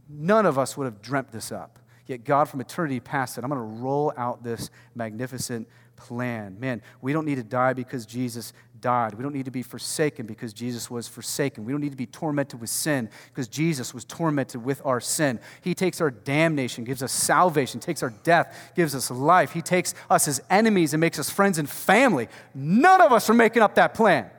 None 0.08 0.46
of 0.46 0.56
us 0.56 0.76
would 0.76 0.84
have 0.84 1.02
dreamt 1.02 1.32
this 1.32 1.50
up. 1.50 1.80
Yet 2.06 2.24
God 2.24 2.48
from 2.48 2.60
eternity 2.60 3.00
past 3.00 3.34
said, 3.34 3.44
I'm 3.44 3.50
going 3.50 3.60
to 3.60 3.82
roll 3.82 4.12
out 4.16 4.42
this 4.42 4.70
magnificent 4.94 5.68
plan. 5.96 6.58
Man, 6.60 6.82
we 7.00 7.12
don't 7.12 7.24
need 7.24 7.36
to 7.36 7.42
die 7.42 7.72
because 7.72 8.04
Jesus 8.04 8.52
died. 8.80 9.14
We 9.14 9.22
don't 9.22 9.32
need 9.32 9.46
to 9.46 9.50
be 9.50 9.62
forsaken 9.62 10.26
because 10.26 10.52
Jesus 10.52 10.90
was 10.90 11.08
forsaken. 11.08 11.64
We 11.64 11.72
don't 11.72 11.80
need 11.80 11.92
to 11.92 11.96
be 11.96 12.06
tormented 12.06 12.60
with 12.60 12.68
sin 12.68 13.08
because 13.28 13.48
Jesus 13.48 13.94
was 13.94 14.04
tormented 14.04 14.62
with 14.62 14.82
our 14.84 15.00
sin. 15.00 15.40
He 15.62 15.74
takes 15.74 16.00
our 16.00 16.10
damnation, 16.10 16.84
gives 16.84 17.02
us 17.02 17.10
salvation, 17.10 17.80
takes 17.80 18.02
our 18.02 18.12
death, 18.22 18.72
gives 18.76 18.94
us 18.94 19.10
life. 19.10 19.52
He 19.52 19.62
takes 19.62 19.94
us 20.10 20.28
as 20.28 20.42
enemies 20.50 20.92
and 20.92 21.00
makes 21.00 21.18
us 21.18 21.30
friends 21.30 21.58
and 21.58 21.68
family. 21.68 22.28
None 22.54 23.00
of 23.00 23.12
us 23.12 23.30
are 23.30 23.34
making 23.34 23.62
up 23.62 23.76
that 23.76 23.94
plan. 23.94 24.30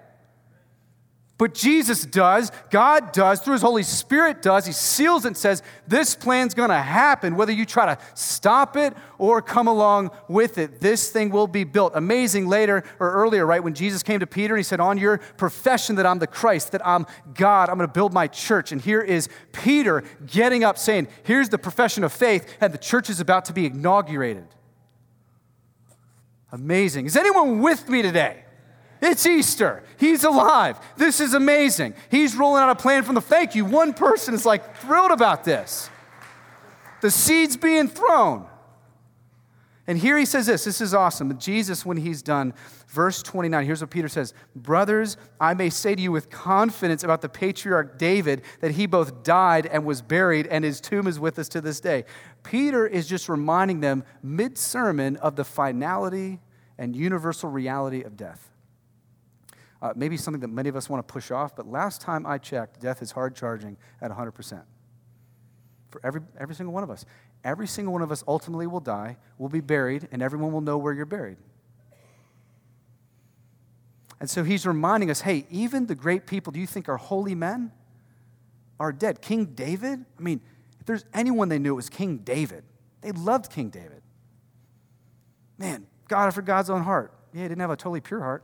But 1.38 1.54
Jesus 1.54 2.06
does, 2.06 2.50
God 2.70 3.12
does, 3.12 3.42
through 3.42 3.54
His 3.54 3.62
Holy 3.62 3.84
Spirit 3.84 4.42
does. 4.42 4.66
He 4.66 4.72
seals 4.72 5.26
and 5.26 5.36
says, 5.36 5.64
This 5.86 6.16
plan's 6.16 6.54
gonna 6.54 6.82
happen, 6.82 7.36
whether 7.36 7.52
you 7.52 7.66
try 7.66 7.94
to 7.94 8.02
stop 8.14 8.78
it 8.78 8.94
or 9.18 9.42
come 9.42 9.68
along 9.68 10.12
with 10.30 10.58
it. 10.58 10.80
This 10.80 11.10
thing 11.10 11.32
will 11.32 11.48
be 11.48 11.66
built. 11.66 11.92
Amazing 11.94 12.48
later 12.48 12.86
or 13.02 13.12
earlier, 13.12 13.46
right? 13.46 13.62
When 13.62 13.74
Jesus 13.74 14.02
came 14.02 14.22
to 14.22 14.28
Peter 14.28 14.54
and 14.54 14.60
he 14.60 14.64
said, 14.64 14.80
On 14.80 14.98
your 14.98 15.18
profession 15.18 15.98
that 15.98 16.06
I'm 16.06 16.20
the 16.20 16.28
Christ, 16.28 16.72
that 16.72 16.86
I'm 16.88 17.06
God, 17.34 17.70
I'm 17.70 17.76
gonna 17.76 17.90
build 17.90 18.14
my 18.14 18.28
church. 18.28 18.72
And 18.72 18.82
here 18.82 19.02
is 19.02 19.28
Peter 19.52 20.06
getting 20.26 20.64
up 20.64 20.78
saying, 20.78 21.10
Here's 21.24 21.50
the 21.50 21.58
profession 21.58 22.06
of 22.06 22.14
faith, 22.14 22.56
and 22.62 22.74
the 22.74 22.78
church 22.78 23.10
is 23.10 23.20
about 23.20 23.44
to 23.46 23.54
be 23.54 23.66
inaugurated. 23.66 24.48
Amazing. 26.54 27.08
Is 27.08 27.18
anyone 27.18 27.60
with 27.60 27.90
me 27.90 28.02
today? 28.02 28.45
It's 29.02 29.26
Easter. 29.26 29.84
He's 29.98 30.24
alive. 30.24 30.80
This 30.98 31.20
is 31.20 31.34
amazing. 31.34 31.94
He's 32.10 32.36
rolling 32.36 32.64
out 32.64 32.70
a 32.70 32.76
plan 32.76 33.04
from 33.04 33.16
the 33.16 33.22
thank 33.22 33.56
you. 33.56 33.66
One 33.66 33.94
person 33.94 34.34
is 34.34 34.46
like 34.46 34.78
thrilled 34.78 35.12
about 35.12 35.44
this. 35.44 35.90
The 37.02 37.12
seed's 37.12 37.58
being 37.58 37.88
thrown. 37.88 38.48
And 39.88 40.00
here 40.00 40.18
he 40.18 40.26
says 40.26 40.48
this 40.48 40.64
this 40.64 40.82
is 40.82 40.94
awesome. 40.94 41.38
Jesus, 41.38 41.86
when 41.86 41.98
he's 41.98 42.24
done, 42.24 42.54
verse 42.88 43.22
29, 43.22 43.66
here's 43.66 43.82
what 43.82 43.92
Peter 43.92 44.08
says 44.08 44.34
Brothers, 44.56 45.18
I 45.40 45.54
may 45.54 45.70
say 45.70 45.94
to 45.94 46.02
you 46.02 46.12
with 46.12 46.32
confidence 46.32 47.04
about 47.04 47.22
the 47.22 47.30
patriarch 47.30 48.00
David 48.00 48.42
that 48.62 48.72
he 48.72 48.88
both 48.88 49.24
died 49.24 49.68
and 49.68 49.86
was 49.86 50.02
buried, 50.02 50.48
and 50.48 50.64
his 50.64 50.82
tomb 50.82 51.06
is 51.06 51.20
with 51.20 51.38
us 51.38 51.48
to 51.50 51.62
this 51.62 51.80
day. 51.80 52.06
Peter 52.44 52.88
is 52.88 53.08
just 53.08 53.30
reminding 53.30 53.82
them 53.82 54.04
mid 54.24 54.58
sermon 54.58 55.18
of 55.18 55.36
the 55.36 55.46
finality 55.46 56.40
and 56.78 56.96
universal 56.96 57.50
reality 57.50 58.02
of 58.02 58.18
death. 58.18 58.55
Uh, 59.86 59.94
maybe 59.96 60.18
something 60.18 60.42
that 60.42 60.48
many 60.48 60.68
of 60.68 60.76
us 60.76 60.90
want 60.90 61.08
to 61.08 61.14
push 61.14 61.30
off, 61.30 61.56
but 61.56 61.68
last 61.68 62.02
time 62.02 62.26
I 62.26 62.40
checked, 62.40 62.82
death 62.82 63.04
is 63.04 63.12
hard 63.12 63.36
charging 63.36 63.78
at 64.02 64.10
100%. 64.10 64.64
For 65.92 66.02
every, 66.04 66.22
every 66.40 66.56
single 66.56 66.74
one 66.74 66.82
of 66.82 66.90
us. 66.90 67.06
Every 67.44 67.68
single 67.68 67.94
one 67.94 68.02
of 68.02 68.12
us 68.12 68.24
ultimately 68.28 68.66
will 68.66 68.80
die, 68.80 69.18
will 69.38 69.48
be 69.48 69.62
buried, 69.62 70.08
and 70.12 70.24
everyone 70.24 70.52
will 70.52 70.62
know 70.62 70.80
where 70.80 70.92
you're 70.92 71.06
buried. 71.06 71.38
And 74.20 74.28
so 74.28 74.44
he's 74.44 74.66
reminding 74.66 75.12
us 75.12 75.22
hey, 75.22 75.46
even 75.52 75.86
the 75.86 75.94
great 75.94 76.26
people 76.26 76.52
do 76.52 76.60
you 76.60 76.66
think 76.66 76.90
are 76.90 76.98
holy 76.98 77.36
men 77.36 77.72
are 78.80 78.92
dead. 78.92 79.22
King 79.22 79.46
David, 79.46 80.04
I 80.18 80.22
mean, 80.22 80.42
if 80.80 80.88
there's 80.88 81.06
anyone 81.14 81.48
they 81.48 81.60
knew, 81.60 81.74
it 81.74 81.76
was 81.76 81.90
King 81.92 82.18
David. 82.18 82.64
They 83.02 83.12
loved 83.12 83.52
King 83.52 83.70
David. 83.70 84.02
Man, 85.60 85.86
God 86.08 86.26
after 86.26 86.42
God's 86.42 86.72
own 86.72 86.82
heart. 86.82 87.14
Yeah, 87.34 87.44
he 87.44 87.50
didn't 87.50 87.62
have 87.62 87.70
a 87.70 87.76
totally 87.76 88.02
pure 88.02 88.22
heart 88.22 88.44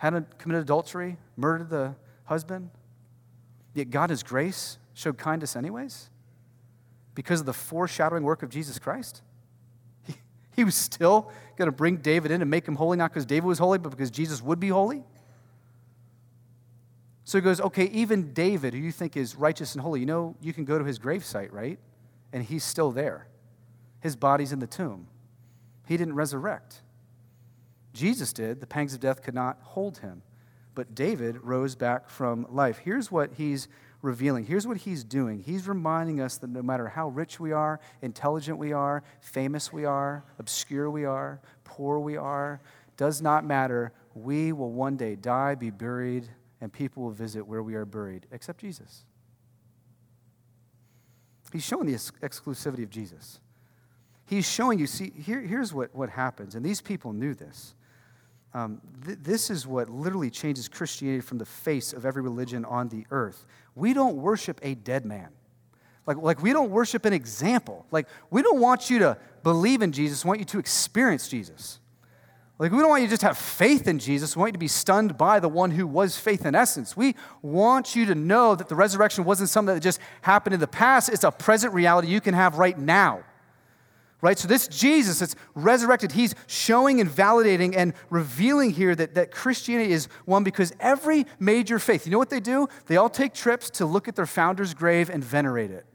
hadn't 0.00 0.38
committed 0.38 0.62
adultery, 0.62 1.18
murdered 1.36 1.68
the 1.68 1.94
husband, 2.24 2.70
yet 3.74 3.90
God, 3.90 4.08
His 4.08 4.22
grace, 4.22 4.78
showed 4.94 5.18
kindness 5.18 5.56
anyways 5.56 6.08
because 7.14 7.40
of 7.40 7.46
the 7.46 7.52
foreshadowing 7.52 8.22
work 8.22 8.42
of 8.42 8.48
Jesus 8.48 8.78
Christ? 8.78 9.20
He, 10.06 10.14
he 10.56 10.64
was 10.64 10.74
still 10.74 11.30
going 11.56 11.66
to 11.66 11.72
bring 11.72 11.98
David 11.98 12.30
in 12.30 12.40
and 12.40 12.50
make 12.50 12.66
him 12.66 12.76
holy, 12.76 12.96
not 12.96 13.10
because 13.10 13.26
David 13.26 13.46
was 13.46 13.58
holy, 13.58 13.76
but 13.76 13.90
because 13.90 14.10
Jesus 14.10 14.40
would 14.40 14.58
be 14.58 14.68
holy. 14.68 15.04
So 17.24 17.36
he 17.36 17.42
goes, 17.42 17.60
okay, 17.60 17.84
even 17.84 18.32
David, 18.32 18.72
who 18.72 18.80
you 18.80 18.92
think 18.92 19.18
is 19.18 19.36
righteous 19.36 19.74
and 19.74 19.82
holy, 19.82 20.00
you 20.00 20.06
know, 20.06 20.34
you 20.40 20.54
can 20.54 20.64
go 20.64 20.78
to 20.78 20.84
his 20.84 20.98
gravesite, 20.98 21.52
right? 21.52 21.78
And 22.32 22.42
he's 22.42 22.64
still 22.64 22.90
there. 22.90 23.26
His 24.00 24.16
body's 24.16 24.50
in 24.50 24.60
the 24.60 24.66
tomb. 24.66 25.08
He 25.86 25.98
didn't 25.98 26.14
resurrect. 26.14 26.80
Jesus 27.92 28.32
did. 28.32 28.60
The 28.60 28.66
pangs 28.66 28.94
of 28.94 29.00
death 29.00 29.22
could 29.22 29.34
not 29.34 29.58
hold 29.62 29.98
him. 29.98 30.22
But 30.74 30.94
David 30.94 31.38
rose 31.42 31.74
back 31.74 32.08
from 32.08 32.46
life. 32.48 32.78
Here's 32.78 33.10
what 33.10 33.34
he's 33.34 33.68
revealing. 34.02 34.46
Here's 34.46 34.66
what 34.66 34.78
he's 34.78 35.04
doing. 35.04 35.40
He's 35.40 35.68
reminding 35.68 36.20
us 36.20 36.38
that 36.38 36.50
no 36.50 36.62
matter 36.62 36.88
how 36.88 37.08
rich 37.08 37.40
we 37.40 37.52
are, 37.52 37.80
intelligent 38.02 38.56
we 38.58 38.72
are, 38.72 39.02
famous 39.20 39.72
we 39.72 39.84
are, 39.84 40.24
obscure 40.38 40.90
we 40.90 41.04
are, 41.04 41.40
poor 41.64 41.98
we 41.98 42.16
are, 42.16 42.60
does 42.96 43.20
not 43.20 43.44
matter. 43.44 43.92
We 44.14 44.52
will 44.52 44.72
one 44.72 44.96
day 44.96 45.16
die, 45.16 45.54
be 45.54 45.70
buried, 45.70 46.28
and 46.60 46.72
people 46.72 47.02
will 47.02 47.10
visit 47.10 47.46
where 47.46 47.62
we 47.62 47.74
are 47.74 47.84
buried, 47.84 48.26
except 48.30 48.60
Jesus. 48.60 49.04
He's 51.52 51.64
showing 51.64 51.86
the 51.86 51.94
ex- 51.94 52.12
exclusivity 52.22 52.84
of 52.84 52.90
Jesus. 52.90 53.40
He's 54.24 54.48
showing 54.48 54.78
you, 54.78 54.86
see, 54.86 55.10
here, 55.10 55.40
here's 55.40 55.74
what, 55.74 55.94
what 55.94 56.10
happens, 56.10 56.54
and 56.54 56.64
these 56.64 56.80
people 56.80 57.12
knew 57.12 57.34
this. 57.34 57.74
Um, 58.52 58.80
th- 59.04 59.18
this 59.22 59.50
is 59.50 59.66
what 59.66 59.88
literally 59.88 60.30
changes 60.30 60.68
Christianity 60.68 61.20
from 61.20 61.38
the 61.38 61.46
face 61.46 61.92
of 61.92 62.04
every 62.04 62.22
religion 62.22 62.64
on 62.64 62.88
the 62.88 63.06
earth. 63.10 63.46
We 63.74 63.94
don't 63.94 64.16
worship 64.16 64.58
a 64.62 64.74
dead 64.74 65.04
man. 65.04 65.28
Like, 66.06 66.16
like 66.16 66.42
we 66.42 66.52
don't 66.52 66.70
worship 66.70 67.04
an 67.04 67.12
example. 67.12 67.86
Like, 67.90 68.08
we 68.30 68.42
don't 68.42 68.60
want 68.60 68.90
you 68.90 68.98
to 69.00 69.16
believe 69.42 69.82
in 69.82 69.92
Jesus, 69.92 70.24
we 70.24 70.28
want 70.28 70.40
you 70.40 70.46
to 70.46 70.58
experience 70.58 71.28
Jesus. 71.28 71.78
Like, 72.58 72.72
we 72.72 72.78
don't 72.78 72.90
want 72.90 73.00
you 73.00 73.08
to 73.08 73.12
just 73.12 73.22
have 73.22 73.38
faith 73.38 73.88
in 73.88 73.98
Jesus. 73.98 74.36
We 74.36 74.40
want 74.40 74.50
you 74.50 74.54
to 74.54 74.58
be 74.58 74.68
stunned 74.68 75.16
by 75.16 75.40
the 75.40 75.48
one 75.48 75.70
who 75.70 75.86
was 75.86 76.18
faith 76.18 76.44
in 76.44 76.54
essence. 76.54 76.94
We 76.94 77.16
want 77.40 77.96
you 77.96 78.04
to 78.04 78.14
know 78.14 78.54
that 78.54 78.68
the 78.68 78.74
resurrection 78.74 79.24
wasn't 79.24 79.48
something 79.48 79.74
that 79.74 79.80
just 79.80 79.98
happened 80.20 80.52
in 80.52 80.60
the 80.60 80.66
past, 80.66 81.08
it's 81.08 81.24
a 81.24 81.30
present 81.30 81.72
reality 81.72 82.08
you 82.08 82.20
can 82.20 82.34
have 82.34 82.58
right 82.58 82.78
now 82.78 83.24
right? 84.20 84.38
So, 84.38 84.48
this 84.48 84.68
Jesus 84.68 85.18
that's 85.18 85.34
resurrected, 85.54 86.12
he's 86.12 86.34
showing 86.46 87.00
and 87.00 87.08
validating 87.08 87.74
and 87.76 87.94
revealing 88.10 88.70
here 88.70 88.94
that, 88.94 89.14
that 89.14 89.30
Christianity 89.30 89.92
is 89.92 90.08
one 90.24 90.44
because 90.44 90.72
every 90.80 91.26
major 91.38 91.78
faith, 91.78 92.06
you 92.06 92.12
know 92.12 92.18
what 92.18 92.30
they 92.30 92.40
do? 92.40 92.68
They 92.86 92.96
all 92.96 93.10
take 93.10 93.34
trips 93.34 93.70
to 93.70 93.86
look 93.86 94.08
at 94.08 94.16
their 94.16 94.26
founder's 94.26 94.74
grave 94.74 95.10
and 95.10 95.24
venerate 95.24 95.70
it 95.70 95.86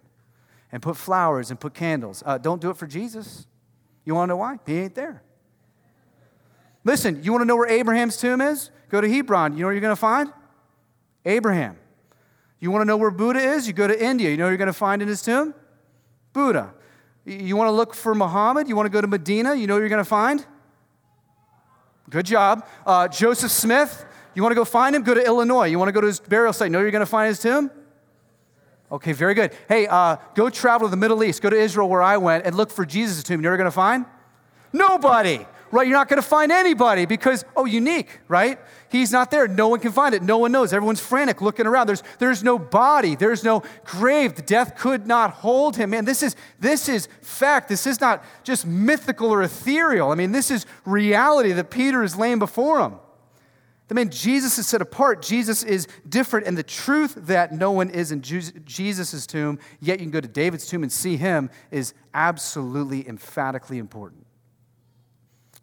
and 0.71 0.81
put 0.81 0.97
flowers 0.97 1.51
and 1.51 1.59
put 1.59 1.73
candles. 1.73 2.23
Uh, 2.25 2.37
don't 2.37 2.61
do 2.61 2.69
it 2.69 2.77
for 2.77 2.87
Jesus. 2.87 3.47
You 4.03 4.15
want 4.15 4.29
to 4.29 4.33
know 4.33 4.37
why? 4.37 4.59
He 4.65 4.77
ain't 4.79 4.95
there. 4.95 5.23
Listen, 6.83 7.23
you 7.23 7.31
want 7.31 7.41
to 7.41 7.45
know 7.45 7.55
where 7.55 7.67
Abraham's 7.67 8.17
tomb 8.17 8.41
is? 8.41 8.69
Go 8.89 9.01
to 9.01 9.11
Hebron. 9.11 9.53
You 9.53 9.61
know 9.61 9.67
what 9.67 9.71
you're 9.71 9.81
going 9.81 9.91
to 9.91 9.95
find? 9.95 10.31
Abraham. 11.25 11.77
You 12.59 12.71
want 12.71 12.81
to 12.81 12.85
know 12.85 12.97
where 12.97 13.11
Buddha 13.11 13.39
is? 13.39 13.67
You 13.67 13.73
go 13.73 13.87
to 13.87 14.03
India. 14.03 14.29
You 14.29 14.37
know 14.37 14.45
what 14.45 14.49
you're 14.49 14.57
going 14.57 14.67
to 14.67 14.73
find 14.73 15.01
in 15.01 15.07
his 15.07 15.21
tomb? 15.21 15.55
Buddha. 16.33 16.73
You 17.25 17.55
want 17.55 17.67
to 17.69 17.71
look 17.71 17.95
for 17.95 18.13
Muhammad? 18.13 18.69
You 18.69 18.75
want 18.75 18.85
to 18.85 18.91
go 18.91 19.01
to 19.01 19.07
Medina? 19.07 19.55
You 19.55 19.65
know 19.65 19.77
you're 19.77 19.89
going 19.89 19.97
to 19.97 20.05
find? 20.05 20.45
Good 22.09 22.27
job. 22.27 22.67
Uh, 22.85 23.07
Joseph 23.07 23.49
Smith, 23.49 24.05
you 24.35 24.43
want 24.43 24.51
to 24.51 24.55
go 24.55 24.63
find 24.63 24.95
him? 24.95 25.01
Go 25.01 25.15
to 25.15 25.25
Illinois. 25.25 25.65
You 25.65 25.79
want 25.79 25.89
to 25.89 25.91
go 25.91 26.01
to 26.01 26.07
his 26.07 26.19
burial 26.19 26.53
site? 26.53 26.67
You 26.67 26.71
know 26.71 26.81
you're 26.81 26.91
going 26.91 26.99
to 26.99 27.07
find 27.07 27.27
his 27.27 27.39
tomb? 27.39 27.71
Okay, 28.91 29.13
very 29.13 29.33
good. 29.33 29.53
Hey, 29.67 29.87
uh, 29.87 30.17
go 30.35 30.51
travel 30.51 30.87
to 30.87 30.91
the 30.91 30.97
Middle 30.97 31.23
East. 31.23 31.41
Go 31.41 31.49
to 31.49 31.59
Israel 31.59 31.89
where 31.89 32.03
I 32.03 32.17
went 32.17 32.45
and 32.45 32.55
look 32.55 32.69
for 32.69 32.85
Jesus' 32.85 33.23
tomb. 33.23 33.39
You 33.39 33.43
know 33.43 33.49
you're 33.49 33.57
going 33.57 33.65
to 33.65 33.71
find? 33.71 34.05
Nobody 34.71 35.45
right? 35.75 35.87
You're 35.87 35.97
not 35.97 36.07
going 36.07 36.21
to 36.21 36.27
find 36.27 36.51
anybody 36.51 37.05
because, 37.05 37.43
oh, 37.55 37.65
unique, 37.65 38.21
right? 38.29 38.57
He's 38.89 39.11
not 39.11 39.29
there. 39.29 39.45
No 39.47 39.67
one 39.67 39.81
can 39.81 39.91
find 39.91 40.15
it. 40.15 40.23
No 40.23 40.37
one 40.37 40.53
knows. 40.53 40.71
Everyone's 40.71 41.01
frantic 41.01 41.41
looking 41.41 41.67
around. 41.67 41.87
There's, 41.87 42.01
there's 42.17 42.43
no 42.43 42.57
body. 42.57 43.15
There's 43.15 43.43
no 43.43 43.61
grave. 43.83 44.35
The 44.35 44.41
death 44.41 44.77
could 44.77 45.05
not 45.05 45.31
hold 45.31 45.75
him. 45.75 45.89
Man, 45.89 46.05
this 46.05 46.23
is, 46.23 46.37
this 46.59 46.87
is 46.87 47.09
fact. 47.21 47.67
This 47.67 47.85
is 47.85 47.99
not 47.99 48.23
just 48.43 48.65
mythical 48.65 49.33
or 49.33 49.43
ethereal. 49.43 50.11
I 50.11 50.15
mean, 50.15 50.31
this 50.31 50.49
is 50.49 50.65
reality 50.85 51.51
that 51.51 51.69
Peter 51.69 52.03
is 52.03 52.15
laying 52.15 52.39
before 52.39 52.79
him. 52.79 52.95
The 53.87 53.95
man 53.95 54.09
Jesus 54.09 54.57
is 54.57 54.67
set 54.67 54.81
apart. 54.81 55.21
Jesus 55.21 55.61
is 55.61 55.87
different. 56.07 56.47
And 56.47 56.57
the 56.57 56.63
truth 56.63 57.15
that 57.27 57.51
no 57.51 57.71
one 57.71 57.89
is 57.89 58.11
in 58.11 58.21
Jesus' 58.21 59.27
tomb, 59.27 59.59
yet 59.79 59.99
you 59.99 60.05
can 60.05 60.11
go 60.11 60.21
to 60.21 60.27
David's 60.27 60.67
tomb 60.67 60.83
and 60.83 60.91
see 60.91 61.17
him, 61.17 61.49
is 61.69 61.93
absolutely 62.13 63.07
emphatically 63.07 63.77
important. 63.77 64.24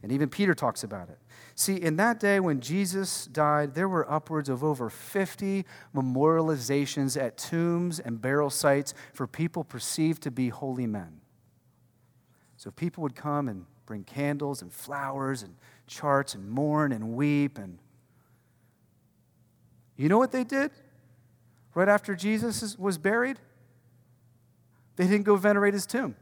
And 0.02 0.10
even 0.10 0.28
Peter 0.28 0.54
talks 0.54 0.82
about 0.82 1.08
it. 1.08 1.18
See, 1.54 1.76
in 1.76 1.96
that 1.96 2.18
day 2.18 2.40
when 2.40 2.60
Jesus 2.60 3.26
died, 3.26 3.74
there 3.74 3.88
were 3.88 4.10
upwards 4.10 4.48
of 4.48 4.64
over 4.64 4.90
50 4.90 5.64
memorializations 5.94 7.20
at 7.20 7.36
tombs 7.36 8.00
and 8.00 8.20
burial 8.20 8.50
sites 8.50 8.94
for 9.12 9.26
people 9.26 9.62
perceived 9.62 10.22
to 10.24 10.30
be 10.30 10.48
holy 10.48 10.86
men. 10.86 11.20
So 12.56 12.70
people 12.70 13.02
would 13.02 13.14
come 13.14 13.48
and 13.48 13.66
bring 13.86 14.04
candles 14.04 14.62
and 14.62 14.72
flowers 14.72 15.42
and 15.42 15.54
charts 15.86 16.34
and 16.34 16.48
mourn 16.50 16.92
and 16.92 17.12
weep. 17.12 17.58
And 17.58 17.78
you 19.96 20.08
know 20.08 20.18
what 20.18 20.32
they 20.32 20.44
did 20.44 20.72
right 21.74 21.88
after 21.88 22.14
Jesus 22.14 22.76
was 22.78 22.98
buried? 22.98 23.38
They 24.96 25.06
didn't 25.06 25.24
go 25.24 25.36
venerate 25.36 25.74
his 25.74 25.86
tomb. 25.86 26.16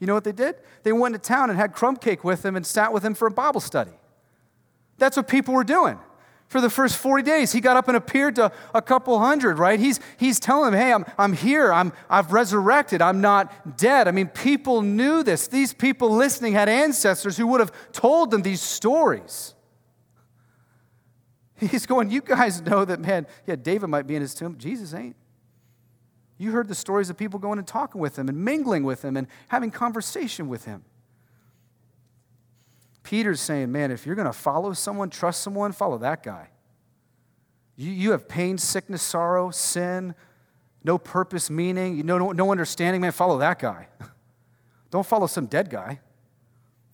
You 0.00 0.06
know 0.06 0.14
what 0.14 0.24
they 0.24 0.32
did? 0.32 0.56
They 0.82 0.92
went 0.92 1.14
to 1.14 1.20
town 1.20 1.50
and 1.50 1.58
had 1.58 1.74
crumb 1.74 1.96
cake 1.96 2.24
with 2.24 2.44
him 2.44 2.56
and 2.56 2.66
sat 2.66 2.92
with 2.92 3.04
him 3.04 3.14
for 3.14 3.28
a 3.28 3.30
Bible 3.30 3.60
study. 3.60 3.92
That's 4.98 5.16
what 5.16 5.28
people 5.28 5.54
were 5.54 5.64
doing. 5.64 5.98
For 6.48 6.60
the 6.60 6.70
first 6.70 6.96
40 6.96 7.22
days, 7.22 7.52
he 7.52 7.60
got 7.60 7.76
up 7.76 7.86
and 7.86 7.96
appeared 7.96 8.34
to 8.36 8.50
a 8.74 8.82
couple 8.82 9.16
hundred, 9.20 9.58
right? 9.58 9.78
He's, 9.78 10.00
he's 10.18 10.40
telling 10.40 10.72
them, 10.72 10.80
hey, 10.80 10.92
I'm, 10.92 11.04
I'm 11.16 11.32
here. 11.32 11.72
I'm, 11.72 11.92
I've 12.08 12.32
resurrected. 12.32 13.00
I'm 13.00 13.20
not 13.20 13.76
dead. 13.76 14.08
I 14.08 14.10
mean, 14.10 14.26
people 14.26 14.82
knew 14.82 15.22
this. 15.22 15.46
These 15.46 15.74
people 15.74 16.10
listening 16.10 16.54
had 16.54 16.68
ancestors 16.68 17.36
who 17.36 17.46
would 17.46 17.60
have 17.60 17.72
told 17.92 18.32
them 18.32 18.42
these 18.42 18.60
stories. 18.60 19.54
He's 21.60 21.86
going, 21.86 22.10
you 22.10 22.20
guys 22.20 22.60
know 22.62 22.84
that, 22.84 22.98
man, 22.98 23.28
yeah, 23.46 23.54
David 23.54 23.88
might 23.88 24.06
be 24.06 24.16
in 24.16 24.22
his 24.22 24.34
tomb. 24.34 24.58
Jesus 24.58 24.92
ain't. 24.92 25.14
You 26.40 26.52
heard 26.52 26.68
the 26.68 26.74
stories 26.74 27.10
of 27.10 27.18
people 27.18 27.38
going 27.38 27.58
and 27.58 27.68
talking 27.68 28.00
with 28.00 28.18
him 28.18 28.26
and 28.26 28.42
mingling 28.42 28.82
with 28.82 29.04
him 29.04 29.14
and 29.18 29.26
having 29.48 29.70
conversation 29.70 30.48
with 30.48 30.64
him. 30.64 30.84
Peter's 33.02 33.42
saying, 33.42 33.70
man, 33.70 33.90
if 33.90 34.06
you're 34.06 34.14
going 34.14 34.26
to 34.26 34.32
follow 34.32 34.72
someone, 34.72 35.10
trust 35.10 35.42
someone, 35.42 35.72
follow 35.72 35.98
that 35.98 36.22
guy. 36.22 36.48
You, 37.76 37.90
you 37.90 38.12
have 38.12 38.26
pain, 38.26 38.56
sickness, 38.56 39.02
sorrow, 39.02 39.50
sin, 39.50 40.14
no 40.82 40.96
purpose, 40.96 41.50
meaning, 41.50 42.06
know, 42.06 42.16
no, 42.16 42.32
no 42.32 42.50
understanding, 42.50 43.02
man, 43.02 43.12
follow 43.12 43.36
that 43.40 43.58
guy. 43.58 43.88
Don't 44.90 45.04
follow 45.04 45.26
some 45.26 45.44
dead 45.44 45.68
guy. 45.68 46.00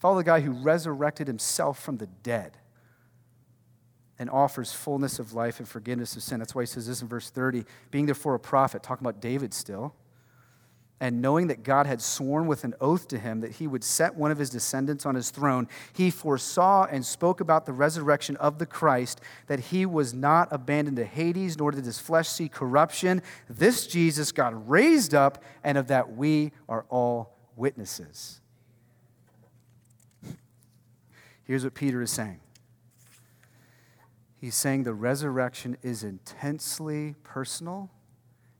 Follow 0.00 0.16
the 0.16 0.24
guy 0.24 0.40
who 0.40 0.50
resurrected 0.50 1.28
himself 1.28 1.80
from 1.80 1.98
the 1.98 2.08
dead 2.08 2.58
and 4.18 4.30
offers 4.30 4.72
fullness 4.72 5.18
of 5.18 5.32
life 5.32 5.58
and 5.58 5.68
forgiveness 5.68 6.16
of 6.16 6.22
sin. 6.22 6.38
That's 6.38 6.54
why 6.54 6.62
he 6.62 6.66
says 6.66 6.86
this 6.86 7.02
in 7.02 7.08
verse 7.08 7.30
30 7.30 7.64
being 7.90 8.06
therefore 8.06 8.34
a 8.34 8.40
prophet, 8.40 8.82
talking 8.82 9.06
about 9.06 9.20
David 9.20 9.52
still, 9.52 9.94
and 10.98 11.20
knowing 11.20 11.48
that 11.48 11.62
God 11.62 11.86
had 11.86 12.00
sworn 12.00 12.46
with 12.46 12.64
an 12.64 12.74
oath 12.80 13.06
to 13.08 13.18
him 13.18 13.40
that 13.40 13.52
he 13.52 13.66
would 13.66 13.84
set 13.84 14.14
one 14.14 14.30
of 14.30 14.38
his 14.38 14.48
descendants 14.48 15.04
on 15.04 15.14
his 15.14 15.28
throne, 15.28 15.68
he 15.92 16.10
foresaw 16.10 16.86
and 16.90 17.04
spoke 17.04 17.40
about 17.40 17.66
the 17.66 17.72
resurrection 17.72 18.36
of 18.38 18.58
the 18.58 18.64
Christ, 18.64 19.20
that 19.46 19.60
he 19.60 19.84
was 19.84 20.14
not 20.14 20.48
abandoned 20.50 20.96
to 20.96 21.04
Hades, 21.04 21.58
nor 21.58 21.70
did 21.70 21.84
his 21.84 21.98
flesh 21.98 22.28
see 22.28 22.48
corruption. 22.48 23.20
This 23.48 23.86
Jesus 23.86 24.32
God 24.32 24.70
raised 24.70 25.14
up, 25.14 25.44
and 25.62 25.76
of 25.76 25.88
that 25.88 26.16
we 26.16 26.52
are 26.66 26.86
all 26.88 27.36
witnesses. 27.56 28.40
Here's 31.44 31.62
what 31.62 31.74
Peter 31.74 32.00
is 32.00 32.10
saying 32.10 32.40
He's 34.38 34.54
saying 34.54 34.82
the 34.82 34.94
resurrection 34.94 35.76
is 35.82 36.04
intensely 36.04 37.14
personal 37.22 37.90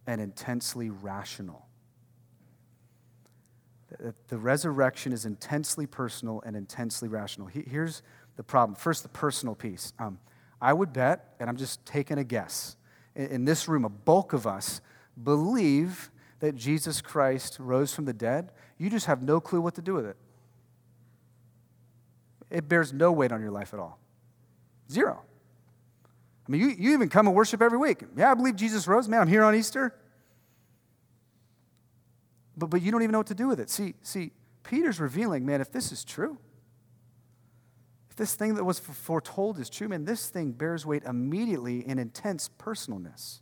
and 0.06 0.20
intensely 0.20 0.90
rational. 0.90 1.66
The 4.28 4.38
resurrection 4.38 5.12
is 5.12 5.24
intensely 5.24 5.86
personal 5.86 6.42
and 6.44 6.56
intensely 6.56 7.08
rational. 7.08 7.46
Here's 7.46 8.02
the 8.36 8.42
problem. 8.42 8.74
First, 8.74 9.02
the 9.02 9.08
personal 9.08 9.54
piece. 9.54 9.92
Um, 9.98 10.18
I 10.60 10.72
would 10.72 10.92
bet, 10.92 11.34
and 11.38 11.48
I'm 11.48 11.56
just 11.56 11.84
taking 11.86 12.18
a 12.18 12.24
guess, 12.24 12.76
in 13.14 13.44
this 13.44 13.68
room, 13.68 13.84
a 13.84 13.88
bulk 13.88 14.32
of 14.32 14.46
us 14.46 14.80
believe 15.22 16.10
that 16.40 16.54
Jesus 16.54 17.00
Christ 17.00 17.58
rose 17.58 17.94
from 17.94 18.04
the 18.04 18.12
dead. 18.12 18.52
You 18.76 18.90
just 18.90 19.06
have 19.06 19.22
no 19.22 19.40
clue 19.40 19.60
what 19.60 19.74
to 19.76 19.82
do 19.82 19.94
with 19.94 20.06
it. 20.06 20.16
It 22.50 22.68
bears 22.68 22.92
no 22.92 23.12
weight 23.12 23.32
on 23.32 23.40
your 23.40 23.50
life 23.50 23.72
at 23.72 23.80
all. 23.80 23.98
Zero. 24.90 25.22
I 26.46 26.52
mean, 26.52 26.60
you, 26.60 26.68
you 26.68 26.92
even 26.92 27.08
come 27.08 27.26
and 27.26 27.34
worship 27.34 27.60
every 27.60 27.78
week. 27.78 28.04
Yeah, 28.16 28.30
I 28.30 28.34
believe 28.34 28.56
Jesus 28.56 28.86
rose. 28.86 29.08
Man, 29.08 29.20
I'm 29.20 29.28
here 29.28 29.42
on 29.42 29.54
Easter. 29.54 29.94
But, 32.56 32.70
but 32.70 32.82
you 32.82 32.92
don't 32.92 33.02
even 33.02 33.12
know 33.12 33.18
what 33.18 33.26
to 33.28 33.34
do 33.34 33.48
with 33.48 33.58
it. 33.58 33.68
See, 33.68 33.94
see, 34.02 34.30
Peter's 34.62 35.00
revealing, 35.00 35.44
man, 35.44 35.60
if 35.60 35.72
this 35.72 35.92
is 35.92 36.04
true, 36.04 36.38
if 38.10 38.16
this 38.16 38.34
thing 38.34 38.54
that 38.54 38.64
was 38.64 38.78
foretold 38.78 39.58
is 39.58 39.68
true, 39.68 39.88
man, 39.88 40.04
this 40.04 40.28
thing 40.28 40.52
bears 40.52 40.86
weight 40.86 41.02
immediately 41.04 41.86
in 41.86 41.98
intense 41.98 42.48
personalness. 42.58 43.40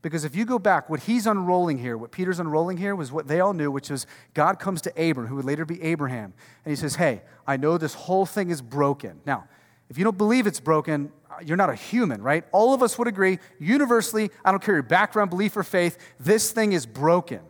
Because 0.00 0.24
if 0.24 0.34
you 0.34 0.44
go 0.44 0.58
back, 0.58 0.90
what 0.90 1.00
he's 1.00 1.26
unrolling 1.26 1.78
here, 1.78 1.96
what 1.96 2.10
Peter's 2.10 2.40
unrolling 2.40 2.76
here, 2.76 2.96
was 2.96 3.12
what 3.12 3.28
they 3.28 3.38
all 3.38 3.52
knew, 3.52 3.70
which 3.70 3.90
is 3.90 4.06
God 4.34 4.58
comes 4.58 4.82
to 4.82 4.90
Abram, 5.10 5.28
who 5.28 5.36
would 5.36 5.44
later 5.44 5.64
be 5.64 5.80
Abraham, 5.82 6.34
and 6.64 6.72
he 6.72 6.76
says, 6.76 6.96
Hey, 6.96 7.22
I 7.46 7.56
know 7.56 7.78
this 7.78 7.94
whole 7.94 8.26
thing 8.26 8.50
is 8.50 8.60
broken. 8.60 9.20
Now, 9.24 9.44
if 9.92 9.98
you 9.98 10.04
don't 10.04 10.16
believe 10.16 10.46
it's 10.46 10.58
broken, 10.58 11.12
uh, 11.30 11.34
you're 11.44 11.58
not 11.58 11.68
a 11.68 11.74
human, 11.74 12.22
right? 12.22 12.44
All 12.50 12.72
of 12.72 12.82
us 12.82 12.96
would 12.98 13.08
agree, 13.08 13.38
universally, 13.58 14.30
I 14.42 14.50
don't 14.50 14.62
care 14.62 14.72
your 14.72 14.82
background, 14.82 15.28
belief, 15.28 15.54
or 15.54 15.62
faith, 15.62 15.98
this 16.18 16.50
thing 16.50 16.72
is 16.72 16.86
broken. 16.86 17.40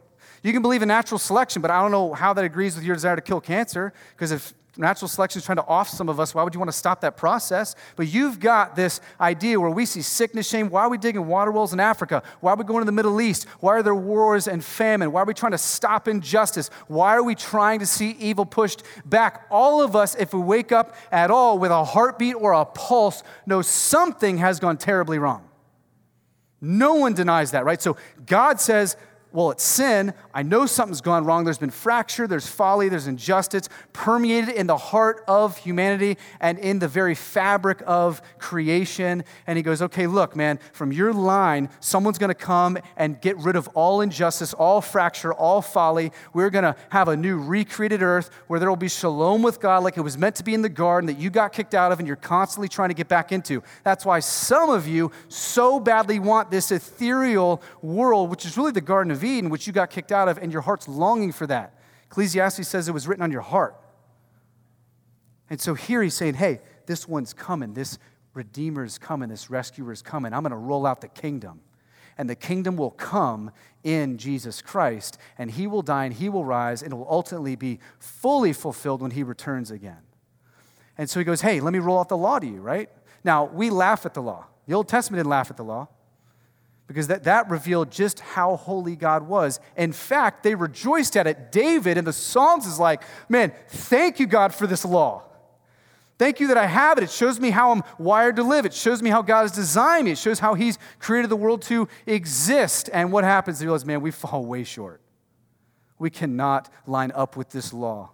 You 0.43 0.53
can 0.53 0.61
believe 0.61 0.83
in 0.83 0.89
natural 0.89 1.21
selection, 1.21 1.63
but 1.63 1.71
I 1.71 1.81
don't 1.81 1.93
know 1.93 2.15
how 2.15 2.33
that 2.33 2.45
agrees 2.45 2.75
with 2.75 2.83
your 2.83 2.97
desire 2.97 3.15
to 3.15 3.23
kill 3.23 3.41
cancer, 3.41 3.93
because 4.11 4.33
if 4.33 4.55
natural 4.77 5.09
selection 5.09 5.39
is 5.39 5.45
trying 5.45 5.57
to 5.57 5.67
off 5.67 5.89
some 5.89 6.09
of 6.09 6.19
us. 6.19 6.35
Why 6.35 6.43
would 6.43 6.55
you 6.55 6.61
want 6.61 6.71
to 6.71 6.77
stop 6.77 7.03
that 7.03 7.17
process? 7.17 7.75
But 7.97 8.09
you've 8.09 8.41
got 8.41 8.75
this 8.75 9.01
idea 9.21 9.61
where 9.61 9.71
we 9.71 9.85
see 9.85 10.01
sickness, 10.01 10.49
shame. 10.49 10.71
Why 10.71 10.83
are 10.83 10.89
we 10.89 10.97
digging 10.97 11.27
water 11.27 11.51
wells 11.51 11.73
in 11.75 11.81
Africa? 11.81 12.23
Why 12.41 12.53
are 12.53 12.57
we 12.57 12.65
going 12.65 12.81
to 12.81 12.87
the 12.87 12.93
Middle 12.93 13.21
East? 13.21 13.47
Why 13.61 13.73
are 13.73 13.83
there 13.83 13.95
wars 13.95 14.49
and 14.49 14.65
famine? 14.65 15.13
Why 15.13 15.23
are 15.23 15.27
we 15.27 15.35
trying 15.35 15.53
to 15.53 15.59
stop 15.59 16.09
injustice? 16.09 16.71
Why 16.89 17.15
are 17.17 17.23
we 17.23 17.35
trying 17.35 17.81
to 17.81 17.87
see 17.87 18.13
evil 18.13 18.47
pushed 18.47 18.83
back? 19.05 19.47
All 19.51 19.83
of 19.83 19.95
us, 19.95 20.15
if 20.15 20.33
we 20.33 20.41
wake 20.41 20.73
up 20.73 20.95
at 21.11 21.31
all 21.31 21.59
with 21.59 21.71
a 21.71 21.85
heartbeat 21.85 22.35
or 22.35 22.53
a 22.53 22.65
pulse, 22.65 23.23
know 23.45 23.61
something 23.61 24.39
has 24.39 24.59
gone 24.59 24.79
terribly 24.79 25.19
wrong. 25.19 25.47
No 26.63 26.95
one 26.95 27.13
denies 27.13 27.51
that, 27.51 27.65
right? 27.65 27.83
So 27.83 27.97
God 28.25 28.61
says, 28.61 28.97
well, 29.33 29.51
it's 29.51 29.65
sin. 29.65 30.13
I 30.35 30.43
know 30.43 30.67
something's 30.67 31.01
gone 31.01 31.25
wrong. 31.25 31.45
There's 31.45 31.59
been 31.59 31.71
fracture, 31.71 32.27
there's 32.27 32.47
folly, 32.47 32.89
there's 32.89 33.07
injustice 33.07 33.69
permeated 33.93 34.51
in 34.51 34.67
the 34.67 34.77
heart 34.77 35.25
of 35.27 35.57
humanity 35.57 36.19
and 36.41 36.59
in 36.59 36.79
the 36.79 36.89
very 36.89 37.15
fabric 37.15 37.83
of 37.87 38.21
creation. 38.39 39.25
And 39.47 39.57
he 39.57 39.63
goes, 39.63 39.83
okay, 39.83 40.07
look, 40.07 40.37
man, 40.37 40.59
from 40.73 40.93
your 40.93 41.13
line, 41.13 41.69
someone's 41.81 42.19
going 42.19 42.29
to 42.29 42.35
come 42.35 42.79
and 42.97 43.21
get 43.21 43.37
rid 43.39 43.57
of 43.57 43.69
all 43.69 44.01
injustice, 44.01 44.53
all 44.55 44.81
fracture, 44.81 45.33
all 45.33 45.63
folly. 45.63 46.13
We're 46.35 46.51
going 46.51 46.65
to 46.65 46.77
have 46.91 47.09
a 47.09 47.17
new 47.17 47.39
recreated 47.39 48.03
earth 48.03 48.31
where 48.49 48.61
there 48.61 48.69
will 48.69 48.77
be 48.77 48.89
shalom 48.89 49.43
with 49.43 49.61
God 49.61 49.83
like 49.83 49.97
it 49.97 50.03
was 50.03 50.19
meant 50.19 50.37
to 50.37 50.45
be 50.45 50.55
in 50.55 50.63
the 50.63 50.69
garden 50.69 51.07
that 51.07 51.19
you 51.19 51.31
got 51.31 51.53
kicked 51.53 51.75
out 51.75 51.93
of 51.93 51.99
and 51.99 52.07
you're 52.07 52.17
constantly 52.17 52.69
trying 52.69 52.91
to 52.91 52.95
get 52.95 53.09
back 53.09 53.33
into. 53.33 53.63
That's 53.85 54.05
why 54.05 54.21
some 54.21 54.71
of 54.71 54.87
you 54.87 55.11
so 55.29 55.81
badly 55.81 56.19
want 56.19 56.51
this 56.51 56.71
ethereal 56.71 57.63
world, 57.81 58.31
which 58.31 58.45
is 58.45 58.57
really 58.57 58.73
the 58.73 58.81
Garden 58.81 59.11
of 59.11 59.22
Eden, 59.25 59.51
which 59.51 59.67
you 59.67 59.73
got 59.73 59.91
kicked 59.91 60.13
out 60.13 60.29
of, 60.29 60.39
and 60.39 60.53
your 60.53 60.63
heart's 60.63 60.89
longing 60.89 61.33
for 61.33 61.47
that. 61.47 61.79
Ecclesiastes 62.07 62.69
says 62.69 62.89
it 62.89 62.93
was 62.93 63.09
written 63.09 63.23
on 63.23 63.33
your 63.33 63.43
heart. 63.43 63.77
And 65.49 65.61
so 65.61 65.75
here 65.75 66.03
he's 66.03 66.15
saying, 66.15 66.35
hey, 66.35 66.61
this 66.87 67.07
one's 67.07 67.33
coming. 67.33 67.75
This 67.75 67.99
Redeemer's 68.35 68.99
coming. 68.99 69.29
This 69.29 69.51
Rescuer's 69.51 70.03
coming. 70.03 70.33
I'm 70.33 70.43
going 70.43 70.51
to 70.51 70.57
roll 70.57 70.87
out 70.87 71.01
the 71.01 71.09
kingdom. 71.09 71.61
And 72.19 72.29
the 72.29 72.35
kingdom 72.35 72.77
will 72.77 72.91
come 72.91 73.51
in 73.83 74.19
Jesus 74.19 74.63
Christ, 74.63 75.19
and 75.39 75.51
he 75.51 75.67
will 75.67 75.83
die 75.83 76.05
and 76.05 76.15
he 76.15 76.29
will 76.29 76.45
rise, 76.45 76.83
and 76.83 76.93
it 76.93 76.97
will 76.97 77.09
ultimately 77.11 77.57
be 77.57 77.81
fully 77.99 78.53
fulfilled 78.53 79.03
when 79.03 79.11
he 79.13 79.23
returns 79.23 79.71
again. 79.71 80.03
And 80.99 81.09
so 81.09 81.19
he 81.19 81.25
goes, 81.25 81.41
hey, 81.41 81.61
let 81.61 81.73
me 81.73 81.79
roll 81.79 81.99
out 81.99 82.09
the 82.09 82.17
law 82.17 82.39
to 82.39 82.47
you, 82.47 82.61
right? 82.61 82.91
Now, 83.25 83.45
we 83.45 83.71
laugh 83.71 84.05
at 84.05 84.15
the 84.15 84.23
law. 84.23 84.47
The 84.67 84.75
Old 84.75 84.89
Testament 84.89 85.19
didn't 85.19 85.31
laugh 85.31 85.51
at 85.51 85.57
the 85.57 85.65
law 85.65 85.89
because 86.87 87.07
that, 87.07 87.25
that 87.25 87.49
revealed 87.49 87.91
just 87.91 88.21
how 88.21 88.57
holy 88.57 88.97
God 88.97 89.27
was. 89.27 89.61
In 89.77 89.93
fact, 89.93 90.43
they 90.43 90.55
rejoiced 90.55 91.17
at 91.17 91.27
it. 91.27 91.53
David 91.53 91.97
in 91.97 92.05
the 92.05 92.13
Psalms 92.13 92.67
is 92.67 92.79
like, 92.79 93.03
man, 93.29 93.53
thank 93.69 94.21
you, 94.21 94.27
God, 94.27 94.55
for 94.55 94.67
this 94.67 94.85
law. 94.85 95.23
Thank 96.19 96.39
you 96.39 96.49
that 96.49 96.59
I 96.59 96.67
have 96.67 96.99
it. 96.99 97.05
It 97.05 97.11
shows 97.11 97.41
me 97.41 97.51
how 97.51 97.73
I'm 97.73 97.83
wired 97.99 98.37
to 98.37 98.43
live. 98.43 98.67
It 98.67 98.75
shows 98.75 99.03
me 99.03 99.11
how 99.11 99.23
God 99.23 99.43
has 99.43 99.53
designed 99.53 100.05
me. 100.05 100.13
It 100.13 100.19
shows 100.19 100.39
how 100.39 100.55
He's 100.55 100.79
created 100.99 101.31
the 101.31 101.37
world 101.37 101.63
to 101.63 101.89
exist. 102.07 102.91
And 102.93 103.11
what 103.11 103.25
happens? 103.25 103.59
They 103.59 103.67
realize, 103.67 103.87
man, 103.87 104.01
we 104.03 104.11
fall 104.11 104.45
way 104.45 104.63
short. 104.63 105.01
We 105.99 106.11
cannot 106.11 106.69
line 106.87 107.13
up 107.15 107.37
with 107.37 107.51
this 107.51 107.73
law. 107.73 108.11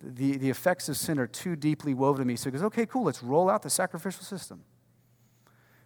The, 0.00 0.36
the 0.36 0.50
effects 0.50 0.88
of 0.88 0.96
sin 0.96 1.18
are 1.18 1.26
too 1.26 1.56
deeply 1.56 1.94
woven 1.94 2.20
to 2.20 2.24
me. 2.24 2.36
So 2.36 2.50
he 2.50 2.52
goes, 2.52 2.62
okay, 2.64 2.86
cool, 2.86 3.04
let's 3.04 3.22
roll 3.22 3.48
out 3.48 3.62
the 3.62 3.70
sacrificial 3.70 4.24
system 4.24 4.64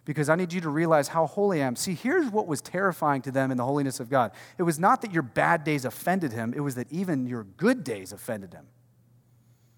because 0.07 0.29
I 0.29 0.35
need 0.35 0.53
you 0.53 0.61
to 0.61 0.69
realize 0.69 1.09
how 1.09 1.27
holy 1.27 1.61
I 1.61 1.67
am. 1.67 1.75
See, 1.75 1.93
here's 1.93 2.31
what 2.31 2.47
was 2.47 2.61
terrifying 2.61 3.21
to 3.23 3.31
them 3.31 3.51
in 3.51 3.57
the 3.57 3.65
holiness 3.65 3.99
of 3.99 4.09
God 4.09 4.31
it 4.57 4.63
was 4.63 4.79
not 4.79 5.01
that 5.01 5.11
your 5.11 5.21
bad 5.21 5.65
days 5.65 5.83
offended 5.83 6.31
him, 6.31 6.53
it 6.55 6.61
was 6.61 6.75
that 6.75 6.87
even 6.89 7.27
your 7.27 7.43
good 7.43 7.83
days 7.83 8.13
offended 8.13 8.53
him. 8.53 8.67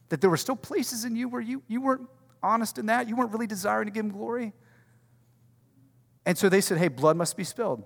That 0.10 0.22
there 0.22 0.30
were 0.30 0.38
still 0.38 0.56
places 0.56 1.04
in 1.04 1.16
you 1.16 1.28
where 1.28 1.42
you, 1.42 1.64
you 1.68 1.82
weren't 1.82 2.08
honest 2.44 2.78
in 2.78 2.86
that, 2.86 3.10
you 3.10 3.16
weren't 3.16 3.32
really 3.32 3.48
desiring 3.48 3.88
to 3.88 3.92
give 3.92 4.06
him 4.06 4.12
glory. 4.12 4.54
And 6.28 6.38
so 6.38 6.48
they 6.48 6.62
said, 6.62 6.78
hey, 6.78 6.90
blood 6.90 7.18
must 7.18 7.36
be 7.36 7.44
spilled 7.44 7.84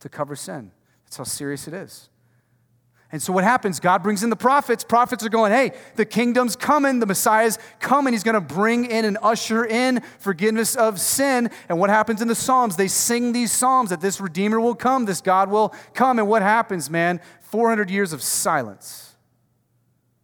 to 0.00 0.10
cover 0.10 0.36
sin. 0.36 0.70
That's 1.04 1.16
how 1.16 1.24
serious 1.24 1.66
it 1.66 1.72
is. 1.72 2.10
And 3.12 3.22
so 3.22 3.32
what 3.32 3.44
happens? 3.44 3.78
God 3.78 4.02
brings 4.02 4.24
in 4.24 4.30
the 4.30 4.36
prophets. 4.36 4.82
Prophets 4.82 5.24
are 5.24 5.28
going, 5.28 5.52
hey, 5.52 5.72
the 5.94 6.04
kingdom's 6.04 6.56
coming, 6.56 6.98
the 6.98 7.06
Messiah's 7.06 7.58
coming. 7.78 8.12
He's 8.12 8.24
going 8.24 8.34
to 8.34 8.40
bring 8.40 8.84
in 8.84 9.04
and 9.04 9.16
usher 9.22 9.64
in 9.64 10.02
forgiveness 10.18 10.74
of 10.74 11.00
sin. 11.00 11.50
And 11.68 11.78
what 11.78 11.88
happens 11.88 12.20
in 12.20 12.26
the 12.26 12.34
Psalms? 12.34 12.76
They 12.76 12.88
sing 12.88 13.32
these 13.32 13.52
Psalms 13.52 13.90
that 13.90 14.00
this 14.00 14.20
Redeemer 14.20 14.60
will 14.60 14.74
come, 14.74 15.04
this 15.04 15.20
God 15.20 15.50
will 15.50 15.72
come. 15.94 16.18
And 16.18 16.26
what 16.26 16.42
happens, 16.42 16.90
man? 16.90 17.20
400 17.42 17.90
years 17.90 18.12
of 18.12 18.22
silence. 18.22 19.14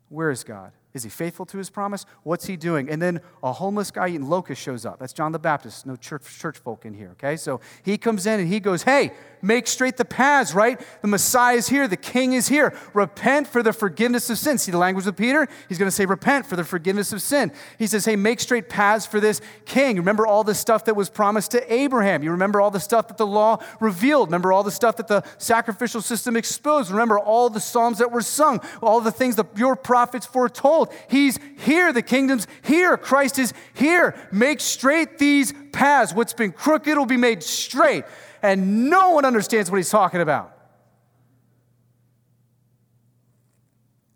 Where 0.09 0.31
is 0.31 0.42
God? 0.42 0.73
Is 0.94 1.05
he 1.05 1.09
faithful 1.09 1.46
to 1.46 1.57
his 1.57 1.70
promise? 1.70 2.05
What's 2.22 2.46
he 2.46 2.57
doing? 2.57 2.90
And 2.90 3.00
then 3.00 3.20
a 3.42 3.50
homeless 3.50 3.90
guy 3.90 4.09
eating 4.09 4.28
locusts 4.28 4.62
shows 4.62 4.85
up. 4.85 4.98
That's 4.98 5.14
John 5.14 5.33
the 5.33 5.38
Baptist. 5.38 5.87
No 5.87 5.96
church, 5.96 6.22
church 6.38 6.59
folk 6.59 6.85
in 6.85 6.92
here, 6.92 7.11
okay? 7.12 7.37
So 7.37 7.61
he 7.83 7.96
comes 7.96 8.26
in 8.26 8.40
and 8.40 8.48
he 8.48 8.61
goes, 8.61 8.83
Hey, 8.83 9.12
make 9.40 9.66
straight 9.66 9.96
the 9.96 10.05
paths, 10.05 10.55
right? 10.55 10.78
The 11.00 11.09
Messiah 11.09 11.57
is 11.57 11.68
here. 11.68 11.88
The 11.88 11.96
King 11.96 12.35
is 12.35 12.48
here. 12.48 12.76
Repent 12.92 13.48
for 13.48 13.62
the 13.62 13.72
forgiveness 13.72 14.28
of 14.28 14.37
sin. 14.37 14.59
See 14.59 14.70
the 14.70 14.78
language 14.78 15.07
of 15.07 15.16
Peter? 15.16 15.48
He's 15.66 15.78
going 15.78 15.88
to 15.88 15.96
say, 15.96 16.05
Repent 16.05 16.44
for 16.44 16.57
the 16.57 16.64
forgiveness 16.64 17.11
of 17.14 17.22
sin. 17.22 17.52
He 17.78 17.87
says, 17.87 18.05
Hey, 18.05 18.16
make 18.16 18.38
straight 18.38 18.68
paths 18.68 19.07
for 19.07 19.18
this 19.18 19.40
King. 19.64 19.96
Remember 19.96 20.26
all 20.26 20.44
the 20.44 20.55
stuff 20.55 20.85
that 20.85 20.94
was 20.94 21.09
promised 21.09 21.52
to 21.52 21.72
Abraham. 21.72 22.22
You 22.22 22.33
remember 22.33 22.61
all 22.61 22.70
the 22.70 22.81
stuff 22.81 23.09
that 23.09 23.16
the 23.16 23.26
law 23.26 23.62
revealed. 23.81 24.28
Remember 24.28 24.52
all 24.52 24.62
the 24.62 24.70
stuff 24.70 24.96
that 24.96 25.09
the 25.09 25.24
sacrificial 25.38 26.02
system 26.02 26.37
exposed. 26.37 26.90
Remember 26.90 27.18
all 27.18 27.48
the 27.48 27.61
Psalms 27.61 27.96
that 27.98 28.12
were 28.12 28.20
sung, 28.20 28.61
all 28.83 29.00
the 29.00 29.11
things 29.11 29.37
that 29.37 29.46
your 29.57 29.74
prophets 29.74 30.26
foretold. 30.26 30.82
He's 31.09 31.38
here. 31.59 31.92
The 31.92 32.03
kingdom's 32.03 32.47
here. 32.62 32.97
Christ 32.97 33.38
is 33.38 33.53
here. 33.75 34.14
Make 34.33 34.61
straight 34.61 35.18
these 35.18 35.53
paths. 35.73 36.14
What's 36.14 36.33
been 36.33 36.53
crooked 36.53 36.97
will 36.97 37.07
be 37.07 37.16
made 37.16 37.42
straight. 37.42 38.05
And 38.42 38.90
no 38.90 39.11
one 39.11 39.25
understands 39.25 39.71
what 39.71 39.77
he's 39.77 39.90
talking 39.90 40.21
about. 40.21 40.57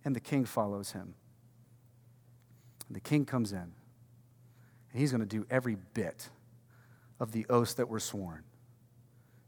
And 0.05 0.15
the 0.15 0.21
king 0.21 0.45
follows 0.45 0.93
him. 0.93 1.15
And 2.89 2.97
the 2.97 3.01
king 3.01 3.25
comes 3.25 3.53
in. 3.53 3.59
And 3.59 3.73
he's 4.93 5.11
going 5.11 5.21
to 5.21 5.27
do 5.27 5.47
every 5.51 5.77
bit 5.95 6.29
of 7.19 7.33
the 7.33 7.47
oaths 7.51 7.75
that 7.75 7.89
were 7.89 8.01
sworn. 8.01 8.45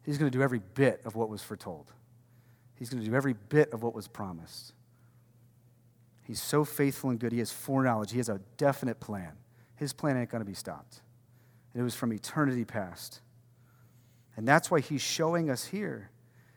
He's 0.04 0.18
going 0.18 0.30
to 0.30 0.36
do 0.36 0.42
every 0.42 0.60
bit 0.74 1.02
of 1.04 1.14
what 1.14 1.28
was 1.28 1.42
foretold. 1.42 1.92
He's 2.76 2.88
going 2.88 3.02
to 3.02 3.08
do 3.08 3.14
every 3.14 3.34
bit 3.34 3.72
of 3.72 3.82
what 3.82 3.94
was 3.94 4.08
promised. 4.08 4.72
He's 6.28 6.42
so 6.42 6.62
faithful 6.62 7.08
and 7.08 7.18
good. 7.18 7.32
He 7.32 7.38
has 7.38 7.50
foreknowledge. 7.50 8.10
He 8.12 8.18
has 8.18 8.28
a 8.28 8.38
definite 8.58 9.00
plan. 9.00 9.32
His 9.76 9.94
plan 9.94 10.18
ain't 10.18 10.28
going 10.28 10.44
to 10.44 10.48
be 10.48 10.54
stopped. 10.54 11.00
And 11.72 11.80
it 11.80 11.84
was 11.84 11.94
from 11.94 12.12
eternity 12.12 12.66
past. 12.66 13.22
And 14.36 14.46
that's 14.46 14.70
why 14.70 14.80
he's 14.80 15.00
showing 15.00 15.48
us 15.48 15.64
here 15.64 16.10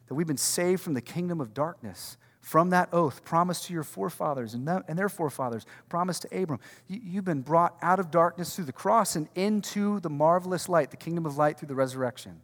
that 0.08 0.16
we've 0.16 0.28
been 0.28 0.36
saved 0.36 0.82
from 0.82 0.94
the 0.94 1.02
kingdom 1.02 1.40
of 1.40 1.54
darkness, 1.54 2.18
from 2.42 2.72
that 2.72 2.90
oath 2.92 3.24
promised 3.24 3.68
to 3.68 3.74
your 3.74 3.84
forefathers 3.84 4.54
and, 4.54 4.68
their 4.68 5.08
forefathers, 5.08 5.66
promised 5.88 6.24
to 6.24 6.42
Abram. 6.42 6.60
You, 6.88 7.00
you've 7.02 7.26
been 7.26 7.42
brought 7.42 7.78
out 7.82 7.98
of 7.98 8.12
darkness 8.12 8.54
through 8.54 8.66
the 8.66 8.74
cross 8.74 9.16
and 9.16 9.30
into 9.36 10.02
the 10.02 10.10
marvelous 10.10 10.68
light, 10.68 10.92
the 10.92 10.98
kingdom 10.98 11.26
of 11.26 11.38
light 11.38 11.58
through 11.58 11.70
the 11.70 11.76
resurrection. 11.76 12.42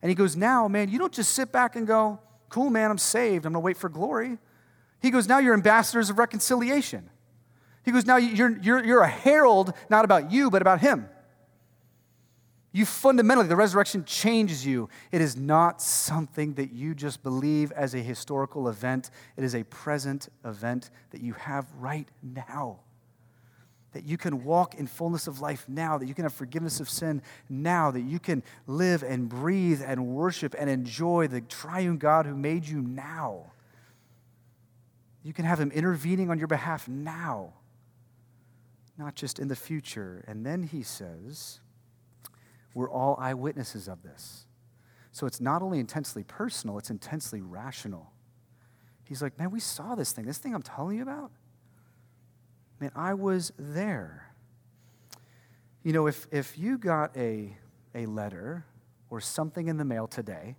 And 0.00 0.08
he 0.08 0.14
goes, 0.14 0.36
Now, 0.36 0.68
man, 0.68 0.88
you 0.88 0.98
don't 0.98 1.12
just 1.12 1.34
sit 1.34 1.52
back 1.52 1.76
and 1.76 1.86
go, 1.86 2.18
Cool, 2.48 2.70
man, 2.70 2.90
I'm 2.90 2.98
saved. 2.98 3.44
I'm 3.44 3.52
going 3.52 3.62
to 3.62 3.66
wait 3.66 3.76
for 3.76 3.90
glory. 3.90 4.38
He 5.00 5.10
goes, 5.10 5.28
Now 5.28 5.38
you're 5.38 5.54
ambassadors 5.54 6.10
of 6.10 6.18
reconciliation. 6.18 7.10
He 7.84 7.92
goes, 7.92 8.06
Now 8.06 8.16
you're, 8.16 8.56
you're, 8.58 8.84
you're 8.84 9.02
a 9.02 9.08
herald, 9.08 9.72
not 9.88 10.04
about 10.04 10.30
you, 10.30 10.50
but 10.50 10.62
about 10.62 10.80
him. 10.80 11.08
You 12.76 12.84
fundamentally, 12.84 13.48
the 13.48 13.56
resurrection 13.56 14.04
changes 14.04 14.66
you. 14.66 14.90
It 15.10 15.22
is 15.22 15.34
not 15.34 15.80
something 15.80 16.52
that 16.54 16.72
you 16.72 16.94
just 16.94 17.22
believe 17.22 17.72
as 17.72 17.94
a 17.94 18.00
historical 18.00 18.68
event, 18.68 19.10
it 19.34 19.44
is 19.44 19.54
a 19.54 19.64
present 19.64 20.28
event 20.44 20.90
that 21.10 21.22
you 21.22 21.32
have 21.32 21.66
right 21.78 22.06
now. 22.22 22.80
That 23.92 24.04
you 24.04 24.18
can 24.18 24.44
walk 24.44 24.74
in 24.74 24.86
fullness 24.86 25.26
of 25.26 25.40
life 25.40 25.64
now, 25.66 25.96
that 25.96 26.04
you 26.04 26.12
can 26.12 26.24
have 26.24 26.34
forgiveness 26.34 26.78
of 26.78 26.90
sin 26.90 27.22
now, 27.48 27.90
that 27.92 28.02
you 28.02 28.18
can 28.18 28.42
live 28.66 29.02
and 29.02 29.26
breathe 29.26 29.80
and 29.82 30.08
worship 30.08 30.54
and 30.58 30.68
enjoy 30.68 31.28
the 31.28 31.40
triune 31.40 31.96
God 31.96 32.26
who 32.26 32.36
made 32.36 32.66
you 32.66 32.82
now. 32.82 33.52
You 35.26 35.32
can 35.32 35.44
have 35.44 35.58
Him 35.58 35.72
intervening 35.72 36.30
on 36.30 36.38
your 36.38 36.46
behalf 36.46 36.86
now, 36.86 37.54
not 38.96 39.16
just 39.16 39.40
in 39.40 39.48
the 39.48 39.56
future. 39.56 40.24
And 40.28 40.46
then 40.46 40.62
He 40.62 40.84
says, 40.84 41.58
We're 42.74 42.88
all 42.88 43.16
eyewitnesses 43.18 43.88
of 43.88 44.04
this. 44.04 44.46
So 45.10 45.26
it's 45.26 45.40
not 45.40 45.62
only 45.62 45.80
intensely 45.80 46.22
personal, 46.22 46.78
it's 46.78 46.90
intensely 46.90 47.40
rational. 47.40 48.12
He's 49.02 49.20
like, 49.20 49.36
Man, 49.36 49.50
we 49.50 49.58
saw 49.58 49.96
this 49.96 50.12
thing. 50.12 50.26
This 50.26 50.38
thing 50.38 50.54
I'm 50.54 50.62
telling 50.62 50.96
you 50.96 51.02
about, 51.02 51.32
man, 52.78 52.92
I 52.94 53.14
was 53.14 53.52
there. 53.58 54.32
You 55.82 55.92
know, 55.92 56.06
if, 56.06 56.28
if 56.30 56.56
you 56.56 56.78
got 56.78 57.16
a, 57.16 57.56
a 57.96 58.06
letter 58.06 58.64
or 59.10 59.20
something 59.20 59.66
in 59.66 59.76
the 59.76 59.84
mail 59.84 60.06
today, 60.06 60.54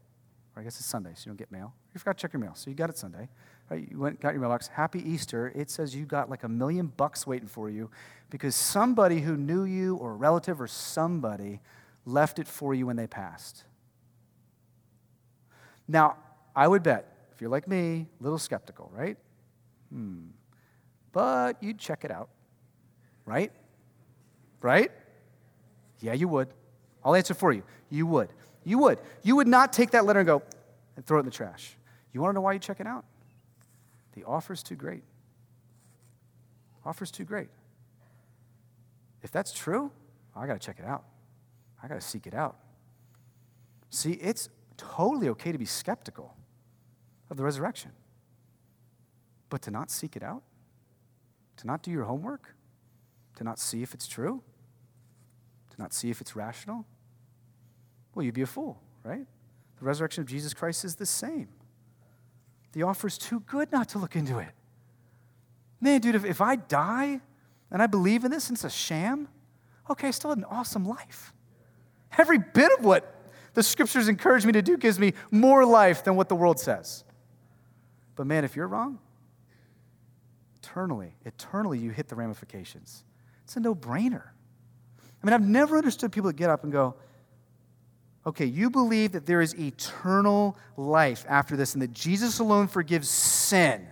or 0.54 0.62
I 0.62 0.66
guess 0.66 0.78
it's 0.78 0.86
Sunday, 0.86 1.12
so 1.16 1.22
you 1.22 1.30
don't 1.30 1.38
get 1.38 1.54
mail, 1.54 1.74
you 1.94 2.00
forgot 2.00 2.18
to 2.18 2.22
check 2.22 2.34
your 2.34 2.42
mail, 2.42 2.54
so 2.54 2.70
you 2.70 2.76
got 2.76 2.90
it 2.90 2.98
Sunday 2.98 3.30
right, 3.70 3.88
you 3.90 4.00
went 4.00 4.20
got 4.20 4.34
your 4.34 4.42
mailbox. 4.42 4.68
Happy 4.68 5.00
Easter. 5.00 5.52
It 5.56 5.70
says 5.70 5.96
you 5.96 6.06
got 6.06 6.30
like 6.30 6.44
a 6.44 6.50
million 6.50 6.88
bucks 6.88 7.28
waiting 7.28 7.48
for 7.48 7.70
you 7.70 7.90
because 8.30 8.56
somebody 8.56 9.22
who 9.22 9.36
knew 9.38 9.64
you 9.64 9.96
or 9.96 10.12
a 10.12 10.16
relative 10.16 10.62
or 10.62 10.68
somebody 10.68 11.60
left 12.06 12.40
it 12.40 12.48
for 12.48 12.74
you 12.74 12.86
when 12.86 12.96
they 12.96 13.08
passed. 13.08 13.64
Now, 15.88 16.18
I 16.56 16.68
would 16.68 16.84
bet, 16.84 17.06
if 17.34 17.42
you're 17.42 17.50
like 17.50 17.68
me, 17.68 18.08
a 18.20 18.24
little 18.24 18.40
skeptical, 18.40 18.92
right? 18.94 19.18
Hmm. 19.92 20.28
But 21.12 21.62
you'd 21.62 21.78
check 21.78 22.04
it 22.04 22.12
out, 22.12 22.30
right? 23.26 23.52
Right? 24.62 24.92
Yeah, 26.02 26.14
you 26.14 26.28
would. 26.28 26.50
I'll 27.04 27.16
answer 27.16 27.34
for 27.34 27.52
you. 27.52 27.64
You 27.90 28.06
would. 28.08 28.34
You 28.64 28.78
would. 28.80 29.00
You 29.24 29.36
would 29.38 29.48
not 29.48 29.72
take 29.72 29.92
that 29.92 30.06
letter 30.06 30.20
and 30.20 30.28
go 30.28 30.44
and 30.96 31.06
throw 31.06 31.18
it 31.18 31.22
in 31.22 31.26
the 31.26 31.32
trash. 31.32 31.78
You 32.14 32.22
want 32.22 32.32
to 32.32 32.36
know 32.36 32.42
why 32.42 32.54
you 32.54 32.60
check 32.60 32.80
it 32.80 32.88
out? 32.88 33.06
The 34.18 34.24
offer's 34.24 34.64
too 34.64 34.74
great. 34.74 35.04
Offer's 36.84 37.12
too 37.12 37.24
great. 37.24 37.50
If 39.22 39.30
that's 39.32 39.54
true, 39.54 39.92
I 40.36 40.48
got 40.48 40.60
to 40.60 40.66
check 40.66 40.80
it 40.80 40.86
out. 40.86 41.04
I 41.84 41.88
got 41.88 42.02
to 42.02 42.02
seek 42.02 42.26
it 42.26 42.34
out. 42.34 42.58
See, 43.92 44.14
it's 44.14 44.50
totally 44.76 45.30
okay 45.30 45.52
to 45.52 45.60
be 45.60 45.66
skeptical 45.66 46.36
of 47.30 47.38
the 47.38 47.44
resurrection, 47.44 47.92
but 49.52 49.62
to 49.62 49.72
not 49.72 49.92
seek 49.92 50.16
it 50.16 50.24
out, 50.24 50.42
to 51.58 51.68
not 51.68 51.84
do 51.84 51.92
your 51.92 52.06
homework, 52.06 52.56
to 53.36 53.44
not 53.44 53.60
see 53.60 53.84
if 53.84 53.94
it's 53.94 54.08
true, 54.08 54.42
to 55.70 55.80
not 55.80 55.94
see 55.94 56.10
if 56.10 56.22
it's 56.22 56.36
rational, 56.36 56.88
well, 58.16 58.26
you'd 58.26 58.34
be 58.34 58.42
a 58.42 58.48
fool, 58.48 58.82
right? 59.04 59.28
The 59.78 59.86
resurrection 59.86 60.24
of 60.24 60.28
Jesus 60.28 60.56
Christ 60.56 60.84
is 60.86 60.96
the 60.96 61.06
same. 61.06 61.50
The 62.78 62.84
offer's 62.84 63.18
too 63.18 63.40
good 63.40 63.72
not 63.72 63.90
to 63.90 63.98
look 63.98 64.16
into 64.16 64.38
it. 64.38 64.50
Man, 65.82 66.00
dude, 66.00 66.14
if, 66.14 66.24
if 66.24 66.42
I 66.42 66.58
die 66.58 67.22
and 67.72 67.82
I 67.82 67.88
believe 67.88 68.24
in 68.24 68.30
this 68.30 68.50
and 68.50 68.56
it's 68.56 68.66
a 68.66 68.70
sham, 68.70 69.30
okay, 69.90 70.10
I 70.10 70.12
still 70.12 70.30
had 70.30 70.38
an 70.38 70.44
awesome 70.44 70.88
life. 70.88 71.34
Every 72.20 72.38
bit 72.38 72.72
of 72.78 72.86
what 72.86 73.32
the 73.56 73.64
scriptures 73.64 74.08
encourage 74.08 74.46
me 74.46 74.52
to 74.52 74.62
do 74.62 74.78
gives 74.78 75.00
me 75.00 75.14
more 75.32 75.66
life 75.66 76.04
than 76.04 76.16
what 76.16 76.30
the 76.30 76.36
world 76.36 76.60
says. 76.60 77.04
But 78.16 78.28
man, 78.28 78.46
if 78.46 78.56
you're 78.56 78.68
wrong, 78.68 79.00
eternally, 80.58 81.16
eternally 81.26 81.80
you 81.80 81.90
hit 81.90 82.10
the 82.10 82.16
ramifications. 82.16 83.04
It's 83.44 83.58
a 83.58 83.60
no 83.60 83.74
brainer. 83.74 84.22
I 85.24 85.26
mean, 85.26 85.34
I've 85.34 85.42
never 85.42 85.78
understood 85.78 86.12
people 86.12 86.30
that 86.30 86.36
get 86.36 86.52
up 86.52 86.62
and 86.62 86.72
go, 86.72 86.94
okay, 88.28 88.46
you 88.46 88.70
believe 88.70 89.14
that 89.14 89.26
there 89.26 89.42
is 89.42 89.56
eternal 89.58 90.58
life 90.76 91.26
after 91.30 91.56
this 91.56 91.74
and 91.74 91.82
that 91.82 91.94
Jesus 91.94 92.40
alone 92.40 92.68
forgives 92.68 93.10
sin 93.10 93.88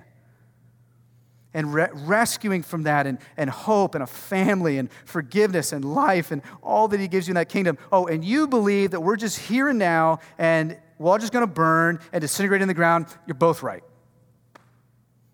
and 1.53 1.73
re- 1.73 1.87
rescuing 1.93 2.61
from 2.61 2.83
that 2.83 3.07
and, 3.07 3.17
and 3.37 3.49
hope 3.49 3.95
and 3.95 4.03
a 4.03 4.07
family 4.07 4.77
and 4.77 4.89
forgiveness 5.05 5.71
and 5.71 5.85
life 5.85 6.31
and 6.31 6.41
all 6.61 6.89
that 6.89 6.99
he 6.99 7.07
gives 7.07 7.27
you 7.27 7.31
in 7.31 7.35
that 7.35 7.47
kingdom. 7.47 7.77
Oh, 7.93 8.07
and 8.07 8.25
you 8.25 8.45
believe 8.45 8.91
that 8.91 8.99
we're 8.99 9.15
just 9.15 9.39
here 9.39 9.69
and 9.69 9.79
now 9.79 10.19
and 10.37 10.77
we're 10.99 11.11
all 11.11 11.17
just 11.17 11.31
going 11.31 11.47
to 11.47 11.51
burn 11.51 12.01
and 12.11 12.19
disintegrate 12.19 12.61
in 12.61 12.67
the 12.67 12.73
ground. 12.73 13.07
You're 13.25 13.35
both 13.35 13.63
right. 13.63 13.83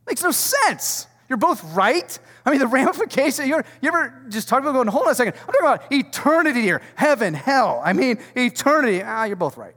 Makes 0.05 0.21
no 0.21 0.31
sense. 0.31 1.07
You're 1.31 1.37
both 1.37 1.63
right. 1.73 2.19
I 2.45 2.49
mean, 2.49 2.59
the 2.59 2.67
ramifications, 2.67 3.47
you 3.47 3.63
ever 3.83 4.25
just 4.27 4.49
talk 4.49 4.59
about 4.59 4.73
going, 4.73 4.89
hold 4.89 5.05
on 5.05 5.13
a 5.13 5.15
second, 5.15 5.33
I'm 5.39 5.53
talking 5.53 5.61
about 5.61 5.89
eternity 5.89 6.61
here, 6.61 6.81
heaven, 6.95 7.33
hell. 7.33 7.81
I 7.85 7.93
mean, 7.93 8.19
eternity. 8.35 9.01
Ah, 9.01 9.23
you're 9.23 9.37
both 9.37 9.55
right. 9.55 9.73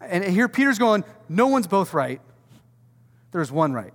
And 0.00 0.24
here 0.24 0.48
Peter's 0.48 0.80
going, 0.80 1.04
no 1.28 1.46
one's 1.46 1.68
both 1.68 1.94
right. 1.94 2.20
There's 3.30 3.52
one 3.52 3.72
right. 3.72 3.94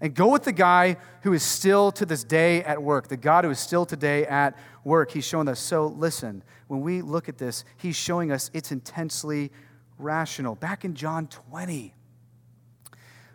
And 0.00 0.14
go 0.14 0.28
with 0.28 0.44
the 0.44 0.52
guy 0.52 0.96
who 1.22 1.32
is 1.32 1.42
still 1.42 1.90
to 1.90 2.06
this 2.06 2.22
day 2.22 2.62
at 2.62 2.80
work, 2.80 3.08
the 3.08 3.16
God 3.16 3.42
who 3.44 3.50
is 3.50 3.58
still 3.58 3.84
today 3.84 4.24
at 4.26 4.56
work. 4.84 5.10
He's 5.10 5.24
showing 5.24 5.48
us. 5.48 5.58
So 5.58 5.88
listen, 5.88 6.44
when 6.68 6.82
we 6.82 7.02
look 7.02 7.28
at 7.28 7.38
this, 7.38 7.64
he's 7.78 7.96
showing 7.96 8.30
us 8.30 8.48
it's 8.54 8.70
intensely 8.70 9.50
rational. 9.98 10.54
Back 10.54 10.84
in 10.84 10.94
John 10.94 11.26
20, 11.26 11.94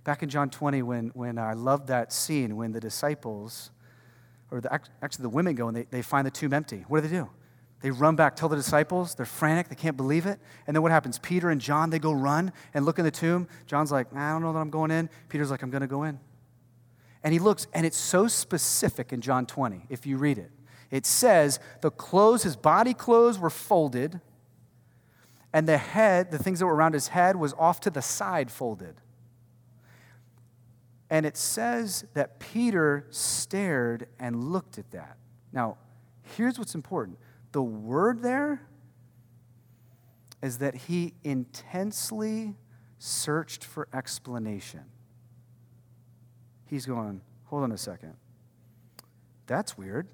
back 0.07 0.23
in 0.23 0.29
John 0.29 0.49
20 0.49 0.83
when, 0.83 1.07
when 1.09 1.37
I 1.37 1.51
love 1.51 1.87
that 1.87 2.13
scene 2.13 2.55
when 2.55 2.71
the 2.71 2.79
disciples, 2.79 3.71
or 4.49 4.61
the, 4.61 4.73
actually 5.01 5.23
the 5.23 5.29
women 5.29 5.53
go 5.53 5.67
and 5.67 5.75
they, 5.75 5.83
they 5.83 6.01
find 6.01 6.25
the 6.25 6.31
tomb 6.31 6.53
empty. 6.53 6.85
What 6.87 7.01
do 7.01 7.09
they 7.09 7.13
do? 7.13 7.29
They 7.81 7.91
run 7.91 8.15
back, 8.15 8.37
tell 8.37 8.47
the 8.47 8.55
disciples. 8.55 9.15
They're 9.15 9.25
frantic. 9.25 9.67
They 9.67 9.75
can't 9.75 9.97
believe 9.97 10.25
it. 10.25 10.39
And 10.65 10.73
then 10.73 10.81
what 10.81 10.93
happens? 10.93 11.19
Peter 11.19 11.49
and 11.49 11.59
John, 11.59 11.89
they 11.89 11.99
go 11.99 12.13
run 12.13 12.53
and 12.73 12.85
look 12.85 12.99
in 12.99 13.03
the 13.03 13.11
tomb. 13.11 13.49
John's 13.65 13.91
like, 13.91 14.07
I 14.15 14.31
don't 14.31 14.41
know 14.41 14.53
that 14.53 14.59
I'm 14.59 14.69
going 14.69 14.91
in. 14.91 15.09
Peter's 15.27 15.51
like, 15.51 15.61
I'm 15.61 15.69
going 15.71 15.81
to 15.81 15.87
go 15.87 16.03
in. 16.03 16.17
And 17.21 17.33
he 17.33 17.39
looks, 17.39 17.67
and 17.73 17.85
it's 17.85 17.97
so 17.97 18.29
specific 18.29 19.11
in 19.11 19.19
John 19.19 19.45
20, 19.45 19.87
if 19.89 20.05
you 20.05 20.15
read 20.15 20.37
it. 20.37 20.51
It 20.89 21.05
says 21.05 21.59
the 21.81 21.91
clothes, 21.91 22.43
his 22.43 22.55
body 22.55 22.93
clothes 22.93 23.37
were 23.37 23.49
folded, 23.49 24.21
and 25.51 25.67
the 25.67 25.77
head, 25.77 26.31
the 26.31 26.37
things 26.37 26.59
that 26.59 26.65
were 26.65 26.75
around 26.75 26.93
his 26.93 27.09
head, 27.09 27.35
was 27.35 27.53
off 27.59 27.81
to 27.81 27.89
the 27.89 28.01
side 28.01 28.49
folded. 28.49 28.95
And 31.09 31.25
it 31.25 31.37
says 31.37 32.05
that 32.13 32.39
Peter 32.39 33.07
stared 33.09 34.07
and 34.19 34.51
looked 34.51 34.77
at 34.77 34.91
that. 34.91 35.17
Now, 35.53 35.77
here's 36.35 36.59
what's 36.59 36.75
important 36.75 37.17
the 37.51 37.61
word 37.61 38.21
there 38.21 38.61
is 40.43 40.59
that 40.59 40.75
he 40.75 41.13
intensely 41.23 42.55
searched 42.99 43.63
for 43.63 43.87
explanation. 43.93 44.83
He's 46.65 46.85
going, 46.85 47.21
hold 47.45 47.63
on 47.63 47.71
a 47.71 47.77
second. 47.77 48.13
That's 49.47 49.77
weird. 49.77 50.07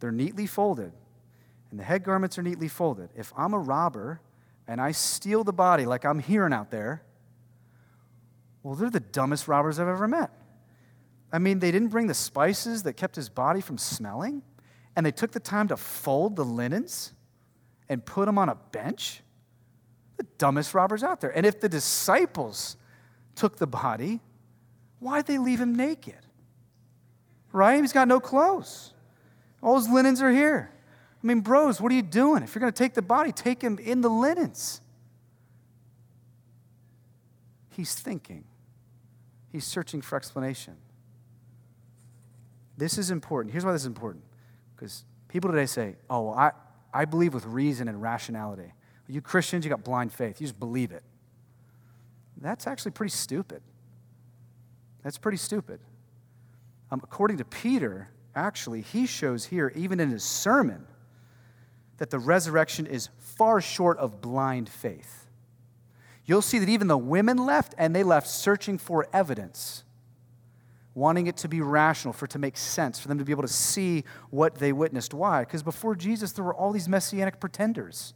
They're 0.00 0.12
neatly 0.12 0.46
folded, 0.46 0.92
and 1.70 1.78
the 1.78 1.84
head 1.84 2.04
garments 2.04 2.38
are 2.38 2.42
neatly 2.42 2.68
folded. 2.68 3.10
If 3.16 3.32
I'm 3.36 3.52
a 3.52 3.58
robber 3.58 4.20
and 4.68 4.80
I 4.80 4.92
steal 4.92 5.42
the 5.42 5.52
body 5.52 5.84
like 5.86 6.04
I'm 6.04 6.20
hearing 6.20 6.52
out 6.52 6.70
there, 6.70 7.02
well, 8.68 8.76
they're 8.76 8.90
the 8.90 9.00
dumbest 9.00 9.48
robbers 9.48 9.78
I've 9.78 9.88
ever 9.88 10.06
met. 10.06 10.30
I 11.32 11.38
mean, 11.38 11.58
they 11.58 11.70
didn't 11.70 11.88
bring 11.88 12.06
the 12.06 12.12
spices 12.12 12.82
that 12.82 12.98
kept 12.98 13.16
his 13.16 13.30
body 13.30 13.62
from 13.62 13.78
smelling, 13.78 14.42
and 14.94 15.06
they 15.06 15.10
took 15.10 15.32
the 15.32 15.40
time 15.40 15.68
to 15.68 15.76
fold 15.78 16.36
the 16.36 16.44
linens 16.44 17.14
and 17.88 18.04
put 18.04 18.26
them 18.26 18.36
on 18.36 18.50
a 18.50 18.56
bench. 18.56 19.22
The 20.18 20.26
dumbest 20.36 20.74
robbers 20.74 21.02
out 21.02 21.22
there. 21.22 21.30
And 21.30 21.46
if 21.46 21.60
the 21.60 21.68
disciples 21.70 22.76
took 23.34 23.56
the 23.56 23.66
body, 23.66 24.20
why'd 24.98 25.24
they 25.26 25.38
leave 25.38 25.62
him 25.62 25.74
naked? 25.74 26.26
Right? 27.52 27.80
He's 27.80 27.94
got 27.94 28.06
no 28.06 28.20
clothes. 28.20 28.92
All 29.62 29.76
his 29.76 29.88
linens 29.88 30.20
are 30.20 30.30
here. 30.30 30.70
I 31.24 31.26
mean, 31.26 31.40
bros, 31.40 31.80
what 31.80 31.90
are 31.90 31.94
you 31.94 32.02
doing? 32.02 32.42
If 32.42 32.54
you're 32.54 32.60
going 32.60 32.72
to 32.74 32.78
take 32.78 32.92
the 32.92 33.00
body, 33.00 33.32
take 33.32 33.62
him 33.62 33.78
in 33.78 34.02
the 34.02 34.10
linens. 34.10 34.82
He's 37.70 37.94
thinking, 37.94 38.44
he's 39.50 39.64
searching 39.64 40.00
for 40.00 40.16
explanation. 40.16 40.76
This 42.76 42.98
is 42.98 43.10
important. 43.10 43.52
Here's 43.52 43.64
why 43.64 43.72
this 43.72 43.82
is 43.82 43.86
important. 43.86 44.24
Because 44.74 45.04
people 45.28 45.50
today 45.50 45.66
say, 45.66 45.96
oh, 46.08 46.30
I, 46.30 46.52
I 46.94 47.04
believe 47.04 47.34
with 47.34 47.44
reason 47.44 47.88
and 47.88 48.00
rationality. 48.00 48.72
You 49.08 49.20
Christians, 49.20 49.64
you 49.64 49.70
got 49.70 49.82
blind 49.82 50.12
faith. 50.12 50.40
You 50.40 50.46
just 50.46 50.60
believe 50.60 50.92
it. 50.92 51.02
That's 52.40 52.66
actually 52.66 52.92
pretty 52.92 53.10
stupid. 53.10 53.62
That's 55.02 55.18
pretty 55.18 55.38
stupid. 55.38 55.80
Um, 56.90 57.00
according 57.02 57.38
to 57.38 57.44
Peter, 57.44 58.10
actually, 58.34 58.82
he 58.82 59.06
shows 59.06 59.46
here, 59.46 59.72
even 59.74 59.98
in 59.98 60.10
his 60.10 60.22
sermon, 60.22 60.86
that 61.96 62.10
the 62.10 62.18
resurrection 62.18 62.86
is 62.86 63.08
far 63.18 63.60
short 63.60 63.98
of 63.98 64.20
blind 64.20 64.68
faith. 64.68 65.27
You'll 66.28 66.42
see 66.42 66.60
that 66.60 66.68
even 66.68 66.86
the 66.86 66.96
women 66.96 67.38
left, 67.38 67.74
and 67.76 67.96
they 67.96 68.04
left 68.04 68.28
searching 68.28 68.78
for 68.78 69.08
evidence 69.12 69.82
wanting 70.98 71.28
it 71.28 71.36
to 71.38 71.48
be 71.48 71.60
rational, 71.60 72.12
for 72.12 72.24
it 72.24 72.30
to 72.32 72.38
make 72.38 72.56
sense, 72.56 72.98
for 72.98 73.08
them 73.08 73.18
to 73.18 73.24
be 73.24 73.32
able 73.32 73.42
to 73.42 73.48
see 73.48 74.04
what 74.30 74.56
they 74.56 74.72
witnessed. 74.72 75.14
Why? 75.14 75.40
Because 75.40 75.62
before 75.62 75.94
Jesus, 75.94 76.32
there 76.32 76.44
were 76.44 76.54
all 76.54 76.72
these 76.72 76.88
messianic 76.88 77.40
pretenders. 77.40 78.14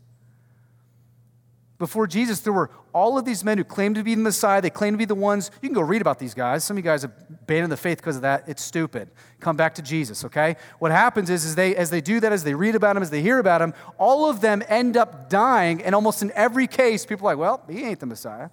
Before 1.82 2.06
Jesus, 2.06 2.38
there 2.38 2.52
were 2.52 2.70
all 2.92 3.18
of 3.18 3.24
these 3.24 3.42
men 3.42 3.58
who 3.58 3.64
claimed 3.64 3.96
to 3.96 4.04
be 4.04 4.14
the 4.14 4.20
Messiah. 4.20 4.62
They 4.62 4.70
claimed 4.70 4.94
to 4.94 4.98
be 4.98 5.04
the 5.04 5.16
ones. 5.16 5.50
You 5.60 5.68
can 5.68 5.74
go 5.74 5.80
read 5.80 6.00
about 6.00 6.20
these 6.20 6.32
guys. 6.32 6.62
Some 6.62 6.76
of 6.76 6.84
you 6.84 6.88
guys 6.88 7.02
have 7.02 7.10
abandoned 7.28 7.72
the 7.72 7.76
faith 7.76 7.98
because 7.98 8.14
of 8.14 8.22
that. 8.22 8.44
It's 8.46 8.62
stupid. 8.62 9.10
Come 9.40 9.56
back 9.56 9.74
to 9.74 9.82
Jesus, 9.82 10.24
okay? 10.26 10.54
What 10.78 10.92
happens 10.92 11.28
is, 11.28 11.44
is 11.44 11.56
they, 11.56 11.74
as 11.74 11.90
they 11.90 12.00
do 12.00 12.20
that, 12.20 12.30
as 12.30 12.44
they 12.44 12.54
read 12.54 12.76
about 12.76 12.96
him, 12.96 13.02
as 13.02 13.10
they 13.10 13.20
hear 13.20 13.40
about 13.40 13.60
him, 13.60 13.74
all 13.98 14.30
of 14.30 14.40
them 14.40 14.62
end 14.68 14.96
up 14.96 15.28
dying. 15.28 15.82
And 15.82 15.92
almost 15.92 16.22
in 16.22 16.30
every 16.36 16.68
case, 16.68 17.04
people 17.04 17.26
are 17.26 17.34
like, 17.34 17.40
well, 17.40 17.64
he 17.68 17.82
ain't 17.82 17.98
the 17.98 18.06
Messiah. 18.06 18.50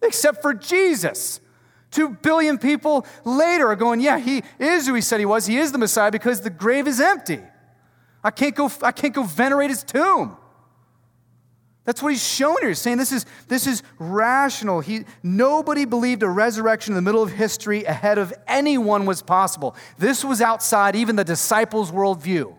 Except 0.00 0.40
for 0.40 0.54
Jesus. 0.54 1.42
Two 1.90 2.08
billion 2.08 2.56
people 2.56 3.06
later 3.26 3.66
are 3.68 3.76
going, 3.76 4.00
yeah, 4.00 4.18
he 4.18 4.42
is 4.58 4.86
who 4.86 4.94
he 4.94 5.02
said 5.02 5.20
he 5.20 5.26
was. 5.26 5.44
He 5.44 5.58
is 5.58 5.72
the 5.72 5.78
Messiah 5.78 6.10
because 6.10 6.40
the 6.40 6.48
grave 6.48 6.88
is 6.88 7.02
empty. 7.02 7.40
I 8.24 8.30
can't 8.30 8.54
go, 8.54 8.72
I 8.80 8.92
can't 8.92 9.12
go 9.12 9.24
venerate 9.24 9.68
his 9.68 9.84
tomb. 9.84 10.38
That's 11.86 12.02
what 12.02 12.12
he's 12.12 12.26
showing 12.26 12.58
here. 12.60 12.68
He's 12.70 12.80
saying 12.80 12.98
this 12.98 13.12
is, 13.12 13.24
this 13.46 13.66
is 13.66 13.82
rational. 13.98 14.80
He, 14.80 15.04
nobody 15.22 15.84
believed 15.84 16.24
a 16.24 16.28
resurrection 16.28 16.92
in 16.92 16.96
the 16.96 17.02
middle 17.02 17.22
of 17.22 17.30
history 17.30 17.84
ahead 17.84 18.18
of 18.18 18.34
anyone 18.48 19.06
was 19.06 19.22
possible. 19.22 19.76
This 19.96 20.24
was 20.24 20.42
outside 20.42 20.96
even 20.96 21.14
the 21.14 21.24
disciples' 21.24 21.92
worldview. 21.92 22.55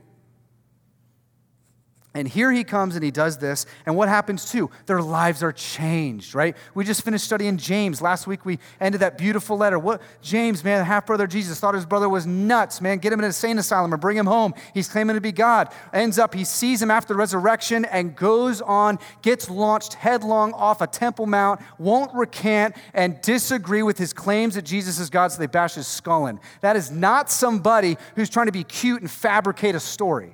And 2.18 2.28
here 2.28 2.52
he 2.52 2.64
comes 2.64 2.96
and 2.96 3.04
he 3.06 3.12
does 3.12 3.38
this. 3.38 3.68
And 3.86 3.96
what 3.96 4.10
happens 4.10 4.50
too? 4.52 4.72
Their 4.88 5.04
lives 5.04 5.44
are 5.44 5.52
changed, 5.52 6.34
right? 6.34 6.58
We 6.74 6.84
just 6.84 7.06
finished 7.06 7.24
studying 7.24 7.58
James. 7.58 8.02
Last 8.02 8.26
week 8.26 8.44
we 8.44 8.58
ended 8.82 9.02
that 9.02 9.20
beautiful 9.20 9.56
letter. 9.56 9.78
What 9.78 10.02
James, 10.24 10.64
man, 10.64 10.84
half 10.84 11.06
brother 11.06 11.28
Jesus, 11.28 11.60
thought 11.60 11.76
his 11.76 11.86
brother 11.86 12.10
was 12.10 12.26
nuts, 12.26 12.82
man. 12.82 12.98
Get 12.98 13.14
him 13.14 13.20
in 13.20 13.26
an 13.26 13.30
insane 13.30 13.60
asylum 13.60 13.94
or 13.94 13.98
bring 13.98 14.18
him 14.18 14.26
home. 14.26 14.56
He's 14.74 14.90
claiming 14.90 15.14
to 15.14 15.22
be 15.22 15.32
God. 15.32 15.72
Ends 15.94 16.18
up, 16.18 16.34
he 16.34 16.44
sees 16.44 16.82
him 16.82 16.90
after 16.90 17.14
the 17.14 17.20
resurrection 17.20 17.86
and 17.86 18.16
goes 18.16 18.62
on, 18.62 18.98
gets 19.22 19.48
launched 19.48 19.94
headlong 19.94 20.54
off 20.54 20.82
a 20.82 20.88
temple 20.88 21.28
mount, 21.28 21.62
won't 21.78 22.12
recant 22.16 22.76
and 22.96 23.22
disagree 23.22 23.84
with 23.84 24.00
his 24.00 24.12
claims 24.12 24.56
that 24.56 24.64
Jesus 24.64 24.98
is 24.98 25.12
God, 25.12 25.32
so 25.32 25.38
they 25.38 25.46
bash 25.46 25.76
his 25.76 25.86
skull 25.86 26.26
in. 26.26 26.40
That 26.62 26.78
is 26.78 26.90
not 26.90 27.30
somebody 27.30 27.96
who's 28.16 28.32
trying 28.32 28.48
to 28.48 28.52
be 28.52 28.64
cute 28.64 29.02
and 29.02 29.12
fabricate 29.12 29.76
a 29.76 29.80
story. 29.80 30.34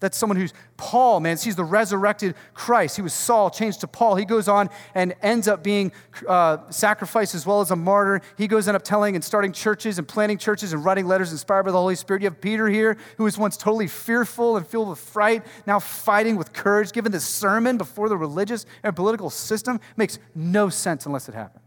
That's 0.00 0.16
someone 0.16 0.36
who's 0.36 0.52
Paul, 0.76 1.18
man, 1.18 1.36
sees 1.36 1.56
the 1.56 1.64
resurrected 1.64 2.36
Christ. 2.54 2.96
He 2.96 3.02
was 3.02 3.12
Saul, 3.12 3.50
changed 3.50 3.80
to 3.80 3.88
Paul. 3.88 4.14
He 4.14 4.24
goes 4.24 4.46
on 4.46 4.70
and 4.94 5.14
ends 5.22 5.48
up 5.48 5.64
being 5.64 5.90
uh, 6.28 6.58
sacrificed 6.70 7.34
as 7.34 7.44
well 7.44 7.60
as 7.60 7.72
a 7.72 7.76
martyr. 7.76 8.20
He 8.36 8.46
goes 8.46 8.68
end 8.68 8.76
up 8.76 8.84
telling 8.84 9.16
and 9.16 9.24
starting 9.24 9.52
churches 9.52 9.98
and 9.98 10.06
planting 10.06 10.38
churches 10.38 10.72
and 10.72 10.84
writing 10.84 11.06
letters 11.06 11.32
inspired 11.32 11.64
by 11.64 11.72
the 11.72 11.78
Holy 11.78 11.96
Spirit. 11.96 12.22
You 12.22 12.26
have 12.26 12.40
Peter 12.40 12.68
here, 12.68 12.96
who 13.16 13.24
was 13.24 13.36
once 13.36 13.56
totally 13.56 13.88
fearful 13.88 14.56
and 14.56 14.64
filled 14.64 14.88
with 14.88 15.00
fright, 15.00 15.44
now 15.66 15.80
fighting 15.80 16.36
with 16.36 16.52
courage, 16.52 16.92
given 16.92 17.10
this 17.10 17.26
sermon 17.26 17.76
before 17.76 18.08
the 18.08 18.16
religious 18.16 18.66
and 18.84 18.94
political 18.94 19.30
system. 19.30 19.80
Makes 19.96 20.20
no 20.34 20.68
sense 20.68 21.06
unless 21.06 21.28
it 21.28 21.34
happened. 21.34 21.64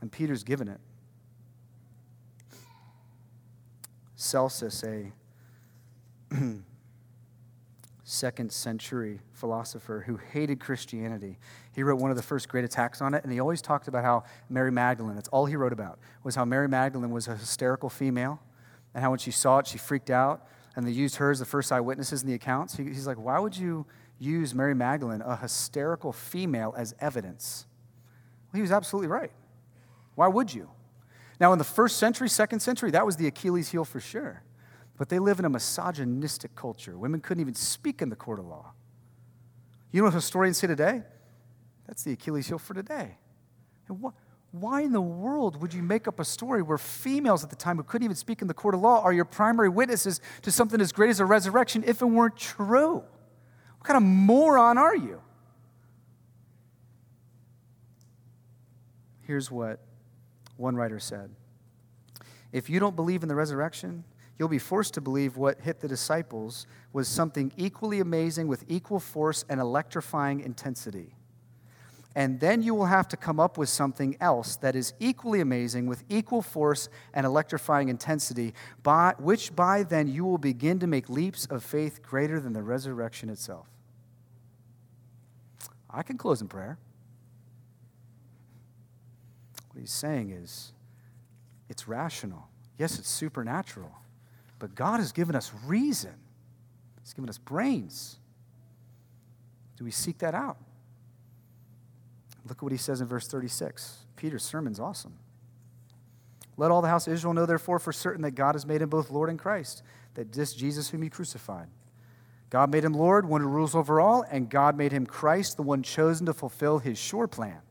And 0.00 0.12
Peter's 0.12 0.44
given 0.44 0.68
it. 0.68 0.80
Celsus, 4.14 4.84
a 4.84 5.12
second 8.04 8.52
century 8.52 9.20
philosopher 9.32 10.04
who 10.06 10.16
hated 10.16 10.60
Christianity. 10.60 11.38
He 11.74 11.82
wrote 11.82 12.00
one 12.00 12.10
of 12.10 12.16
the 12.16 12.22
first 12.22 12.48
great 12.48 12.64
attacks 12.64 13.00
on 13.00 13.14
it, 13.14 13.24
and 13.24 13.32
he 13.32 13.40
always 13.40 13.62
talked 13.62 13.88
about 13.88 14.04
how 14.04 14.24
Mary 14.48 14.70
Magdalene, 14.70 15.14
that's 15.14 15.28
all 15.28 15.46
he 15.46 15.56
wrote 15.56 15.72
about, 15.72 15.98
was 16.22 16.34
how 16.34 16.44
Mary 16.44 16.68
Magdalene 16.68 17.10
was 17.10 17.28
a 17.28 17.36
hysterical 17.36 17.88
female, 17.88 18.40
and 18.94 19.02
how 19.02 19.10
when 19.10 19.18
she 19.18 19.30
saw 19.30 19.58
it, 19.58 19.66
she 19.66 19.78
freaked 19.78 20.10
out, 20.10 20.46
and 20.76 20.86
they 20.86 20.90
used 20.90 21.16
her 21.16 21.30
as 21.30 21.38
the 21.38 21.44
first 21.44 21.72
eyewitnesses 21.72 22.22
in 22.22 22.28
the 22.28 22.34
accounts. 22.34 22.76
he's 22.76 23.06
like, 23.06 23.18
why 23.18 23.38
would 23.38 23.56
you 23.56 23.86
use 24.18 24.54
Mary 24.54 24.74
Magdalene, 24.74 25.22
a 25.22 25.36
hysterical 25.36 26.12
female, 26.12 26.74
as 26.76 26.94
evidence? 27.00 27.66
Well, 28.52 28.58
he 28.58 28.62
was 28.62 28.72
absolutely 28.72 29.08
right. 29.08 29.32
Why 30.14 30.28
would 30.28 30.52
you? 30.52 30.68
Now, 31.40 31.52
in 31.52 31.58
the 31.58 31.64
first 31.64 31.96
century, 31.96 32.28
second 32.28 32.60
century, 32.60 32.90
that 32.90 33.06
was 33.06 33.16
the 33.16 33.26
Achilles 33.26 33.70
heel 33.70 33.84
for 33.84 34.00
sure. 34.00 34.42
But 35.02 35.08
they 35.08 35.18
live 35.18 35.40
in 35.40 35.44
a 35.44 35.48
misogynistic 35.48 36.54
culture. 36.54 36.96
Women 36.96 37.20
couldn't 37.20 37.40
even 37.40 37.56
speak 37.56 38.02
in 38.02 38.08
the 38.08 38.14
court 38.14 38.38
of 38.38 38.46
law. 38.46 38.70
You 39.90 40.00
know 40.00 40.04
what 40.04 40.14
historians 40.14 40.58
say 40.58 40.68
today? 40.68 41.02
That's 41.88 42.04
the 42.04 42.12
Achilles 42.12 42.46
heel 42.46 42.60
for 42.60 42.72
today. 42.72 43.16
And 43.88 44.00
what, 44.00 44.14
why 44.52 44.82
in 44.82 44.92
the 44.92 45.00
world 45.00 45.60
would 45.60 45.74
you 45.74 45.82
make 45.82 46.06
up 46.06 46.20
a 46.20 46.24
story 46.24 46.62
where 46.62 46.78
females 46.78 47.42
at 47.42 47.50
the 47.50 47.56
time 47.56 47.78
who 47.78 47.82
couldn't 47.82 48.04
even 48.04 48.14
speak 48.14 48.42
in 48.42 48.46
the 48.46 48.54
court 48.54 48.76
of 48.76 48.80
law 48.80 49.02
are 49.02 49.12
your 49.12 49.24
primary 49.24 49.68
witnesses 49.68 50.20
to 50.42 50.52
something 50.52 50.80
as 50.80 50.92
great 50.92 51.10
as 51.10 51.18
a 51.18 51.26
resurrection 51.26 51.82
if 51.84 52.00
it 52.00 52.06
weren't 52.06 52.36
true? 52.36 53.02
What 53.78 53.82
kind 53.82 53.96
of 53.96 54.04
moron 54.04 54.78
are 54.78 54.94
you? 54.94 55.20
Here's 59.22 59.50
what 59.50 59.80
one 60.56 60.76
writer 60.76 61.00
said 61.00 61.30
If 62.52 62.70
you 62.70 62.78
don't 62.78 62.94
believe 62.94 63.24
in 63.24 63.28
the 63.28 63.34
resurrection, 63.34 64.04
you'll 64.38 64.48
be 64.48 64.58
forced 64.58 64.94
to 64.94 65.00
believe 65.00 65.36
what 65.36 65.60
hit 65.60 65.80
the 65.80 65.88
disciples 65.88 66.66
was 66.92 67.08
something 67.08 67.52
equally 67.56 68.00
amazing 68.00 68.48
with 68.48 68.64
equal 68.68 69.00
force 69.00 69.44
and 69.48 69.60
electrifying 69.60 70.40
intensity. 70.40 71.14
And 72.14 72.40
then 72.40 72.62
you 72.62 72.74
will 72.74 72.86
have 72.86 73.08
to 73.08 73.16
come 73.16 73.40
up 73.40 73.56
with 73.56 73.70
something 73.70 74.16
else 74.20 74.56
that 74.56 74.76
is 74.76 74.92
equally 75.00 75.40
amazing 75.40 75.86
with 75.86 76.04
equal 76.10 76.42
force 76.42 76.90
and 77.14 77.24
electrifying 77.24 77.88
intensity, 77.88 78.52
by, 78.82 79.14
which 79.18 79.56
by 79.56 79.82
then 79.82 80.08
you 80.08 80.24
will 80.24 80.38
begin 80.38 80.78
to 80.80 80.86
make 80.86 81.08
leaps 81.08 81.46
of 81.46 81.64
faith 81.64 82.02
greater 82.02 82.38
than 82.38 82.52
the 82.52 82.62
resurrection 82.62 83.30
itself. 83.30 83.66
I 85.88 86.02
can 86.02 86.18
close 86.18 86.42
in 86.42 86.48
prayer. 86.48 86.78
What 89.72 89.80
he's 89.80 89.90
saying 89.90 90.30
is 90.30 90.72
it's 91.70 91.88
rational. 91.88 92.48
Yes, 92.78 92.98
it's 92.98 93.08
supernatural. 93.08 94.01
But 94.62 94.76
God 94.76 95.00
has 95.00 95.10
given 95.10 95.34
us 95.34 95.50
reason, 95.66 96.14
He's 97.00 97.12
given 97.14 97.28
us 97.28 97.36
brains. 97.36 98.20
Do 99.76 99.84
we 99.84 99.90
seek 99.90 100.18
that 100.18 100.36
out? 100.36 100.56
Look 102.46 102.58
at 102.58 102.62
what 102.62 102.70
he 102.70 102.78
says 102.78 103.00
in 103.00 103.08
verse 103.08 103.26
36. 103.26 104.06
Peter's 104.14 104.44
sermon's 104.44 104.78
awesome. 104.78 105.14
Let 106.56 106.70
all 106.70 106.80
the 106.80 106.86
house 106.86 107.08
of 107.08 107.12
Israel 107.12 107.34
know, 107.34 107.44
therefore, 107.44 107.80
for 107.80 107.92
certain 107.92 108.22
that 108.22 108.36
God 108.36 108.54
has 108.54 108.64
made 108.64 108.82
him 108.82 108.88
both 108.88 109.10
Lord 109.10 109.30
and 109.30 109.38
Christ, 109.38 109.82
that 110.14 110.32
this 110.32 110.52
Jesus 110.52 110.90
whom 110.90 111.02
he 111.02 111.10
crucified. 111.10 111.66
God 112.48 112.70
made 112.70 112.84
him 112.84 112.94
Lord, 112.94 113.26
one 113.26 113.40
who 113.40 113.48
rules 113.48 113.74
over 113.74 114.00
all, 114.00 114.24
and 114.30 114.48
God 114.48 114.76
made 114.76 114.92
him 114.92 115.06
Christ, 115.06 115.56
the 115.56 115.64
one 115.64 115.82
chosen 115.82 116.26
to 116.26 116.32
fulfill 116.32 116.78
his 116.78 116.98
sure 116.98 117.26
plan. 117.26 117.62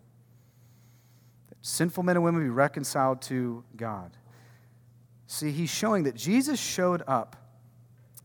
That 1.47 1.57
sinful 1.61 2.03
men 2.03 2.17
and 2.17 2.25
women 2.25 2.43
be 2.43 2.49
reconciled 2.49 3.21
to 3.23 3.63
God. 3.77 4.17
See, 5.32 5.51
he's 5.51 5.69
showing 5.69 6.03
that 6.03 6.15
Jesus 6.15 6.59
showed 6.59 7.03
up 7.07 7.38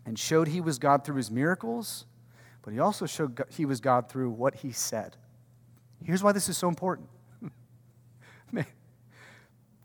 and 0.04 0.18
showed 0.18 0.48
he 0.48 0.60
was 0.60 0.80
God 0.80 1.04
through 1.04 1.14
his 1.14 1.30
miracles, 1.30 2.04
but 2.62 2.72
he 2.72 2.80
also 2.80 3.06
showed 3.06 3.44
he 3.48 3.64
was 3.64 3.80
God 3.80 4.08
through 4.08 4.30
what 4.30 4.56
he 4.56 4.72
said. 4.72 5.16
Here's 6.02 6.24
why 6.24 6.32
this 6.32 6.48
is 6.48 6.58
so 6.58 6.66
important. 6.66 7.08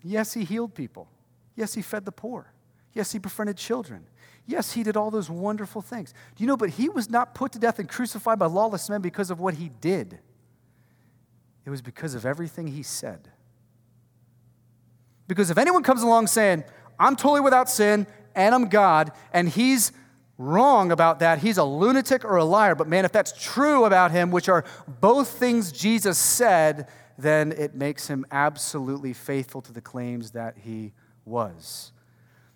yes, 0.04 0.34
he 0.34 0.44
healed 0.44 0.74
people. 0.74 1.08
Yes, 1.56 1.76
he 1.76 1.84
fed 1.84 2.06
the 2.06 2.12
poor. 2.12 2.52
Yes, 2.96 3.12
he 3.12 3.20
befriended 3.20 3.56
children. 3.56 4.08
Yes, 4.48 4.72
he 4.72 4.82
did 4.82 4.98
all 4.98 5.12
those 5.12 5.30
wonderful 5.30 5.84
things. 5.84 6.16
Do 6.36 6.44
you 6.44 6.48
know, 6.48 6.58
but 6.58 6.72
he 6.72 6.90
was 6.90 7.08
not 7.08 7.36
put 7.36 7.52
to 7.52 7.60
death 7.60 7.78
and 7.78 7.88
crucified 7.88 8.40
by 8.40 8.48
lawless 8.48 8.90
men 8.90 9.02
because 9.02 9.30
of 9.30 9.40
what 9.40 9.54
he 9.54 9.70
did. 9.80 10.18
It 11.68 11.70
was 11.70 11.84
because 11.84 12.16
of 12.16 12.26
everything 12.26 12.66
he 12.66 12.82
said. 12.82 13.30
Because 15.28 15.52
if 15.52 15.60
anyone 15.60 15.84
comes 15.84 16.02
along 16.02 16.28
saying, 16.28 16.64
I'm 17.02 17.16
totally 17.16 17.42
without 17.42 17.70
sin 17.70 18.08
and 18.36 18.56
I'm 18.56 18.70
God, 18.70 19.12
and 19.34 19.50
he's 19.50 19.92
wrong 20.38 20.92
about 20.92 21.20
that, 21.20 21.40
he's 21.40 21.58
a 21.58 21.64
lunatic 21.64 22.24
or 22.24 22.38
a 22.38 22.46
liar. 22.46 22.76
But 22.76 22.88
man, 22.88 23.06
if 23.06 23.12
that's 23.12 23.34
true 23.34 23.86
about 23.86 24.12
him, 24.12 24.32
which 24.32 24.48
are 24.48 24.64
both 25.02 25.28
things 25.28 25.72
Jesus 25.72 26.18
said, 26.18 26.88
then 27.18 27.52
it 27.52 27.76
makes 27.76 28.08
him 28.08 28.26
absolutely 28.32 29.14
faithful 29.14 29.62
to 29.62 29.74
the 29.74 29.82
claims 29.82 30.32
that 30.32 30.58
he 30.60 30.94
was. 31.26 31.92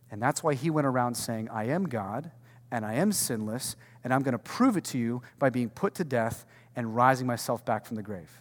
And 0.10 0.22
that's 0.22 0.44
why 0.44 0.54
he 0.54 0.70
went 0.70 0.88
around 0.88 1.16
saying, 1.16 1.50
I 1.50 1.66
am 1.66 1.88
God 1.88 2.32
and 2.72 2.86
I 2.86 2.94
am 2.94 3.12
sinless, 3.12 3.76
and 4.04 4.14
I'm 4.14 4.22
going 4.22 4.34
to 4.34 4.40
prove 4.40 4.78
it 4.78 4.84
to 4.86 4.98
you 4.98 5.22
by 5.40 5.50
being 5.50 5.70
put 5.70 5.96
to 5.96 6.04
death 6.04 6.46
and 6.76 6.96
rising 6.96 7.28
myself 7.28 7.66
back 7.66 7.86
from 7.86 7.96
the 7.96 8.04
grave. 8.04 8.32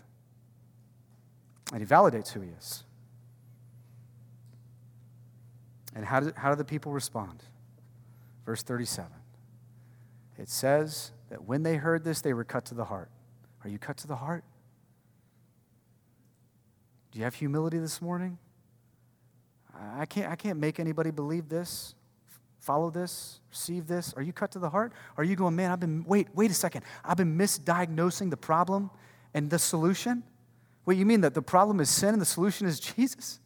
And 1.73 1.81
he 1.81 1.87
validates 1.87 2.33
who 2.33 2.41
he 2.41 2.51
is. 2.51 2.85
And 5.95 6.05
how 6.05 6.21
do, 6.21 6.33
how 6.37 6.51
do 6.51 6.57
the 6.57 6.65
people 6.65 6.93
respond? 6.93 7.43
Verse 8.45 8.63
37 8.63 9.11
it 10.37 10.49
says 10.49 11.13
that 11.31 11.45
when 11.45 11.63
they 11.63 11.77
heard 11.77 12.05
this, 12.05 12.21
they 12.21 12.35
were 12.35 12.45
cut 12.45 12.65
to 12.67 12.75
the 12.75 12.87
heart. 12.87 13.09
Are 13.63 13.71
you 13.71 13.79
cut 13.79 13.97
to 13.99 14.07
the 14.07 14.17
heart? 14.17 14.45
Do 17.13 17.19
you 17.19 17.25
have 17.25 17.35
humility 17.35 17.79
this 17.79 18.03
morning? 18.03 18.39
I 19.97 20.07
can't, 20.07 20.31
I 20.31 20.37
can't 20.37 20.59
make 20.59 20.81
anybody 20.81 21.11
believe 21.11 21.49
this, 21.49 21.95
follow 22.61 22.91
this, 22.91 23.41
receive 23.51 23.87
this. 23.87 24.13
Are 24.15 24.23
you 24.23 24.33
cut 24.33 24.51
to 24.53 24.59
the 24.59 24.71
heart? 24.71 24.93
Are 25.17 25.25
you 25.25 25.37
going, 25.37 25.55
man, 25.55 25.71
I've 25.71 25.81
been, 25.81 26.05
wait, 26.05 26.29
wait 26.35 26.51
a 26.51 26.55
second. 26.55 26.83
I've 27.05 27.17
been 27.17 27.39
misdiagnosing 27.39 28.31
the 28.31 28.37
problem 28.37 28.91
and 29.35 29.51
the 29.51 29.59
solution? 29.59 30.23
Wait, 30.85 30.99
you 30.99 31.07
mean 31.07 31.21
that 31.23 31.35
the 31.35 31.43
problem 31.43 31.81
is 31.81 31.89
sin 31.89 32.11
and 32.11 32.21
the 32.21 32.27
solution 32.27 32.67
is 32.67 32.81
Jesus? 32.97 33.41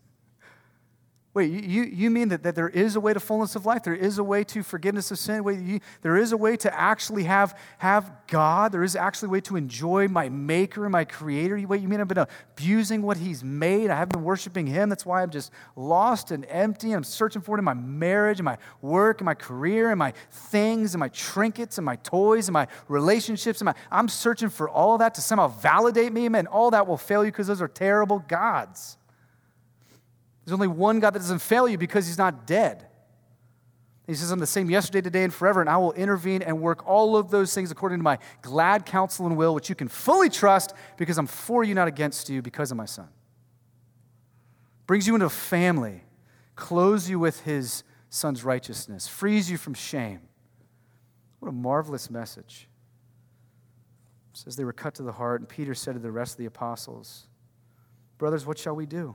Wait, 1.39 1.53
you, 1.53 1.85
you 1.85 2.11
mean 2.11 2.31
that, 2.31 2.43
that 2.43 2.57
there 2.57 2.69
is 2.69 2.97
a 2.97 3.01
way 3.01 3.15
to 3.15 3.21
fullness 3.21 3.55
of 3.55 3.65
life? 3.65 3.85
There 3.85 3.95
is 3.95 4.19
a 4.19 4.25
way 4.25 4.43
to 4.43 4.65
forgiveness 4.65 5.13
of 5.13 5.21
sin? 5.21 5.45
Wait, 5.45 5.61
you, 5.61 5.79
there 6.03 6.17
is 6.17 6.33
a 6.33 6.37
way 6.37 6.57
to 6.57 6.77
actually 6.77 7.23
have, 7.23 7.57
have 7.79 8.11
God? 8.27 8.73
There 8.73 8.83
is 8.83 8.97
actually 8.97 9.29
a 9.29 9.31
way 9.31 9.41
to 9.43 9.55
enjoy 9.55 10.09
my 10.09 10.29
maker 10.29 10.85
and 10.85 10.91
my 10.91 11.05
creator? 11.05 11.57
Wait, 11.65 11.81
you 11.81 11.87
mean 11.87 12.01
I've 12.01 12.09
been 12.09 12.19
abusing 12.19 13.03
what 13.03 13.19
he's 13.19 13.45
made? 13.45 13.89
I 13.89 13.95
haven't 13.95 14.15
been 14.15 14.25
worshiping 14.25 14.67
him? 14.67 14.89
That's 14.89 15.07
why 15.07 15.23
I'm 15.23 15.31
just 15.31 15.53
lost 15.77 16.33
and 16.33 16.45
empty 16.49 16.91
I'm 16.91 17.05
searching 17.05 17.41
for 17.41 17.55
it 17.55 17.61
in 17.61 17.65
my 17.65 17.75
marriage 17.75 18.41
and 18.41 18.45
my 18.45 18.59
work 18.83 19.21
and 19.21 19.27
my 19.27 19.35
career 19.35 19.91
and 19.91 19.99
my 20.01 20.15
things 20.33 20.95
and 20.95 20.99
my 20.99 21.11
trinkets 21.11 21.79
and 21.79 21.85
my 21.85 21.95
toys 22.03 22.49
and 22.49 22.53
my 22.53 22.67
relationships. 22.89 23.61
And 23.61 23.67
my, 23.67 23.75
I'm 23.93 24.09
searching 24.09 24.49
for 24.49 24.69
all 24.69 24.99
that 24.99 25.15
to 25.15 25.21
somehow 25.21 25.47
validate 25.47 26.13
me, 26.13 26.27
and 26.27 26.49
all 26.49 26.73
that 26.73 26.89
will 26.89 26.97
fail 26.97 27.25
you 27.25 27.31
because 27.31 27.47
those 27.47 27.63
are 27.63 27.69
terrible 27.69 28.19
gods. 28.27 28.98
There's 30.49 30.55
only 30.55 30.69
one 30.69 30.99
God 30.99 31.13
that 31.13 31.19
doesn't 31.19 31.41
fail 31.41 31.69
you 31.69 31.77
because 31.77 32.07
he's 32.07 32.17
not 32.17 32.47
dead. 32.47 32.87
He 34.07 34.15
says, 34.15 34.31
I'm 34.31 34.39
the 34.39 34.47
same 34.47 34.71
yesterday, 34.71 35.03
today, 35.03 35.23
and 35.25 35.35
forever, 35.35 35.61
and 35.61 35.69
I 35.69 35.77
will 35.77 35.93
intervene 35.93 36.41
and 36.41 36.63
work 36.63 36.89
all 36.89 37.19
of 37.19 37.31
those 37.31 37.53
things 37.53 37.71
according 37.71 37.99
to 37.99 38.03
my 38.03 38.19
glad 38.41 38.87
counsel 38.87 39.27
and 39.27 39.37
will, 39.37 39.55
which 39.55 39.69
you 39.69 39.75
can 39.75 39.89
fully 39.89 40.31
trust 40.31 40.73
because 40.97 41.19
I'm 41.19 41.27
for 41.27 41.65
you, 41.65 41.75
not 41.75 41.87
against 41.87 42.31
you, 42.31 42.41
because 42.41 42.71
of 42.71 42.79
my 42.79 42.87
son. 42.87 43.09
Brings 44.87 45.07
you 45.07 45.13
into 45.13 45.27
a 45.27 45.29
family, 45.29 46.05
clothes 46.57 47.11
you 47.11 47.19
with 47.19 47.43
his 47.43 47.85
son's 48.09 48.43
righteousness, 48.43 49.07
frees 49.07 49.51
you 49.51 49.59
from 49.59 49.75
shame. 49.75 50.21
What 51.41 51.51
a 51.51 51.53
marvelous 51.53 52.09
message. 52.09 52.71
It 54.33 54.39
says 54.39 54.57
they 54.57 54.65
were 54.65 54.73
cut 54.73 54.95
to 54.95 55.03
the 55.03 55.13
heart, 55.13 55.43
and 55.43 55.49
Peter 55.49 55.75
said 55.75 55.93
to 55.93 56.01
the 56.01 56.11
rest 56.11 56.33
of 56.33 56.39
the 56.39 56.47
apostles, 56.47 57.27
Brothers, 58.17 58.47
what 58.47 58.59
shall 58.59 58.75
we 58.75 58.87
do? 58.87 59.15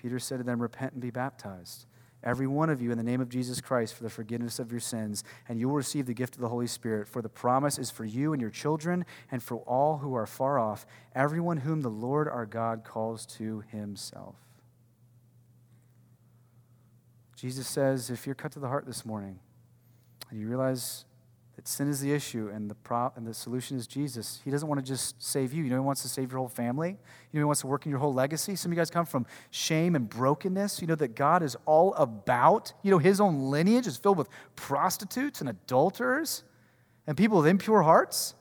Peter 0.00 0.18
said 0.18 0.38
to 0.38 0.44
them, 0.44 0.62
Repent 0.62 0.92
and 0.92 1.02
be 1.02 1.10
baptized, 1.10 1.86
every 2.22 2.46
one 2.46 2.70
of 2.70 2.80
you, 2.80 2.90
in 2.90 2.98
the 2.98 3.04
name 3.04 3.20
of 3.20 3.28
Jesus 3.28 3.60
Christ, 3.60 3.94
for 3.94 4.02
the 4.02 4.10
forgiveness 4.10 4.58
of 4.58 4.70
your 4.70 4.80
sins, 4.80 5.24
and 5.48 5.58
you 5.58 5.68
will 5.68 5.76
receive 5.76 6.06
the 6.06 6.14
gift 6.14 6.36
of 6.36 6.40
the 6.40 6.48
Holy 6.48 6.66
Spirit. 6.66 7.08
For 7.08 7.20
the 7.20 7.28
promise 7.28 7.78
is 7.78 7.90
for 7.90 8.04
you 8.04 8.32
and 8.32 8.40
your 8.40 8.50
children, 8.50 9.04
and 9.30 9.42
for 9.42 9.58
all 9.58 9.98
who 9.98 10.14
are 10.14 10.26
far 10.26 10.58
off, 10.58 10.86
everyone 11.14 11.58
whom 11.58 11.80
the 11.80 11.88
Lord 11.88 12.28
our 12.28 12.46
God 12.46 12.84
calls 12.84 13.26
to 13.26 13.64
himself. 13.70 14.36
Jesus 17.36 17.68
says, 17.68 18.10
if 18.10 18.26
you're 18.26 18.34
cut 18.34 18.52
to 18.52 18.58
the 18.58 18.68
heart 18.68 18.86
this 18.86 19.04
morning, 19.04 19.38
and 20.30 20.40
you 20.40 20.48
realize 20.48 21.04
sin 21.68 21.88
is 21.88 22.00
the 22.00 22.12
issue 22.12 22.50
and 22.52 22.70
the, 22.70 22.74
pro- 22.74 23.12
and 23.14 23.26
the 23.26 23.34
solution 23.34 23.76
is 23.76 23.86
Jesus. 23.86 24.40
He 24.42 24.50
doesn't 24.50 24.66
want 24.66 24.80
to 24.80 24.86
just 24.86 25.22
save 25.22 25.52
you. 25.52 25.62
You 25.62 25.70
know, 25.70 25.76
He 25.76 25.80
wants 25.80 26.00
to 26.02 26.08
save 26.08 26.30
your 26.30 26.38
whole 26.38 26.48
family. 26.48 26.90
You 26.90 26.96
know, 27.34 27.40
He 27.40 27.44
wants 27.44 27.60
to 27.60 27.66
work 27.66 27.84
in 27.84 27.90
your 27.90 27.98
whole 27.98 28.14
legacy. 28.14 28.56
Some 28.56 28.72
of 28.72 28.76
you 28.76 28.80
guys 28.80 28.90
come 28.90 29.04
from 29.04 29.26
shame 29.50 29.94
and 29.94 30.08
brokenness. 30.08 30.80
You 30.80 30.86
know 30.86 30.94
that 30.94 31.14
God 31.14 31.42
is 31.42 31.56
all 31.66 31.92
about, 31.94 32.72
you 32.82 32.90
know, 32.90 32.98
His 32.98 33.20
own 33.20 33.50
lineage 33.50 33.86
is 33.86 33.98
filled 33.98 34.16
with 34.16 34.28
prostitutes 34.56 35.40
and 35.40 35.50
adulterers 35.50 36.42
and 37.06 37.16
people 37.16 37.38
with 37.38 37.46
impure 37.46 37.82
hearts. 37.82 38.34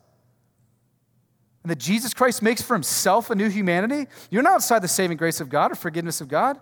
And 1.64 1.72
that 1.72 1.80
Jesus 1.80 2.14
Christ 2.14 2.42
makes 2.42 2.62
for 2.62 2.76
Himself 2.76 3.30
a 3.30 3.36
new 3.36 3.50
humanity. 3.50 4.10
You're 4.32 4.44
not 4.44 4.54
outside 4.54 4.82
the 4.82 4.88
saving 4.88 5.18
grace 5.18 5.42
of 5.42 5.50
God 5.50 5.74
or 5.74 5.76
forgiveness 5.76 6.22
of 6.22 6.30
God. 6.30 6.62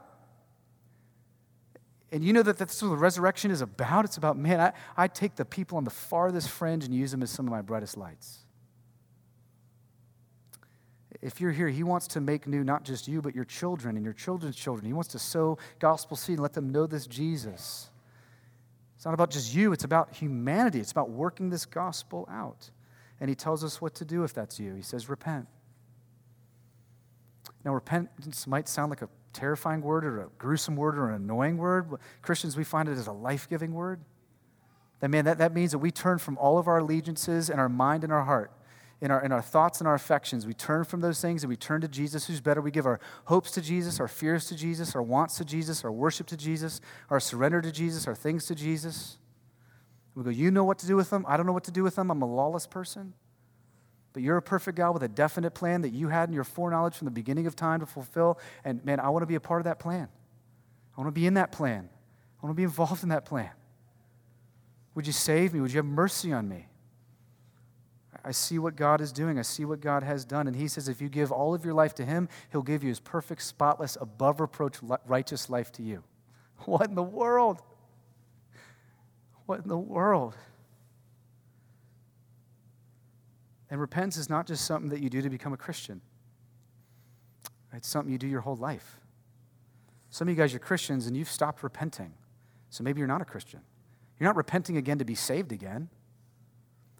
And 2.15 2.23
you 2.23 2.31
know 2.31 2.43
that 2.43 2.57
that's 2.57 2.81
what 2.81 2.87
the 2.87 2.95
resurrection 2.95 3.51
is 3.51 3.59
about? 3.59 4.05
It's 4.05 4.15
about, 4.15 4.37
man, 4.37 4.61
I, 4.61 4.71
I 4.95 5.09
take 5.09 5.35
the 5.35 5.43
people 5.43 5.77
on 5.77 5.83
the 5.83 5.89
farthest 5.89 6.49
fringe 6.49 6.85
and 6.85 6.95
use 6.95 7.11
them 7.11 7.21
as 7.21 7.29
some 7.29 7.45
of 7.45 7.51
my 7.51 7.61
brightest 7.61 7.97
lights. 7.97 8.45
If 11.21 11.41
you're 11.41 11.51
here, 11.51 11.67
He 11.67 11.83
wants 11.83 12.07
to 12.07 12.21
make 12.21 12.47
new 12.47 12.63
not 12.63 12.85
just 12.85 13.09
you, 13.09 13.21
but 13.21 13.35
your 13.35 13.43
children 13.43 13.97
and 13.97 14.05
your 14.05 14.13
children's 14.13 14.55
children. 14.55 14.85
He 14.85 14.93
wants 14.93 15.09
to 15.09 15.19
sow 15.19 15.57
gospel 15.79 16.15
seed 16.15 16.35
and 16.35 16.41
let 16.41 16.53
them 16.53 16.69
know 16.69 16.87
this 16.87 17.05
Jesus. 17.05 17.89
It's 18.95 19.03
not 19.03 19.13
about 19.13 19.29
just 19.29 19.53
you, 19.53 19.73
it's 19.73 19.83
about 19.83 20.15
humanity. 20.15 20.79
It's 20.79 20.93
about 20.93 21.09
working 21.09 21.49
this 21.49 21.65
gospel 21.65 22.29
out. 22.31 22.69
And 23.19 23.27
He 23.27 23.35
tells 23.35 23.61
us 23.61 23.81
what 23.81 23.93
to 23.95 24.05
do 24.05 24.23
if 24.23 24.33
that's 24.33 24.57
you. 24.57 24.73
He 24.73 24.83
says, 24.83 25.09
repent. 25.09 25.47
Now, 27.65 27.73
repentance 27.73 28.47
might 28.47 28.69
sound 28.69 28.89
like 28.89 29.01
a 29.01 29.09
terrifying 29.35 29.81
word 29.81 30.05
or 30.05 30.21
a 30.21 30.29
gruesome 30.37 30.75
word 30.75 30.97
or 30.97 31.09
an 31.09 31.15
annoying 31.15 31.57
word. 31.57 31.89
Christians, 32.21 32.57
we 32.57 32.63
find 32.63 32.89
it 32.89 32.93
as 32.93 33.07
a 33.07 33.11
life 33.11 33.47
giving 33.49 33.73
word. 33.73 33.99
That, 35.01 35.09
man, 35.09 35.25
that, 35.25 35.37
that 35.39 35.53
means 35.53 35.71
that 35.71 35.79
we 35.79 35.91
turn 35.91 36.17
from 36.17 36.37
all 36.37 36.57
of 36.57 36.67
our 36.67 36.79
allegiances 36.79 37.49
and 37.49 37.59
our 37.59 37.69
mind 37.69 38.03
and 38.03 38.13
our 38.13 38.23
heart, 38.23 38.51
in 39.01 39.11
our, 39.11 39.23
in 39.23 39.31
our 39.31 39.41
thoughts 39.41 39.79
and 39.79 39.87
our 39.87 39.93
affections. 39.93 40.47
We 40.47 40.53
turn 40.53 40.85
from 40.85 41.01
those 41.01 41.19
things 41.19 41.43
and 41.43 41.49
we 41.49 41.57
turn 41.57 41.81
to 41.81 41.87
Jesus, 41.87 42.25
who's 42.25 42.41
better. 42.41 42.61
We 42.61 42.71
give 42.71 42.85
our 42.85 42.99
hopes 43.25 43.51
to 43.51 43.61
Jesus, 43.61 43.99
our 43.99 44.07
fears 44.07 44.47
to 44.47 44.55
Jesus, 44.55 44.95
our 44.95 45.03
wants 45.03 45.37
to 45.37 45.45
Jesus, 45.45 45.83
our 45.83 45.91
worship 45.91 46.27
to 46.27 46.37
Jesus, 46.37 46.79
our 47.09 47.19
surrender 47.19 47.61
to 47.61 47.71
Jesus, 47.71 48.07
our 48.07 48.15
things 48.15 48.45
to 48.45 48.55
Jesus. 48.55 49.17
We 50.15 50.23
go, 50.23 50.29
You 50.29 50.49
know 50.49 50.63
what 50.63 50.79
to 50.79 50.87
do 50.87 50.95
with 50.95 51.09
them. 51.09 51.25
I 51.27 51.35
don't 51.35 51.45
know 51.45 51.53
what 51.53 51.65
to 51.65 51.71
do 51.71 51.83
with 51.83 51.95
them. 51.95 52.09
I'm 52.09 52.21
a 52.21 52.25
lawless 52.25 52.65
person. 52.65 53.13
But 54.15 54.23
you're 54.23 54.37
a 54.37 54.41
perfect 54.41 54.77
God 54.77 54.93
with 54.93 55.03
a 55.03 55.09
definite 55.09 55.51
plan 55.51 55.81
that 55.81 55.89
you 55.89 56.07
had 56.07 56.29
in 56.29 56.33
your 56.33 56.45
foreknowledge 56.45 56.95
from 56.95 57.03
the 57.03 57.11
beginning 57.11 57.47
of 57.47 57.55
time 57.57 57.81
to 57.81 57.85
fulfill. 57.85 58.39
And 58.63 58.83
man, 58.85 59.01
I 59.01 59.09
want 59.09 59.23
to 59.23 59.27
be 59.27 59.35
a 59.35 59.41
part 59.41 59.59
of 59.59 59.65
that 59.65 59.77
plan. 59.77 60.07
I 60.97 61.01
want 61.01 61.13
to 61.13 61.19
be 61.19 61.27
in 61.27 61.33
that 61.33 61.51
plan. 61.51 61.89
I 62.41 62.45
want 62.45 62.55
to 62.55 62.57
be 62.57 62.63
involved 62.63 63.03
in 63.03 63.09
that 63.09 63.25
plan. 63.25 63.49
Would 64.93 65.05
you 65.05 65.11
save 65.11 65.53
me? 65.53 65.59
Would 65.59 65.73
you 65.73 65.79
have 65.79 65.85
mercy 65.85 66.31
on 66.31 66.47
me? 66.47 66.69
I 68.23 68.31
see 68.31 68.57
what 68.57 68.77
God 68.77 69.01
is 69.01 69.11
doing. 69.11 69.37
I 69.37 69.41
see 69.41 69.65
what 69.65 69.81
God 69.81 70.01
has 70.01 70.23
done. 70.23 70.47
And 70.47 70.55
He 70.55 70.69
says, 70.69 70.87
if 70.87 71.01
you 71.01 71.09
give 71.09 71.33
all 71.33 71.53
of 71.53 71.65
your 71.65 71.73
life 71.73 71.93
to 71.95 72.05
Him, 72.05 72.29
He'll 72.53 72.61
give 72.61 72.83
you 72.83 72.89
His 72.89 73.01
perfect, 73.01 73.41
spotless, 73.41 73.97
above 73.99 74.39
reproach, 74.39 74.77
righteous 75.05 75.49
life 75.49 75.73
to 75.73 75.83
you. 75.83 76.05
What 76.63 76.87
in 76.87 76.95
the 76.95 77.03
world? 77.03 77.61
What 79.45 79.59
in 79.59 79.67
the 79.67 79.77
world? 79.77 80.35
And 83.69 83.79
repentance 83.79 84.17
is 84.17 84.29
not 84.29 84.47
just 84.47 84.65
something 84.65 84.89
that 84.89 85.01
you 85.01 85.09
do 85.09 85.21
to 85.21 85.29
become 85.29 85.53
a 85.53 85.57
Christian, 85.57 86.01
it's 87.73 87.87
something 87.87 88.11
you 88.11 88.17
do 88.17 88.27
your 88.27 88.41
whole 88.41 88.55
life. 88.55 88.99
Some 90.09 90.29
of 90.29 90.33
you 90.33 90.41
guys 90.41 90.55
are 90.55 90.59
Christians 90.59 91.07
and 91.07 91.17
you've 91.17 91.29
stopped 91.29 91.61
repenting. 91.61 92.13
So 92.69 92.83
maybe 92.83 92.99
you're 92.99 93.07
not 93.07 93.21
a 93.21 93.25
Christian. 93.25 93.59
You're 94.17 94.29
not 94.29 94.37
repenting 94.37 94.77
again 94.77 94.97
to 94.99 95.05
be 95.05 95.15
saved 95.15 95.51
again. 95.51 95.89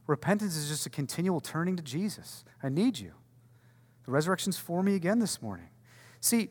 Repentance 0.05 0.55
is 0.57 0.67
just 0.67 0.85
a 0.85 0.89
continual 0.89 1.39
turning 1.39 1.77
to 1.77 1.83
Jesus. 1.83 2.43
I 2.61 2.69
need 2.69 2.99
you. 2.99 3.13
The 4.05 4.11
resurrection's 4.11 4.57
for 4.57 4.83
me 4.83 4.95
again 4.95 5.19
this 5.19 5.41
morning. 5.41 5.69
See, 6.19 6.49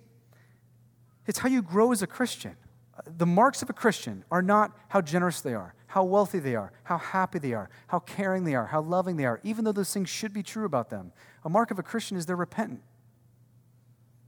it's 1.27 1.39
how 1.39 1.49
you 1.49 1.62
grow 1.62 1.93
as 1.93 2.03
a 2.03 2.07
Christian. 2.07 2.57
The 3.05 3.27
marks 3.27 3.62
of 3.62 3.71
a 3.71 3.73
Christian 3.73 4.25
are 4.31 4.43
not 4.43 4.77
how 4.89 5.01
generous 5.01 5.41
they 5.41 5.55
are, 5.55 5.75
how 5.95 6.03
wealthy 6.03 6.40
they 6.40 6.57
are, 6.57 6.72
how 6.82 6.99
happy 6.99 7.38
they 7.38 7.53
are, 7.53 7.70
how 7.86 8.01
caring 8.01 8.42
they 8.42 8.57
are, 8.57 8.66
how 8.66 8.80
loving 8.80 9.16
they 9.16 9.24
are, 9.24 9.38
even 9.45 9.64
though 9.64 9.70
those 9.70 9.95
things 9.95 10.09
should 10.09 10.32
be 10.32 10.42
true 10.42 10.64
about 10.64 10.90
them. 10.90 11.12
A 11.45 11.49
mark 11.49 11.70
of 11.70 11.78
a 11.78 11.84
Christian 11.84 12.16
is 12.16 12.26
they're 12.26 12.34
repentant. 12.34 12.82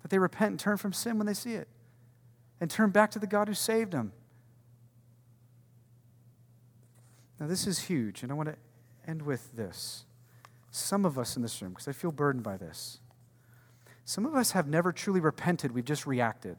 That 0.03 0.13
they 0.13 0.21
repent 0.21 0.53
and 0.53 0.61
turn 0.61 0.77
from 0.77 0.93
sin 0.93 1.19
when 1.19 1.27
they 1.27 1.35
see 1.35 1.55
it, 1.55 1.67
and 2.61 2.71
turn 2.71 2.91
back 2.91 3.11
to 3.11 3.19
the 3.19 3.27
God 3.27 3.49
who 3.49 3.55
saved 3.55 3.91
them. 3.91 4.13
Now, 7.41 7.49
this 7.49 7.67
is 7.67 7.81
huge, 7.81 8.23
and 8.23 8.31
I 8.31 8.37
want 8.37 8.49
to 8.51 8.57
end 9.11 9.23
with 9.23 9.57
this. 9.57 10.05
Some 10.71 11.05
of 11.05 11.19
us 11.19 11.35
in 11.35 11.43
this 11.43 11.61
room, 11.61 11.73
because 11.73 11.89
I 11.89 11.93
feel 11.93 12.13
burdened 12.13 12.45
by 12.45 12.57
this, 12.57 13.01
some 14.05 14.25
of 14.25 14.37
us 14.37 14.53
have 14.53 14.69
never 14.69 14.93
truly 14.93 15.19
repented, 15.19 15.73
we've 15.73 15.85
just 15.85 16.07
reacted. 16.07 16.59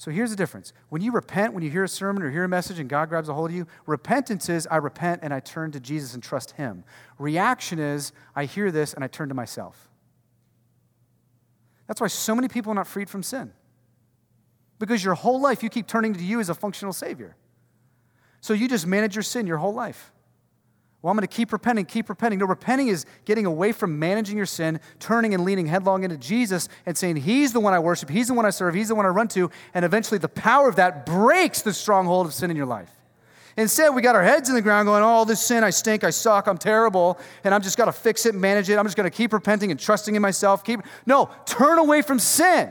So 0.00 0.10
here's 0.10 0.30
the 0.30 0.36
difference. 0.36 0.72
When 0.88 1.02
you 1.02 1.12
repent, 1.12 1.52
when 1.52 1.62
you 1.62 1.68
hear 1.68 1.84
a 1.84 1.88
sermon 1.88 2.22
or 2.22 2.30
hear 2.30 2.44
a 2.44 2.48
message 2.48 2.78
and 2.78 2.88
God 2.88 3.10
grabs 3.10 3.28
a 3.28 3.34
hold 3.34 3.50
of 3.50 3.56
you, 3.56 3.66
repentance 3.84 4.48
is 4.48 4.66
I 4.70 4.78
repent 4.78 5.20
and 5.22 5.34
I 5.34 5.40
turn 5.40 5.72
to 5.72 5.78
Jesus 5.78 6.14
and 6.14 6.22
trust 6.22 6.52
Him. 6.52 6.84
Reaction 7.18 7.78
is 7.78 8.12
I 8.34 8.46
hear 8.46 8.70
this 8.70 8.94
and 8.94 9.04
I 9.04 9.08
turn 9.08 9.28
to 9.28 9.34
myself. 9.34 9.90
That's 11.86 12.00
why 12.00 12.06
so 12.06 12.34
many 12.34 12.48
people 12.48 12.72
are 12.72 12.74
not 12.74 12.86
freed 12.86 13.10
from 13.10 13.22
sin. 13.22 13.52
Because 14.78 15.04
your 15.04 15.12
whole 15.12 15.38
life 15.38 15.62
you 15.62 15.68
keep 15.68 15.86
turning 15.86 16.14
to 16.14 16.24
you 16.24 16.40
as 16.40 16.48
a 16.48 16.54
functional 16.54 16.94
Savior. 16.94 17.36
So 18.40 18.54
you 18.54 18.68
just 18.68 18.86
manage 18.86 19.14
your 19.14 19.22
sin 19.22 19.46
your 19.46 19.58
whole 19.58 19.74
life. 19.74 20.12
Well, 21.02 21.10
I'm 21.10 21.16
going 21.16 21.26
to 21.26 21.34
keep 21.34 21.52
repenting, 21.52 21.86
keep 21.86 22.10
repenting. 22.10 22.40
No, 22.40 22.46
repenting 22.46 22.88
is 22.88 23.06
getting 23.24 23.46
away 23.46 23.72
from 23.72 23.98
managing 23.98 24.36
your 24.36 24.46
sin, 24.46 24.80
turning 24.98 25.32
and 25.32 25.44
leaning 25.44 25.66
headlong 25.66 26.04
into 26.04 26.18
Jesus 26.18 26.68
and 26.84 26.96
saying, 26.96 27.16
He's 27.16 27.54
the 27.54 27.60
one 27.60 27.72
I 27.72 27.78
worship, 27.78 28.10
He's 28.10 28.28
the 28.28 28.34
one 28.34 28.44
I 28.44 28.50
serve, 28.50 28.74
He's 28.74 28.88
the 28.88 28.94
one 28.94 29.06
I 29.06 29.08
run 29.08 29.28
to. 29.28 29.50
And 29.72 29.84
eventually, 29.84 30.18
the 30.18 30.28
power 30.28 30.68
of 30.68 30.76
that 30.76 31.06
breaks 31.06 31.62
the 31.62 31.72
stronghold 31.72 32.26
of 32.26 32.34
sin 32.34 32.50
in 32.50 32.56
your 32.56 32.66
life. 32.66 32.90
Instead, 33.56 33.94
we 33.94 34.02
got 34.02 34.14
our 34.14 34.22
heads 34.22 34.48
in 34.50 34.54
the 34.54 34.62
ground 34.62 34.86
going, 34.86 35.02
Oh, 35.02 35.24
this 35.24 35.40
sin, 35.40 35.64
I 35.64 35.70
stink, 35.70 36.04
I 36.04 36.10
suck, 36.10 36.46
I'm 36.46 36.58
terrible, 36.58 37.18
and 37.44 37.54
I'm 37.54 37.62
just 37.62 37.78
got 37.78 37.86
to 37.86 37.92
fix 37.92 38.26
it, 38.26 38.34
manage 38.34 38.68
it. 38.68 38.78
I'm 38.78 38.84
just 38.84 38.96
going 38.96 39.10
to 39.10 39.16
keep 39.16 39.32
repenting 39.32 39.70
and 39.70 39.80
trusting 39.80 40.14
in 40.14 40.20
myself. 40.20 40.64
Keep 40.64 40.82
No, 41.06 41.30
turn 41.46 41.78
away 41.78 42.02
from 42.02 42.18
sin 42.18 42.70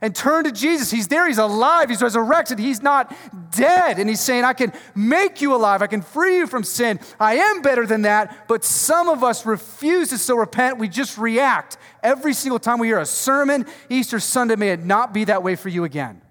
and 0.00 0.14
turn 0.14 0.44
to 0.44 0.52
Jesus. 0.52 0.90
He's 0.90 1.08
there, 1.08 1.26
He's 1.26 1.38
alive, 1.38 1.88
He's 1.88 2.02
resurrected, 2.02 2.58
He's 2.58 2.82
not 2.82 3.14
dead. 3.50 3.98
And 3.98 4.08
He's 4.08 4.20
saying, 4.20 4.44
I 4.44 4.52
can 4.52 4.72
make 4.94 5.40
you 5.40 5.54
alive, 5.54 5.82
I 5.82 5.86
can 5.86 6.02
free 6.02 6.36
you 6.36 6.46
from 6.46 6.64
sin. 6.64 7.00
I 7.18 7.36
am 7.36 7.62
better 7.62 7.86
than 7.86 8.02
that. 8.02 8.48
But 8.48 8.64
some 8.64 9.08
of 9.08 9.24
us 9.24 9.46
refuse 9.46 10.10
to 10.10 10.18
still 10.18 10.38
repent. 10.38 10.78
We 10.78 10.88
just 10.88 11.18
react. 11.18 11.78
Every 12.02 12.34
single 12.34 12.58
time 12.58 12.78
we 12.78 12.88
hear 12.88 13.00
a 13.00 13.06
sermon, 13.06 13.66
Easter 13.88 14.20
Sunday, 14.20 14.56
may 14.56 14.70
it 14.70 14.84
not 14.84 15.12
be 15.12 15.24
that 15.24 15.42
way 15.42 15.56
for 15.56 15.68
you 15.68 15.84
again. 15.84 16.22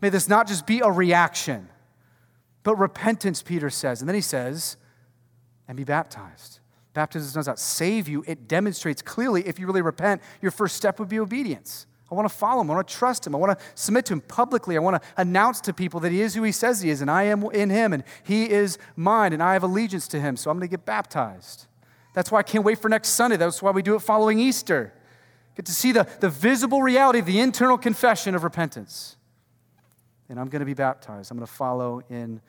May 0.00 0.10
this 0.10 0.28
not 0.28 0.46
just 0.46 0.66
be 0.66 0.80
a 0.80 0.90
reaction, 0.90 1.68
but 2.62 2.76
repentance, 2.76 3.42
Peter 3.42 3.70
says. 3.70 4.00
And 4.00 4.08
then 4.08 4.14
he 4.14 4.20
says, 4.20 4.76
and 5.68 5.76
be 5.76 5.84
baptized. 5.84 6.60
Baptism 6.94 7.38
does 7.38 7.46
not 7.46 7.58
save 7.58 8.08
you, 8.08 8.24
it 8.26 8.48
demonstrates 8.48 9.02
clearly 9.02 9.46
if 9.46 9.58
you 9.58 9.66
really 9.66 9.82
repent, 9.82 10.22
your 10.40 10.50
first 10.50 10.76
step 10.76 10.98
would 10.98 11.08
be 11.08 11.20
obedience. 11.20 11.86
I 12.10 12.14
want 12.14 12.28
to 12.28 12.34
follow 12.34 12.60
him. 12.60 12.70
I 12.70 12.74
want 12.74 12.86
to 12.86 12.94
trust 12.94 13.26
him. 13.26 13.34
I 13.34 13.38
want 13.38 13.58
to 13.58 13.64
submit 13.74 14.06
to 14.06 14.12
him 14.12 14.20
publicly. 14.20 14.76
I 14.76 14.80
want 14.80 15.02
to 15.02 15.08
announce 15.16 15.60
to 15.62 15.72
people 15.72 15.98
that 16.00 16.12
he 16.12 16.20
is 16.20 16.34
who 16.34 16.44
he 16.44 16.52
says 16.52 16.80
he 16.80 16.90
is, 16.90 17.00
and 17.00 17.10
I 17.10 17.24
am 17.24 17.42
in 17.50 17.70
him, 17.70 17.92
and 17.92 18.04
he 18.22 18.48
is 18.48 18.78
mine, 18.94 19.32
and 19.32 19.42
I 19.42 19.54
have 19.54 19.64
allegiance 19.64 20.06
to 20.08 20.20
him. 20.20 20.36
So 20.36 20.50
I'm 20.50 20.56
going 20.58 20.68
to 20.68 20.70
get 20.70 20.84
baptized. 20.84 21.66
That's 22.12 22.30
why 22.30 22.38
I 22.38 22.42
can't 22.44 22.64
wait 22.64 22.78
for 22.80 22.88
next 22.88 23.10
Sunday. 23.10 23.36
That's 23.36 23.60
why 23.60 23.72
we 23.72 23.82
do 23.82 23.96
it 23.96 24.00
following 24.00 24.38
Easter. 24.38 24.92
Get 25.56 25.66
to 25.66 25.72
see 25.72 25.90
the, 25.92 26.06
the 26.20 26.30
visible 26.30 26.82
reality 26.82 27.18
of 27.18 27.26
the 27.26 27.40
internal 27.40 27.76
confession 27.76 28.34
of 28.34 28.44
repentance. 28.44 29.16
And 30.28 30.38
I'm 30.38 30.48
going 30.48 30.60
to 30.60 30.66
be 30.66 30.74
baptized. 30.74 31.30
I'm 31.30 31.38
going 31.38 31.46
to 31.46 31.52
follow 31.52 32.02
in 32.08 32.40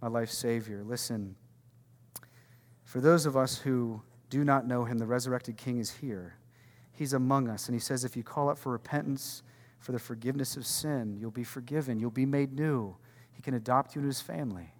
my 0.00 0.08
life's 0.08 0.36
Savior. 0.36 0.82
Listen, 0.84 1.36
for 2.84 3.00
those 3.00 3.26
of 3.26 3.36
us 3.36 3.58
who 3.58 4.02
do 4.30 4.44
not 4.44 4.66
know 4.66 4.84
him, 4.84 4.98
the 4.98 5.06
resurrected 5.06 5.56
King 5.56 5.78
is 5.78 5.90
here. 5.90 6.34
He's 6.96 7.12
among 7.12 7.48
us. 7.48 7.68
And 7.68 7.74
he 7.74 7.80
says, 7.80 8.04
if 8.04 8.16
you 8.16 8.24
call 8.24 8.50
out 8.50 8.58
for 8.58 8.72
repentance, 8.72 9.42
for 9.78 9.92
the 9.92 9.98
forgiveness 9.98 10.56
of 10.56 10.66
sin, 10.66 11.16
you'll 11.20 11.30
be 11.30 11.44
forgiven. 11.44 12.00
You'll 12.00 12.10
be 12.10 12.26
made 12.26 12.52
new. 12.52 12.96
He 13.32 13.42
can 13.42 13.54
adopt 13.54 13.94
you 13.94 14.00
into 14.00 14.08
his 14.08 14.20
family. 14.20 14.72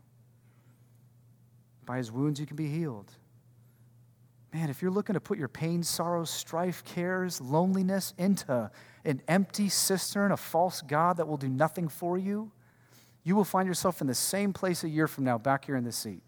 By 1.85 1.99
his 1.99 2.11
wounds, 2.11 2.41
you 2.41 2.47
can 2.47 2.57
be 2.57 2.69
healed. 2.69 3.12
Man, 4.53 4.71
if 4.71 4.81
you're 4.81 4.91
looking 4.91 5.14
to 5.14 5.21
put 5.21 5.39
your 5.39 5.49
pain, 5.49 5.83
sorrow, 5.83 6.25
strife, 6.25 6.83
cares, 6.83 7.41
loneliness 7.41 8.14
into 8.17 8.71
an 9.05 9.21
empty 9.29 9.69
cistern, 9.69 10.33
a 10.33 10.37
false 10.37 10.81
God 10.81 11.19
that 11.19 11.29
will 11.29 11.37
do 11.37 11.49
nothing 11.49 11.89
for 11.89 12.17
you, 12.17 12.51
you 13.23 13.37
will 13.37 13.45
find 13.45 13.69
yourself 13.69 14.01
in 14.01 14.07
the 14.07 14.14
same 14.14 14.53
place 14.53 14.83
a 14.83 14.89
year 14.89 15.07
from 15.07 15.25
now, 15.25 15.37
back 15.37 15.67
here 15.67 15.77
in 15.77 15.85
this 15.85 15.97
seat. 15.97 16.23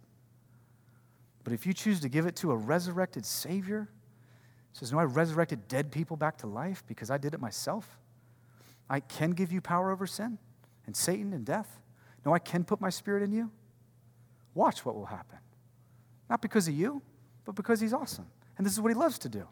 But 1.43 1.55
if 1.55 1.67
you 1.67 1.73
choose 1.73 2.01
to 2.01 2.09
give 2.09 2.27
it 2.27 2.37
to 2.37 2.51
a 2.51 2.57
resurrected 2.57 3.25
Savior, 3.25 3.89
says, 4.79 4.93
No, 4.93 4.99
I 4.99 5.05
resurrected 5.05 5.67
dead 5.69 5.91
people 5.91 6.17
back 6.17 6.39
to 6.39 6.47
life 6.47 6.85
because 6.87 7.11
I 7.11 7.19
did 7.19 7.35
it 7.35 7.41
myself. 7.41 7.99
I 8.89 9.01
can 9.01 9.33
give 9.33 9.53
you 9.53 9.61
power 9.61 9.91
over 9.91 10.07
sin 10.07 10.39
and 10.87 10.97
Satan 10.97 11.33
and 11.33 11.45
death. 11.45 11.81
No, 12.25 12.33
I 12.33 12.39
can 12.39 12.65
put 12.65 12.81
my 12.81 12.91
spirit 12.91 13.23
in 13.23 13.33
you. 13.33 13.51
Watch 14.55 14.85
what 14.85 14.95
will 14.95 15.07
happen. 15.07 15.39
Not 16.31 16.43
because 16.43 16.69
of 16.69 16.75
you, 16.75 17.03
but 17.45 17.55
because 17.55 17.81
he's 17.81 17.93
awesome. 17.93 18.27
And 18.57 18.67
this 18.67 18.73
is 18.73 18.81
what 18.81 18.89
he 18.89 18.95
loves 18.95 19.19
to 19.21 19.29
do. 19.29 19.47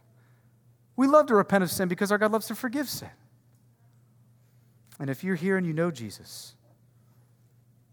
We 0.97 1.07
love 1.07 1.27
to 1.27 1.35
repent 1.35 1.65
of 1.65 1.71
sin 1.71 1.89
because 1.89 2.11
our 2.11 2.19
God 2.19 2.33
loves 2.33 2.47
to 2.47 2.55
forgive 2.55 2.89
sin. 2.89 3.11
And 4.99 5.11
if 5.11 5.23
you're 5.23 5.35
here 5.35 5.57
and 5.57 5.67
you 5.67 5.73
know 5.73 5.91
Jesus, 5.91 6.55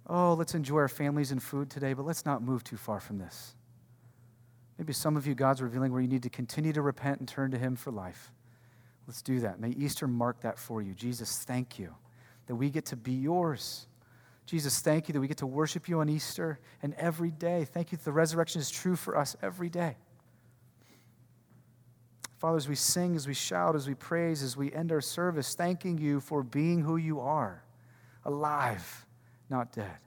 oh, 0.08 0.34
let's 0.34 0.56
enjoy 0.56 0.78
our 0.78 0.88
families 0.88 1.32
and 1.32 1.42
food 1.42 1.70
today, 1.70 1.94
but 1.94 2.06
let's 2.06 2.26
not 2.26 2.42
move 2.42 2.64
too 2.64 2.78
far 2.78 3.00
from 3.00 3.18
this. 3.18 3.56
Maybe 4.78 4.94
some 4.94 5.16
of 5.16 5.28
you, 5.28 5.36
God's 5.36 5.62
revealing 5.62 5.92
where 5.92 6.02
you 6.02 6.08
need 6.08 6.24
to 6.24 6.30
continue 6.30 6.74
to 6.74 6.82
repent 6.82 7.20
and 7.20 7.28
turn 7.28 7.52
to 7.52 7.58
Him 7.58 7.76
for 7.76 7.92
life. 7.92 8.32
Let's 9.08 9.22
do 9.22 9.40
that. 9.42 9.60
May 9.60 9.70
Easter 9.70 10.08
mark 10.08 10.42
that 10.42 10.58
for 10.58 10.82
you. 10.82 10.94
Jesus, 10.94 11.44
thank 11.44 11.78
you 11.78 11.94
that 12.48 12.56
we 12.56 12.70
get 12.70 12.86
to 12.88 12.96
be 12.96 13.14
yours. 13.14 13.88
Jesus, 14.46 14.80
thank 14.82 15.08
you 15.08 15.14
that 15.14 15.20
we 15.20 15.28
get 15.28 15.38
to 15.38 15.48
worship 15.48 15.88
you 15.88 16.00
on 16.00 16.10
Easter 16.10 16.60
and 16.82 16.94
every 16.96 17.32
day. 17.32 17.66
Thank 17.66 17.92
you 17.92 17.98
that 17.98 18.04
the 18.04 18.12
resurrection 18.12 18.60
is 18.60 18.70
true 18.70 18.96
for 18.96 19.18
us 19.18 19.36
every 19.42 19.70
day. 19.70 19.96
Father, 22.38 22.58
as 22.58 22.68
we 22.68 22.76
sing, 22.76 23.16
as 23.16 23.26
we 23.26 23.34
shout, 23.34 23.74
as 23.74 23.88
we 23.88 23.94
praise, 23.94 24.44
as 24.44 24.58
we 24.58 24.74
end 24.74 24.92
our 24.92 25.00
service, 25.00 25.56
thanking 25.56 25.98
you 25.98 26.20
for 26.20 26.44
being 26.44 26.82
who 26.82 26.98
you 26.98 27.22
are, 27.22 27.64
alive, 28.26 29.06
not 29.50 29.72
dead. 29.72 29.98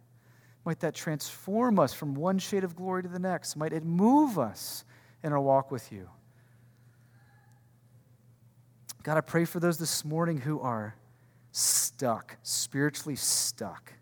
Might 0.66 0.80
that 0.80 0.96
transform 0.96 1.78
us 1.78 1.94
from 1.94 2.16
one 2.16 2.40
shade 2.40 2.64
of 2.64 2.74
glory 2.74 3.04
to 3.04 3.08
the 3.08 3.20
next. 3.20 3.54
Might 3.54 3.72
it 3.72 3.84
move 3.84 4.36
us 4.36 4.84
in 5.22 5.32
our 5.32 5.40
walk 5.40 5.70
with 5.70 5.92
you. 5.92 6.10
God, 9.04 9.16
I 9.16 9.20
pray 9.20 9.44
for 9.44 9.60
those 9.60 9.78
this 9.78 10.04
morning 10.04 10.38
who 10.38 10.60
are 10.60 10.96
stuck, 11.52 12.36
spiritually 12.42 13.14
stuck. 13.14 13.92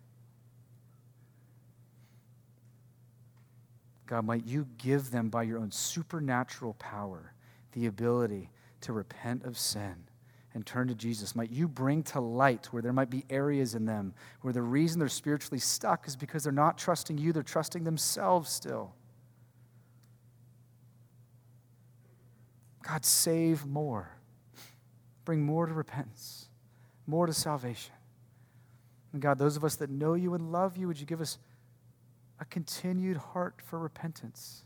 God, 4.07 4.25
might 4.25 4.47
you 4.47 4.67
give 4.79 5.11
them 5.11 5.29
by 5.29 5.43
your 5.43 5.59
own 5.59 5.71
supernatural 5.71 6.73
power 6.75 7.35
the 7.73 7.85
ability 7.85 8.49
to 8.81 8.95
repent 8.95 9.45
of 9.45 9.59
sin 9.59 9.97
and 10.55 10.65
turn 10.65 10.89
to 10.89 10.95
Jesus. 10.95 11.35
Might 11.35 11.51
you 11.51 11.67
bring 11.67 12.03
to 12.05 12.21
light 12.21 12.67
where 12.67 12.81
there 12.81 12.93
might 12.93 13.11
be 13.11 13.25
areas 13.29 13.75
in 13.75 13.85
them 13.85 14.15
where 14.41 14.53
the 14.53 14.63
reason 14.63 15.01
they're 15.01 15.09
spiritually 15.09 15.59
stuck 15.59 16.07
is 16.07 16.17
because 16.17 16.45
they're 16.45 16.53
not 16.53 16.79
trusting 16.79 17.19
you, 17.19 17.33
they're 17.33 17.43
trusting 17.43 17.85
themselves 17.85 18.51
still. 18.51 18.95
God, 22.83 23.05
save 23.05 23.67
more. 23.67 24.11
Bring 25.25 25.43
more 25.43 25.67
to 25.67 25.73
repentance, 25.73 26.49
more 27.07 27.27
to 27.27 27.33
salvation. 27.33 27.95
And 29.13 29.23
God, 29.23 29.39
those 29.39 29.57
of 29.57 29.65
us 29.65 29.77
that 29.77 29.91
know 29.91 30.15
you 30.15 30.35
and 30.35 30.53
love 30.53 30.77
you, 30.77 30.87
would 30.87 31.01
you 31.01 31.07
give 31.07 31.21
us 31.21 31.39
a 32.41 32.45
continued 32.45 33.17
heart 33.17 33.63
for 33.65 33.79
repentance? 33.79 34.65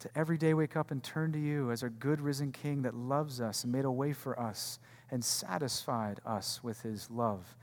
To 0.00 0.10
every 0.14 0.38
day 0.38 0.54
wake 0.54 0.76
up 0.76 0.90
and 0.90 1.02
turn 1.02 1.32
to 1.32 1.38
you 1.38 1.70
as 1.70 1.82
our 1.82 1.90
good 1.90 2.20
risen 2.20 2.52
King 2.52 2.82
that 2.82 2.94
loves 2.94 3.40
us 3.40 3.64
and 3.64 3.72
made 3.72 3.84
a 3.84 3.90
way 3.90 4.12
for 4.12 4.38
us 4.40 4.78
and 5.10 5.22
satisfied 5.22 6.20
us 6.24 6.62
with 6.62 6.80
his 6.80 7.10
love 7.10 7.54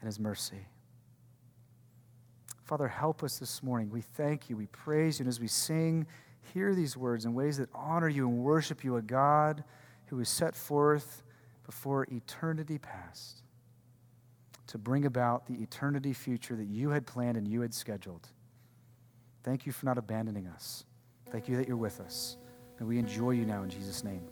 and 0.00 0.06
his 0.06 0.18
mercy. 0.18 0.66
Father, 2.64 2.88
help 2.88 3.22
us 3.22 3.38
this 3.38 3.62
morning. 3.62 3.90
We 3.90 4.00
thank 4.00 4.50
you. 4.50 4.56
We 4.56 4.66
praise 4.66 5.18
you. 5.18 5.22
And 5.22 5.28
as 5.28 5.38
we 5.38 5.46
sing, 5.46 6.06
hear 6.52 6.74
these 6.74 6.96
words 6.96 7.24
in 7.24 7.32
ways 7.32 7.58
that 7.58 7.68
honor 7.72 8.08
you 8.08 8.28
and 8.28 8.38
worship 8.38 8.82
you, 8.82 8.96
a 8.96 9.02
God 9.02 9.62
who 10.06 10.16
was 10.16 10.28
set 10.28 10.56
forth 10.56 11.22
before 11.64 12.08
eternity 12.10 12.78
past 12.78 13.42
to 14.66 14.78
bring 14.78 15.06
about 15.06 15.46
the 15.46 15.54
eternity 15.54 16.12
future 16.12 16.56
that 16.56 16.66
you 16.66 16.90
had 16.90 17.06
planned 17.06 17.36
and 17.36 17.46
you 17.46 17.60
had 17.60 17.72
scheduled. 17.72 18.28
Thank 19.44 19.64
you 19.64 19.70
for 19.70 19.86
not 19.86 19.96
abandoning 19.96 20.48
us. 20.48 20.84
Thank 21.30 21.48
you 21.48 21.56
that 21.56 21.68
you're 21.68 21.76
with 21.76 22.00
us. 22.00 22.36
And 22.78 22.88
we 22.88 22.98
enjoy 22.98 23.30
you 23.30 23.44
now 23.46 23.62
in 23.62 23.70
Jesus' 23.70 24.04
name. 24.04 24.22